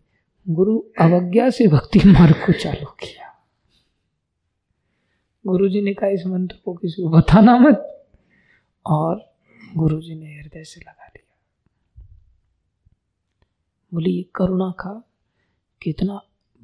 गुरु 0.49 0.79
अवज्ञा 0.79 1.51
से 1.51 1.67
भक्ति 1.69 1.99
मार्ग 2.07 2.35
को 2.35 2.53
चालू 2.53 2.87
किया। 2.87 3.20
गुरु 5.47 5.69
जी 5.69 5.81
ने 5.81 5.95
कहा, 5.95 6.11
इस 6.11 6.27
मंत्र 6.27 6.57
को 6.65 6.75
किसी 6.75 7.03
को 7.03 7.09
बताना 7.09 7.59
मत। 7.59 8.09
और 8.87 9.35
गुरु 9.77 10.03
जी 10.03 10.15
ने 10.15 10.41
हृदय 10.41 10.65
से 10.65 10.81
लगा 10.81 11.07
लिया। 11.07 11.31
बोली, 13.95 14.11
ये 14.11 14.23
करुणा 14.23 14.71
का 14.71 15.11
कितना 15.83 16.15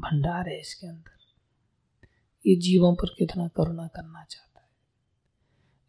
भंडार 0.00 0.48
है 0.48 0.60
इसके 0.60 0.86
अंदर। 0.86 1.16
ये 2.46 2.56
जीवों 2.56 2.94
पर 2.94 3.14
कितना 3.18 3.48
करुणा 3.48 3.86
करना 3.86 4.24
चाहता 4.24 4.60
है। 4.60 4.68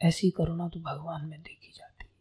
ऐसी 0.09 0.29
करुणा 0.29 0.67
तो 0.67 0.79
भगवान 0.79 1.25
में 1.25 1.41
देखी 1.41 1.71
जाती 1.75 2.05
है। 2.05 2.11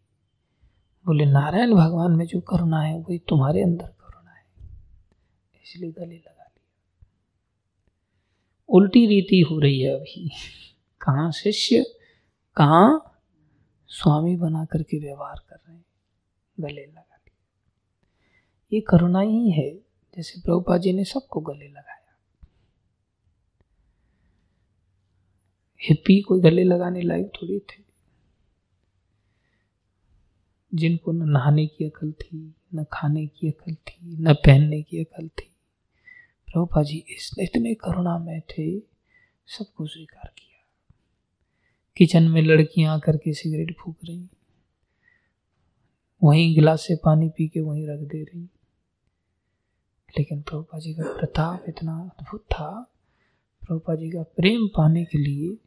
बोले, 1.07 1.25
नारायण 1.25 1.75
भगवान 1.75 2.13
में 2.13 2.27
जो 2.27 2.41
करुणा 2.41 2.81
है, 2.83 2.99
वही 2.99 3.19
तुम्हारे 3.19 3.63
अंदर 3.63 3.87
करुणा 3.87 4.31
है। 4.31 4.45
इसलिए 5.63 5.93
गले 5.93 6.17
लगा 6.17 6.36
उल्टी 8.69 9.07
रीति 9.07 9.41
हो 9.41 9.59
रही 9.59 9.81
है 9.81 9.95
अभी। 9.95 10.29
कहाँ 11.01 11.33
शिष्य, 11.33 11.85
कहाँ 12.57 13.13
स्वामी 13.89 14.37
बना 14.37 14.65
करके 14.65 14.99
व्यवहार 14.99 15.43
कर 15.49 15.57
रहे 15.57 15.77
हैं। 15.77 15.85
गले 16.61 16.87
लगा 16.87 17.01
लिया 17.01 17.37
ये 18.73 18.81
करुणा 18.81 19.21
ही 19.21 19.51
है, 19.51 19.75
जैसे 20.17 20.41
प्रभुपा 20.41 20.79
जी 20.79 20.93
ने 20.93 21.05
सबको 21.05 21.41
गले 21.41 21.69
लगाया। 21.69 22.19
हिप्पी 25.83 26.21
कोई 26.21 26.41
गले 26.41 26.65
लगाने 26.65 27.03
लायक 27.03 27.27
थोड़ी 27.27 27.59
थे। 27.59 27.87
जिनको 30.75 31.13
न 31.13 31.31
नहाने 31.31 31.67
की 31.67 31.85
अकल 31.85 32.13
थी, 32.13 32.55
न 32.75 32.85
खाने 32.93 33.27
की 33.27 33.49
अकल 33.49 33.75
थी, 33.75 33.99
न 34.03 34.35
पहनने 34.35 34.83
की 34.83 34.99
अकल 34.99 35.29
थी। 35.29 35.56
प्रभुपा 36.57 36.83
जी 36.83 36.97
इस 36.97 37.31
इतने 37.39 37.75
करुणा 37.75 38.19
में 38.19 38.41
थे, 38.41 38.79
सबको 39.47 39.87
स्वीकार 39.87 40.33
किया। 40.39 40.95
किचन 41.97 42.23
में 42.23 42.43
लड़कियाँ 42.43 42.95
आकर 42.95 43.17
के 43.17 43.35
सिगरेट 43.35 43.77
फूक 43.79 43.97
रही। 44.05 44.29
वहीं 46.23 46.55
गिलास 46.55 46.81
से 46.81 46.97
पानी 46.97 47.29
पी 47.29 47.49
के 47.49 47.61
वहीं 47.61 47.89
रख 47.89 48.01
दे 48.01 48.23
रही। 48.23 48.43
लेकिन 50.19 50.43
प्रभुपा 50.43 50.79
जी 50.79 50.95
का 50.95 51.03
प्रताप 51.03 51.65
इतना 51.69 52.11
अद्भुत 52.19 52.41
था। 52.41 52.93
प्रभुपा 53.61 53.95
जी 53.95 54.11
का 54.11 54.23
प्रेम 54.23 54.69
पाने 54.69 55.05
के 55.05 55.19
लिए 55.19 55.59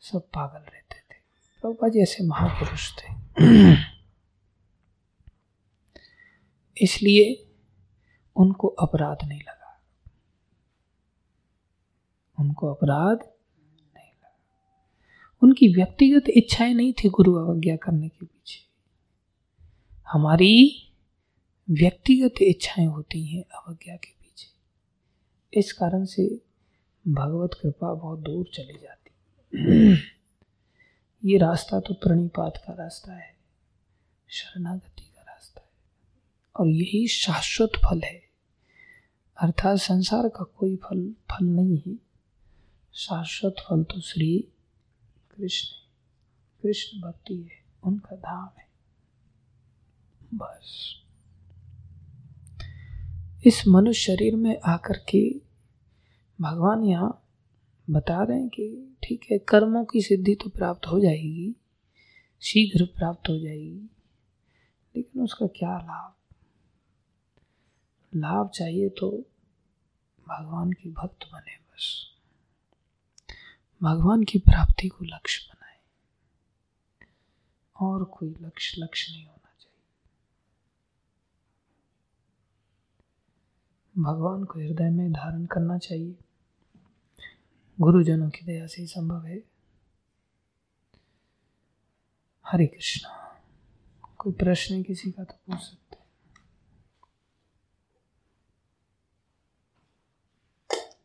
सब 0.00 0.22
पागल 0.22 0.58
रहते 0.58 0.94
थे। 0.94 1.18
प्रभुपा 1.60 1.88
जी 1.88 2.00
ऐसे 2.00 2.24
महापुरुष 2.24 2.90
थे। 2.96 3.14
इसलिए 6.84 7.50
उनको 8.36 8.68
अपराध 8.68 9.28
नहीं 9.28 9.40
लगा। 9.40 9.61
उनको 12.42 12.74
अपराध 12.74 13.18
नहीं 13.96 14.12
लगा। 14.12 14.38
उनकी 15.42 15.74
व्यक्तिगत 15.74 16.24
इच्छाएँ 16.28 16.74
नहीं 16.74 16.92
थी 16.92 17.08
गुरु 17.08 17.34
अवज्ञा 17.34 17.76
करने 17.76 18.08
के 18.08 18.26
पीछे। 18.26 18.60
हमारी 20.08 20.88
व्यक्तिगत 21.70 22.34
इच्छाएँ 22.42 22.86
होती 22.86 23.26
हैं 23.26 23.42
अवज्ञा 23.42 23.96
के 23.96 24.10
पीछे। 24.10 24.52
इस 25.58 25.72
कारण 25.72 26.04
से 26.04 26.40
भगवत 27.08 27.50
कृपा 27.62 27.94
बहुत 27.94 28.18
दूर 28.18 28.50
चली 28.54 28.78
जाती। 28.82 29.12
ये 31.24 31.38
रास्ता 31.38 31.80
तो 31.80 31.94
प्रणिपात 31.94 32.56
का 32.56 32.72
रास्ता 32.72 33.12
है, 33.12 33.36
शरणागति 34.28 35.02
का 35.02 35.22
रास्ता 35.22 35.60
है, 35.60 35.68
और 36.56 36.68
यही 36.68 37.08
शाश्वत 37.08 37.72
फल 37.76 38.00
है। 38.00 38.22
अर्थात 39.42 39.78
संसार 39.78 40.28
का 40.28 40.44
कोई 40.44 40.76
फल 40.76 41.14
फल 41.30 41.44
नहीं 41.44 41.82
है। 41.86 42.11
शाश्वत 42.94 43.54
फल 43.58 43.82
तो 43.84 44.00
श्री 44.00 44.48
कृष्ण 45.30 45.66
कृष्ण 46.62 47.00
भक्ति 47.00 47.36
है, 47.42 47.64
उनका 47.84 48.16
धाम 48.16 48.50
है। 48.58 48.68
बस। 50.34 50.94
इस 53.46 53.66
मनुष्य 53.68 54.02
शरीर 54.02 54.36
में 54.36 54.60
आकर 54.60 54.98
के 54.98 55.40
भगवान 56.40 56.84
यहाँ 56.84 57.28
बता 57.90 58.22
रहे 58.22 58.38
हैं 58.38 58.48
कि 58.48 58.96
ठीक 59.02 59.26
है, 59.32 59.38
कर्मों 59.38 59.84
की 59.84 60.02
सिद्धि 60.02 60.34
तो 60.34 60.50
प्राप्त 60.50 60.86
हो 60.86 61.00
जाएगी, 61.00 61.56
शीघ्र 62.40 62.84
प्राप्त 62.84 63.28
हो 63.28 63.38
जाएगी, 63.38 63.90
लेकिन 64.96 65.22
उसका 65.22 65.46
क्या 65.46 65.78
लाभ? 65.78 66.14
लाभ 68.14 68.48
चाहिए 68.48 68.88
तो 68.88 69.10
भगवान 70.28 70.72
की 70.72 70.90
भक्त 70.90 71.26
बने 71.32 71.56
बस। 71.56 72.08
भगवान 73.82 74.24
की 74.24 74.38
प्राप्ति 74.38 74.88
को 74.88 75.04
लक्ष्य 75.04 75.50
बनाए। 75.50 75.80
और 77.80 78.04
कोई 78.04 78.36
लक्ष्य 78.40 78.80
लक्ष्य 78.80 79.12
नहीं 79.12 79.26
होना 79.26 79.54
चाहिए। 79.60 80.10
भगवान 84.02 84.44
को 84.44 84.60
हृदय 84.60 84.90
में 84.90 85.12
धारण 85.12 85.46
करना 85.46 85.78
चाहिए। 85.78 86.18
गुरुजनों 87.80 88.30
की 88.30 88.46
दया 88.46 88.66
से 88.66 88.82
ही 88.82 88.88
संभव 88.88 89.26
है। 89.26 89.42
हरे 92.46 92.66
कृष्णा, 92.66 93.42
कोई 94.18 94.32
प्रश्न 94.32 94.82
किसी 94.82 95.10
का 95.10 95.24
तो 95.24 95.34
पूछ 95.34 95.60
सकते 95.60 95.96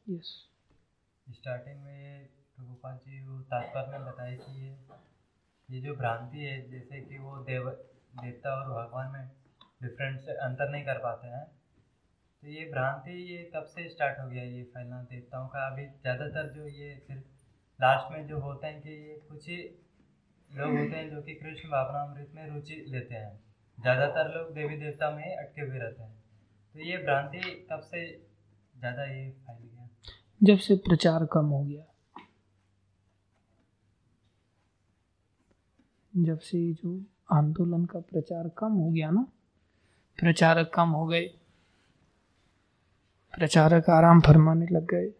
यस 0.09 0.47
स्टार्टिंग 1.29 1.83
में 1.83 2.36
गोपाल 2.77 2.97
जी 3.03 3.19
वो 3.25 3.39
तात्पर्य 3.51 3.97
में 3.97 4.05
बताया 4.05 4.33
कि 4.37 4.51
ये 4.61 4.71
ये 5.69 5.79
जो 5.81 5.93
भ्रांति 5.95 6.39
है, 6.39 6.57
जैसे 6.69 6.99
कि 7.01 7.17
वो 7.17 7.37
देव, 7.43 7.69
देवता 8.13 8.51
और 8.55 8.67
भगवान 8.71 9.11
में 9.11 9.25
डिफरेंस 9.83 10.27
अंतर 10.41 10.69
नहीं 10.71 10.83
कर 10.85 10.97
पाते 10.99 11.27
हैं 11.27 11.45
तो 12.43 12.47
ये 12.47 12.65
भ्रांति 12.71 13.15
ये 13.31 13.37
कब 13.55 13.65
से 13.69 13.87
स्टार्ट 13.89 14.19
हो 14.19 14.27
गया 14.29 14.43
ये 14.43 14.63
फैलना 14.75 15.01
देवताओं 15.09 15.47
का? 15.47 15.65
अभी 15.67 15.85
ज़्यादातर 15.87 16.53
जो 16.53 16.67
ये 16.69 16.93
सिर्फ़ 16.97 17.23
लास्ट 17.79 18.11
में 18.11 18.27
जो 18.27 18.39
होते 18.39 18.67
हैं 18.67 18.81
कि 18.81 18.89
ये 18.99 19.15
कुछ 19.29 19.49
ही 19.49 19.57
लोग 20.51 20.77
होते 20.77 20.95
हैं 20.95 21.09
जो 21.09 21.21
कि 21.21 21.33
कृष्ण 21.35 21.69
भावनामृत 21.69 22.31
में 22.35 22.47
रुचि 22.47 22.83
लेते 22.89 23.15
हैं। 23.15 23.33
ज़्यादातर 23.77 24.33
लोग 24.37 24.53
देवी 24.55 24.77
देवता 24.77 25.09
में 25.11 25.35
अटके 25.35 25.61
हुए 25.61 25.79
रहते 25.79 26.03
हैं। 26.03 26.15
तो 26.75 26.79
ये 26.81 26.97
भ्रांति 27.03 27.41
कब 27.71 27.81
से 27.83 28.05
ज़्यादा 28.75 29.03
ये 29.05 29.29
फैल 29.31 29.57
गया? 29.57 29.89
जब 30.41 30.57
से 30.59 30.75
प्रचार 30.87 31.25
कम 31.33 31.45
हो 31.47 31.63
गया। 31.63 31.83
जब 36.17 36.39
से 36.39 36.73
जो 36.73 37.01
आंदोलन 37.31 37.85
का 37.85 37.99
प्रचार 37.99 38.49
कम 38.49 38.71
हो 38.71 38.89
गया 38.91 39.09
ना, 39.09 39.27
प्रचारक 40.19 40.71
कम 40.73 40.89
हो 40.89 41.05
गए, 41.07 41.21
प्रचारक 43.33 43.89
आराम 43.89 44.21
फरमाने 44.21 44.67
लग 44.71 44.85
गए, 44.85 45.11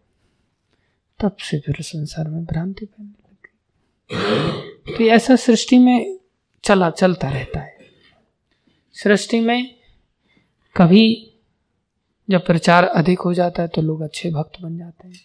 तब 1.20 1.36
से 1.36 1.60
फिर 1.60 1.76
संसार 1.80 2.28
में 2.28 2.44
भ्रांति 2.44 2.86
फैलने 2.86 3.10
लग 3.10 3.36
गई। 3.44 4.96
तो 4.96 5.04
ऐसा 5.04 5.36
सृष्टि 5.36 5.78
में 5.78 6.18
चला, 6.64 6.90
चलता 6.90 7.30
रहता 7.30 7.60
है। 7.60 7.78
सृष्टि 8.92 9.40
में 9.40 9.74
कभी 10.76 11.34
जब 12.30 12.46
प्रचार 12.46 12.84
अधिक 12.84 13.20
हो 13.20 13.34
जाता 13.34 13.62
है 13.62 13.68
तो 13.68 13.82
लोग 13.82 14.00
अच्छे 14.00 14.30
भक्त 14.30 14.60
बन 14.60 14.78
जाते 14.78 15.08
हैं। 15.08 15.20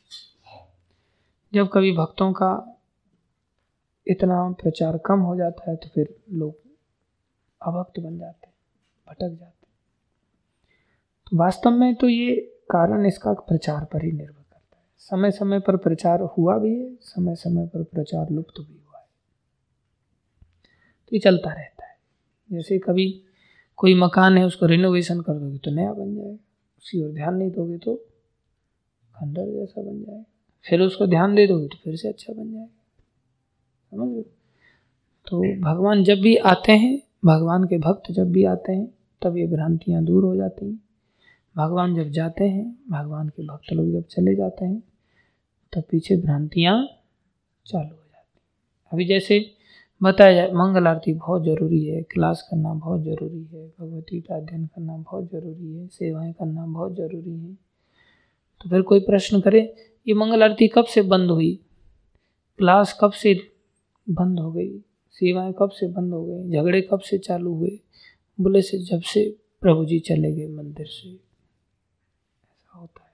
जब 1.54 1.70
कभी 1.74 1.91
भक्तों 1.91 2.34
का 2.34 2.73
इतना 4.07 4.38
प्रचार 4.61 4.97
कम 5.05 5.19
हो 5.19 5.35
जाता 5.35 5.69
है 5.69 5.75
तो 5.75 5.89
फिर 5.89 6.15
लोग 6.31 6.55
अभक्त 7.61 7.99
बन 7.99 8.17
जाते 8.19 8.47
हैं, 8.47 8.53
भटक 9.07 9.30
जाते 9.30 9.43
हैं। 9.43 9.51
तो 11.27 11.38
वास्तव 11.38 11.71
में 11.71 11.93
तो 11.95 12.09
ये 12.09 12.35
कारण 12.71 13.05
इसका 13.05 13.34
प्रचार 13.41 13.85
पर 13.85 14.03
ही 14.05 14.11
निर्भर 14.11 14.34
करता 14.34 14.77
है। 14.77 14.84
समय 15.01 15.31
समय 15.31 15.59
पर 15.59 15.77
प्रचार 15.77 16.21
हुआ 16.38 16.57
भी 16.57 16.75
है 16.75 16.93
समय 17.01 17.35
समय 17.35 17.67
पर 17.67 17.84
प्रचार 17.85 18.30
लुप्त 18.30 18.59
भी 18.59 18.73
हुआ 18.75 18.99
है। 18.99 19.05
तो 21.11 21.15
ये 21.15 21.19
चलता 21.19 21.51
रहता 21.51 21.85
है। 21.85 21.97
जैसे 22.49 22.80
कभी 22.80 23.09
कोई 23.77 23.93
मकान 23.95 24.38
है, 24.38 24.45
उसको 24.45 24.65
रिनोवेशन 24.65 25.21
कर 25.21 25.34
दोगे 25.34 25.57
तो 25.57 25.71
नया 25.71 25.93
बन 25.93 26.15
जाएगा। 26.15 26.38
उसी 26.77 27.01
और 27.03 27.11
ध्यान 27.11 27.35
नहीं 27.35 27.51
दोगे 27.51 27.77
तो 27.77 27.95
खंडर 29.15 29.51
जैसा 29.51 29.81
बन 29.81 30.03
जाएगा। 30.03 30.23
फिर 30.65 30.81
उसको 30.81 31.07
ध्यान 31.07 31.35
दे 31.35 31.47
दोगे 31.47 31.67
तो 31.67 31.77
फिर 31.84 31.95
से 31.95 32.07
अच्छा 32.07 32.34
बन 32.34 32.51
जाएगा। 32.53 32.82
समझ 33.94 34.24
तो 35.28 35.61
भगवान 35.61 36.03
जब 36.03 36.22
भी 36.22 36.36
आते 36.36 36.72
हैं, 36.72 37.02
भगवान 37.26 37.64
के 37.64 37.78
भक्त 37.78 38.11
जब 38.11 38.32
भी 38.32 38.44
आते 38.44 38.72
हैं, 38.72 38.94
तब 39.22 39.38
ये 39.38 39.48
भ्रांतियाँ 39.48 40.03
दूर 40.03 40.24
हो 40.24 40.36
जाती 40.36 40.65
हैं। 40.65 40.80
भगवान 41.57 41.95
जब 41.95 42.10
जाते 42.10 42.44
हैं, 42.44 42.80
भगवान 42.90 43.30
के 43.30 43.44
भक्त 43.44 43.74
लोग 43.74 43.91
जब 43.91 44.03
चले 44.03 44.36
जाते 44.36 44.65
हैं, 44.65 44.84
तब 45.76 45.84
पीछे 45.91 46.18
भ्रांतियाँ 46.18 46.88
चालू 47.65 47.90
हो 47.90 48.03
जाती 48.11 48.32
हैं। 48.36 48.41
अभी 48.94 49.06
जैसे 49.06 49.52
बताया 50.03 50.34
जाए, 50.34 50.52
मंगल 50.52 50.88
आरती 50.88 51.14
बहुत 51.14 51.44
ज़रूरी 51.44 51.86
है, 51.86 52.02
क्लास 52.02 52.48
करना 52.52 52.74
बहुत 52.74 53.02
ज़रूरी 53.02 53.44
है, 53.53 53.68
भगवती 53.80 54.22
का 54.22 54.36
अध्ययन 54.36 54.65
करना 54.65 54.98
बहुत 54.98 55.32
ज़रूरी 55.32 55.76
है, 55.76 55.88
सेवाएँ 55.88 56.34
करना 56.34 56.65
बहुत 56.65 56.95
ज़रूरी 56.95 57.40
है। 57.40 57.53
तो 58.61 58.70
फिर 58.70 58.82
कोई 58.82 58.99
प्रश्न 58.99 59.41
करे, 59.41 59.76
ये 60.07 60.14
मंगल 60.14 60.44
आरती 60.44 60.68
कब 60.68 60.86
से 60.86 61.02
बंद 61.02 61.32
हुई? 61.32 61.60
क्लास 62.57 62.98
कब 63.02 63.11
से 63.11 63.52
बंद 64.07 64.39
हो 64.39 64.51
गई। 64.51 64.80
सेवाएँ 65.11 65.53
कब 65.59 65.69
से 65.69 65.88
बंद 65.88 66.13
हो 66.13 66.25
गई? 66.25 66.51
झगड़े 66.51 66.81
कब 66.81 66.99
से 66.99 67.17
चालू 67.17 67.53
हुए? 67.53 67.80
बोले 68.39 68.61
से 68.61 68.77
जब 68.77 69.01
से 69.01 69.38
प्रभु 69.61 69.85
जी 69.85 69.99
चले 69.99 70.31
गए 70.31 70.47
मंदिर 70.47 70.85
से। 70.85 71.09
ऐसा 71.09 72.77
होता 72.77 73.03
है। 73.03 73.09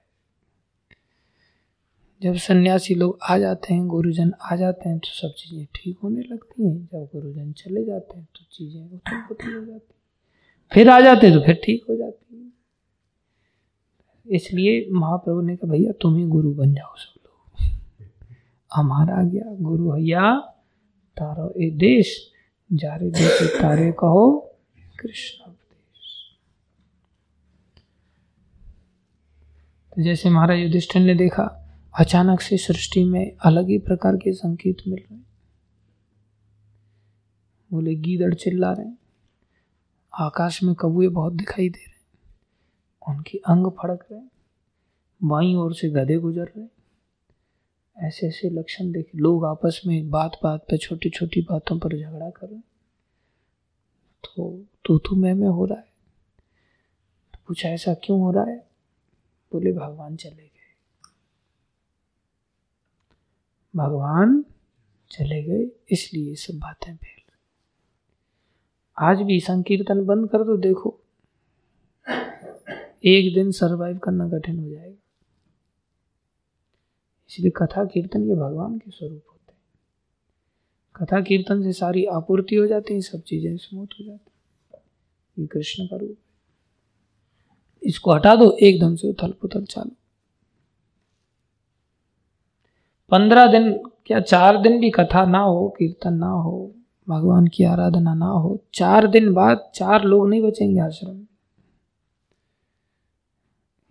जब 2.22 2.38
सन्यासी 2.38 2.96
लोग 2.96 3.20
आ 3.24 3.38
जाते 3.38 3.74
हैं, 3.74 3.88
गुरुजन 3.88 4.34
आ 4.42 4.56
जाते 4.56 4.90
हैं 4.90 5.00
तो 5.00 5.08
सब 5.08 5.34
चीज़ें 5.38 5.68
ठीक 5.76 5.98
होने 6.04 6.22
लगती 6.22 6.64
हैं। 6.64 6.86
जब 6.86 7.10
गुरुजन 7.14 7.52
चले 7.52 7.86
जाते 7.86 8.18
हैं 8.18 8.28
तो 8.36 8.46
चीज़ें 8.52 8.84
उथल 8.84 9.22
पुथल 9.28 9.56
हो 9.56 9.66
जाती 9.66 9.94
फिर 10.72 10.90
आ 10.90 11.00
जाते 11.00 11.28
हैं 11.28 11.36
तो 11.36 11.42
फिर 11.46 11.62
ठीक 11.64 11.86
हो 11.90 11.96
जाती 11.96 12.36
है। 12.36 12.40
इसलिए 14.26 14.88
महाप्रभु 14.92 15.42
ने 15.42 15.56
कहा, 15.56 15.72
भैया, 15.72 15.92
तुम 15.92 16.18
ही 16.18 16.26
गुरु 16.26 16.54
बन 16.54 16.74
जाओ 16.74 16.96
सब 16.96 17.14
लोग। 17.18 17.26
हमारा 18.72 19.24
गया। 19.24 19.56
गुरु 19.62 19.92
भैया 19.92 20.56
तारो 21.18 21.54
ए 21.62 21.70
देश, 21.70 22.32
जारे 22.74 23.10
देश, 23.12 23.42
तारे 23.62 23.92
कहो, 23.92 24.56
कृष्ण 25.00 25.52
तो 29.96 30.02
जैसे 30.04 30.30
महाराज 30.30 30.60
युधिष्ठिर 30.60 31.02
ने 31.02 31.16
देखा, 31.16 31.44
अचानक 32.00 32.42
से 32.42 32.58
सृष्टि 32.58 33.04
में 33.04 33.32
अलग 33.46 33.68
ही 33.68 33.78
प्रकार 33.78 34.16
के 34.16 34.34
संकेत 34.34 34.78
मिल 34.88 35.00
रहे 35.00 35.20
बोले 37.72 37.96
गीदड़ 37.96 38.34
चिल्ला 38.34 38.72
रहे 38.74 38.92
आकाश 40.14 40.64
में 40.64 40.76
कबूए 40.76 41.08
बहुत 41.08 41.34
दिखाई 41.34 41.70
दे 41.70 41.86
रहे 41.88 43.14
उनके 43.14 43.38
अंग 43.38 43.68
फड़क 43.68 44.06
रहे 44.12 44.22
बाई 45.24 45.54
ओर 45.56 45.74
से 45.74 45.90
गधे 45.90 46.18
गुजर 46.18 46.52
रहे 46.58 46.68
ऐसे 48.00 48.28
ऐसे 48.28 48.50
लक्षण 48.50 48.92
देखे। 48.92 49.18
लोग 49.18 49.46
आपस 49.46 49.82
में 49.88 50.10
बात 50.10 50.38
बात 50.44 50.62
पर 50.62 50.78
छोटी 50.78 51.10
छोटी 51.10 51.42
बातों 51.42 51.80
पर 51.80 51.98
झगड़ा 51.98 52.30
कर 52.30 52.48
रहे 52.48 52.60
तो 54.24 54.64
तू 54.86 54.98
तू 54.98 55.16
मैं, 55.16 55.34
में 55.34 55.48
हो 55.48 55.66
रहा 55.66 55.78
है। 55.78 55.88
तो 57.34 57.40
पूछा 57.48 57.70
ऐसा 57.70 57.94
क्यों 57.94 58.20
हो 58.20 58.32
रहा 58.32 58.44
है? 58.44 58.58
बोले, 59.52 59.72
भगवान 59.72 60.16
चले 60.16 60.36
गए। 60.36 60.48
भगवान 63.76 64.46
चले 65.12 65.44
गए, 65.44 65.72
इसलिए 65.92 66.36
सब 66.36 66.60
बातें 66.60 66.96
फैल 66.96 67.18
आज 68.98 69.22
भी 69.22 69.40
संकीर्तन 69.40 70.06
बंद 70.06 70.30
कर 70.30 70.44
दो, 70.44 70.58
देखो। 70.58 71.00
एक 73.06 73.34
दिन 73.34 73.52
सरवाइव 73.52 73.98
करना 73.98 74.30
कठिन 74.30 74.60
हो 74.60 74.70
जाएगा। 74.70 74.99
इसलिए 77.30 77.52
कथा 77.58 77.86
कीर्तन 77.86 78.24
ये 78.30 78.36
भगवान 78.36 78.78
के 78.78 78.92
स्वरूप 78.92 79.24
होते 79.28 79.54
हैं। 79.54 79.60
कथा 80.96 81.22
कीर्तन 81.22 81.64
से 81.64 81.74
सारी 81.74 82.06
आपूर्ति 82.06 82.56
हो 82.56 82.68
जाती 82.68 82.94
है, 82.94 83.02
सब 83.02 83.22
चीज़ें 83.22 83.58
स्मूथ 83.58 83.88
हो 84.00 84.06
जाती 84.06 85.42
ये 85.42 85.48
कृष्ण 85.48 85.86
का 85.86 85.98
रूप 85.98 86.18
इसको 87.84 88.14
हटा 88.14 88.36
दो, 88.36 88.52
एकदम 88.52 88.96
से 88.96 89.10
उथल 89.10 89.32
पुथल 89.32 89.66
चालू। 89.66 89.92
पंद्रह 93.12 93.48
दिन 93.48 93.72
क्या 94.06 94.20
चार 94.20 94.62
दिन 94.62 94.80
भी 94.80 94.90
कथा 94.90 95.26
ना 95.26 95.40
हो, 95.40 95.70
कीर्तन 95.70 96.14
ना 96.14 96.28
हो, 96.28 96.76
भगवान 97.08 97.48
की 97.48 97.64
आराधना 97.64 98.14
ना 98.14 98.26
हो, 98.26 98.60
चार 98.74 99.08
दिन 99.08 99.34
बाद 99.34 99.72
चार 99.76 100.04
लोग 100.04 100.30
नहीं 100.30 100.42
बचेंगे 100.42 100.80
आश्रम 100.80 101.16
में। 101.16 101.28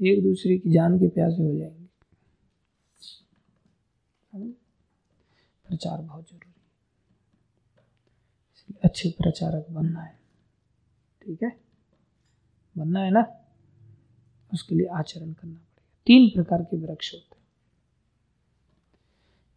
एक 0.00 0.22
दूसरे 0.22 0.58
की 0.58 0.70
जान 0.70 0.98
के 0.98 1.08
प्यासे 1.08 1.42
हो 1.42 1.56
जाएँगे। 1.58 1.87
प्रचार 5.68 6.02
बहुत 6.02 6.28
ज़रूरी 6.28 6.48
है। 6.48 6.58
अच्छे 8.84 9.10
प्रचारक 9.10 9.66
बनना 9.70 10.00
है। 10.00 10.18
ठीक 11.22 11.42
है? 11.42 11.60
बनना 12.78 13.00
है 13.00 13.10
ना? 13.10 13.26
उसके 14.54 14.74
लिए 14.74 14.86
आचरण 14.86 15.32
करना 15.32 15.54
पड़ेगा। 15.54 15.92
तीन 16.06 16.28
प्रकार 16.28 16.62
के 16.62 16.76
वृक्ष 16.76 17.14
होते 17.14 17.36
हैं। 17.36 17.38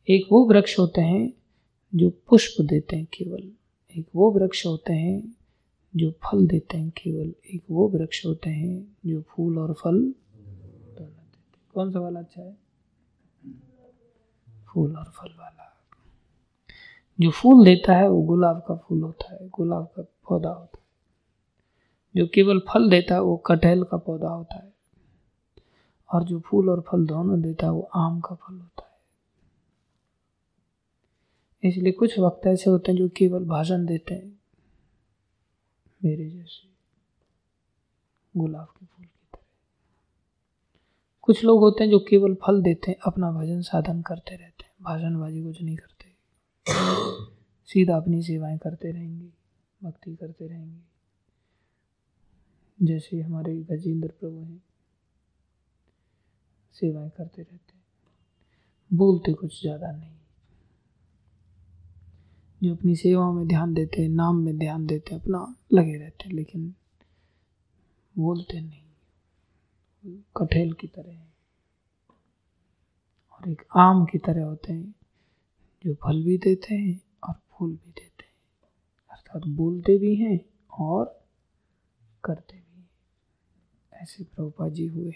एक 0.10 0.28
वो 0.32 0.46
वृक्ष 0.46 0.80
होते 0.80 1.02
हैं 1.02 1.34
जो 1.96 2.10
पुष्प 2.10 2.62
देते 2.62 2.96
हैं 2.96 3.06
केवल। 3.06 3.52
एक 3.98 4.06
वो 4.16 4.32
वृक्ष 4.32 4.66
होते 4.66 4.94
हैं 4.94 5.36
जो 5.96 6.12
फल 6.12 6.48
देते 6.48 6.78
हैं 6.78 6.90
केवल। 6.90 7.34
एक 7.46 7.64
वो 7.72 7.88
वृक्ष 7.90 8.26
होते 8.26 8.50
हैं 8.50 8.98
जो 9.06 9.22
फूल 9.22 9.60
और 9.60 9.74
फल 9.74 9.98
दोनों 9.98 10.14
देते 11.00 11.04
हैं। 11.04 11.72
कौन 11.74 11.92
सा 11.92 12.00
वाला 12.00 12.20
अच्छा 12.20 12.42
है? 12.42 12.58
फूल 14.66 14.98
और 14.98 15.06
फल 15.06 15.36
वाला। 15.40 15.70
जो 17.22 17.31
फूल 17.31 17.65
देता 17.65 17.93
है, 17.93 18.10
वो 18.10 18.22
गुलाब 18.22 18.65
का 18.68 18.76
फूल 18.76 19.02
होता 19.03 19.34
है, 19.34 19.49
गुलाब 19.49 19.85
का 19.85 20.02
पौधा 20.02 20.49
होता 20.49 20.77
है। 20.77 20.85
जो 22.15 22.27
केवल 22.27 22.60
फल 22.60 22.89
देता 22.89 23.15
है, 23.15 23.22
वो 23.22 23.38
कटहल 23.38 23.84
का 23.84 23.98
पौधा 23.98 24.27
होता 24.27 24.56
है। 24.56 24.73
और 26.14 26.23
जो 26.23 26.39
फूल 26.39 26.69
और 26.69 26.81
फल 26.81 27.06
दोनों 27.06 27.41
देता 27.41 27.65
है, 27.65 27.72
वो 27.72 27.89
आम 27.95 28.19
का 28.19 28.35
फल 28.35 28.56
होता 28.56 28.84
है। 28.84 28.91
इसलिए 31.69 31.91
कुछ 31.91 32.19
वक्त 32.19 32.48
ऐसे 32.48 32.69
होते 32.69 32.91
हैं 32.91 32.99
जो 32.99 33.10
केवल 33.10 33.45
भाषण 33.45 33.85
देते 33.85 34.14
हैं। 34.14 34.39
मेरे 36.03 36.30
जैसे 36.30 36.68
गुलाब 38.38 38.65
के 38.65 38.85
फूल 38.85 39.06
की 39.06 39.27
तरह। 39.34 39.45
कुछ 41.22 41.43
लोग 41.43 41.60
होते 41.60 41.84
हैं 41.84 41.91
जो 41.91 41.99
केवल 41.99 42.34
फल 42.34 42.61
देते 42.61 42.91
हैं, 42.91 42.98
अपना 43.06 43.31
भजन 43.31 43.61
साधन 43.61 44.02
करते 44.02 44.31
रहते 44.31 44.64
हैं। 44.64 44.72
भाषणबाजी 44.81 45.43
कुछ 45.43 45.61
नहीं 45.61 45.77
करते। 45.77 45.90
सीधा 46.68 47.96
अपनी 47.96 48.22
सेवाएँ 48.24 48.58
करते 48.58 48.92
रहेंगे, 48.92 49.30
भक्ति 49.84 50.16
करते 50.16 50.48
रहेंगे। 50.48 50.82
जैसे 52.86 53.22
हमारे 53.22 53.56
गजेंद्र 53.56 54.08
प्रभु 54.08 54.44
हैं, 54.44 54.62
सेवाएँ 56.74 57.10
करते 57.10 57.42
रहते 57.42 57.74
हैं। 57.74 57.84
बोलते 58.98 59.34
कुछ 59.34 59.62
ज़्यादा 59.62 59.92
नहीं। 59.92 60.18
जो 62.64 62.76
अपनी 62.76 62.96
सेवाओं 62.96 63.34
में 63.34 63.48
ध्यान 63.48 63.74
देते 63.74 64.02
हैं, 64.02 64.10
नाम 64.10 64.36
में 64.36 64.58
ध्यान 64.58 64.86
देते 64.88 65.16
हैं, 65.16 65.22
अपना 65.22 65.56
लगे 65.74 65.98
रहते 65.98 66.28
हैं, 66.28 66.36
लेकिन 66.36 66.76
बोलते 68.18 68.62
नहीं। 68.62 68.82
कठेल 70.38 70.74
की 70.74 70.88
तरह 70.88 71.20
और 73.32 73.50
एक 73.50 73.62
आम 73.76 74.06
की 74.06 74.18
तरह 74.18 74.44
होते 74.44 74.74
हैं। 74.74 74.94
जो 75.86 75.94
फल 75.94 76.24
भी 76.24 76.38
देते 76.38 76.76
हैं 76.76 77.02
और 77.24 77.34
फूल 77.34 77.70
भी 77.70 77.91
देते 77.91 78.24
हैं। 78.24 78.34
अर्थात 79.10 79.41
बोलते 79.48 79.98
भी 79.98 80.16
हैं 80.16 80.40
और 80.72 81.26
करते 82.24 82.53
भी 82.53 82.82
हैं। 82.82 82.90
ऐसे 83.94 84.24
प्रभुपा 84.24 84.70
जी 84.70 84.88
हुए 84.88 85.14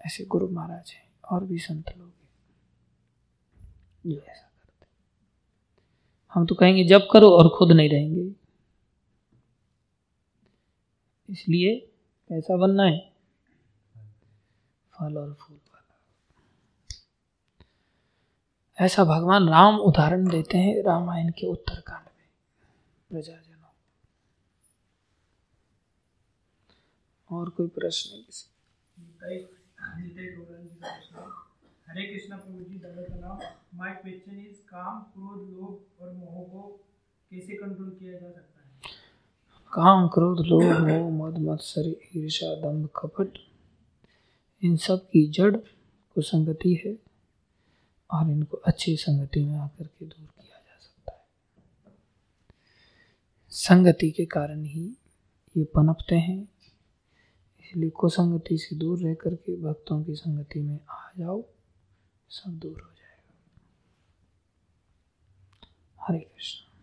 ऐसे 0.00 0.24
गुरु 0.24 0.48
महाराज 0.48 0.90
हैं 0.90 1.12
और 1.30 1.44
भी 1.44 1.58
संत 1.58 1.96
लोग 1.98 2.08
हैं 2.08 2.28
जो 4.06 4.20
ऐसा 4.20 4.50
करते 4.62 4.86
हम 6.34 6.46
तो 6.46 6.54
कहेंगे 6.54 6.84
जब 6.84 7.08
करो 7.12 7.30
और 7.30 7.48
खुद 7.48 7.72
नहीं 7.72 7.90
रहेंगे। 7.90 8.34
इसलिए 11.30 11.78
कैसा 12.28 12.56
बनना 12.56 12.82
है? 12.82 13.12
फल 14.92 15.18
और 15.18 15.34
फूल। 15.34 15.60
ऐसा 18.78 19.04
भगवान 19.04 19.48
राम 19.48 19.76
उदाहरण 19.78 20.28
देते 20.28 20.58
हैं 20.58 20.82
रामायण 20.82 21.28
के 21.30 21.46
उत्तरकांड 21.46 22.06
में 22.06 22.28
प्रजाजनों 23.10 23.70
और 27.38 27.48
कोई 27.48 27.68
प्रश्न 27.68 28.18
किसी? 28.18 28.50
हरे 31.88 32.02
कृष्णा 32.02 32.36
प्रभु 32.36 32.58
जी 32.58 32.78
दंडवत 32.78 33.58
माय 33.74 33.90
क्वेश्चन 33.92 34.40
इज़ 34.40 34.60
काम 34.66 35.02
क्रोध 35.02 35.50
लोभ 35.50 36.02
और 36.02 36.12
मोह 36.12 36.44
को 36.44 36.80
कैसे 37.30 37.54
कंट्रोल 37.54 37.90
किया 37.90 38.12
जा 38.12 38.30
सकता 38.30 38.60
है? 38.64 38.80
काम 39.72 40.08
क्रोध 40.08 40.46
लोभ 40.46 40.62
मोह 40.62 41.26
मद 41.26 41.38
मत्सर 41.38 41.96
ईर्षा 42.16 42.54
दंभ 42.54 42.88
कपट 42.96 43.38
इन 44.62 44.76
सब 44.76 45.06
की 45.06 45.26
जड़ 45.30 45.56
कुसंगति 46.14 46.82
है। 46.86 47.13
और 48.10 48.30
इनको 48.30 48.56
अच्छी 48.56 48.96
संगति 48.96 49.44
में 49.44 49.56
आकर 49.56 49.86
के 49.86 50.04
दूर 50.06 50.26
किया 50.40 50.58
जा 50.58 50.78
सकता 50.78 51.12
है। 51.12 51.24
संगति 53.52 54.10
के 54.10 54.26
कारण 54.26 54.62
ही 54.64 54.96
ये 55.56 55.64
पनपते 55.64 56.14
हैं, 56.14 56.48
इसलिए 57.60 57.90
कुसंगति 57.90 58.58
से 58.58 58.76
दूर 58.76 58.98
रह 59.00 59.14
करके 59.14 59.56
भक्तों 59.56 60.04
की 60.04 60.14
संगति 60.14 60.60
में 60.60 60.78
आ 60.90 61.10
जाओ, 61.18 61.44
सब 62.30 62.58
दूर 62.58 62.80
हो 62.80 62.92
जाएगा। 62.92 63.34
हरे 65.98 66.18
कृष्ण। 66.18 66.73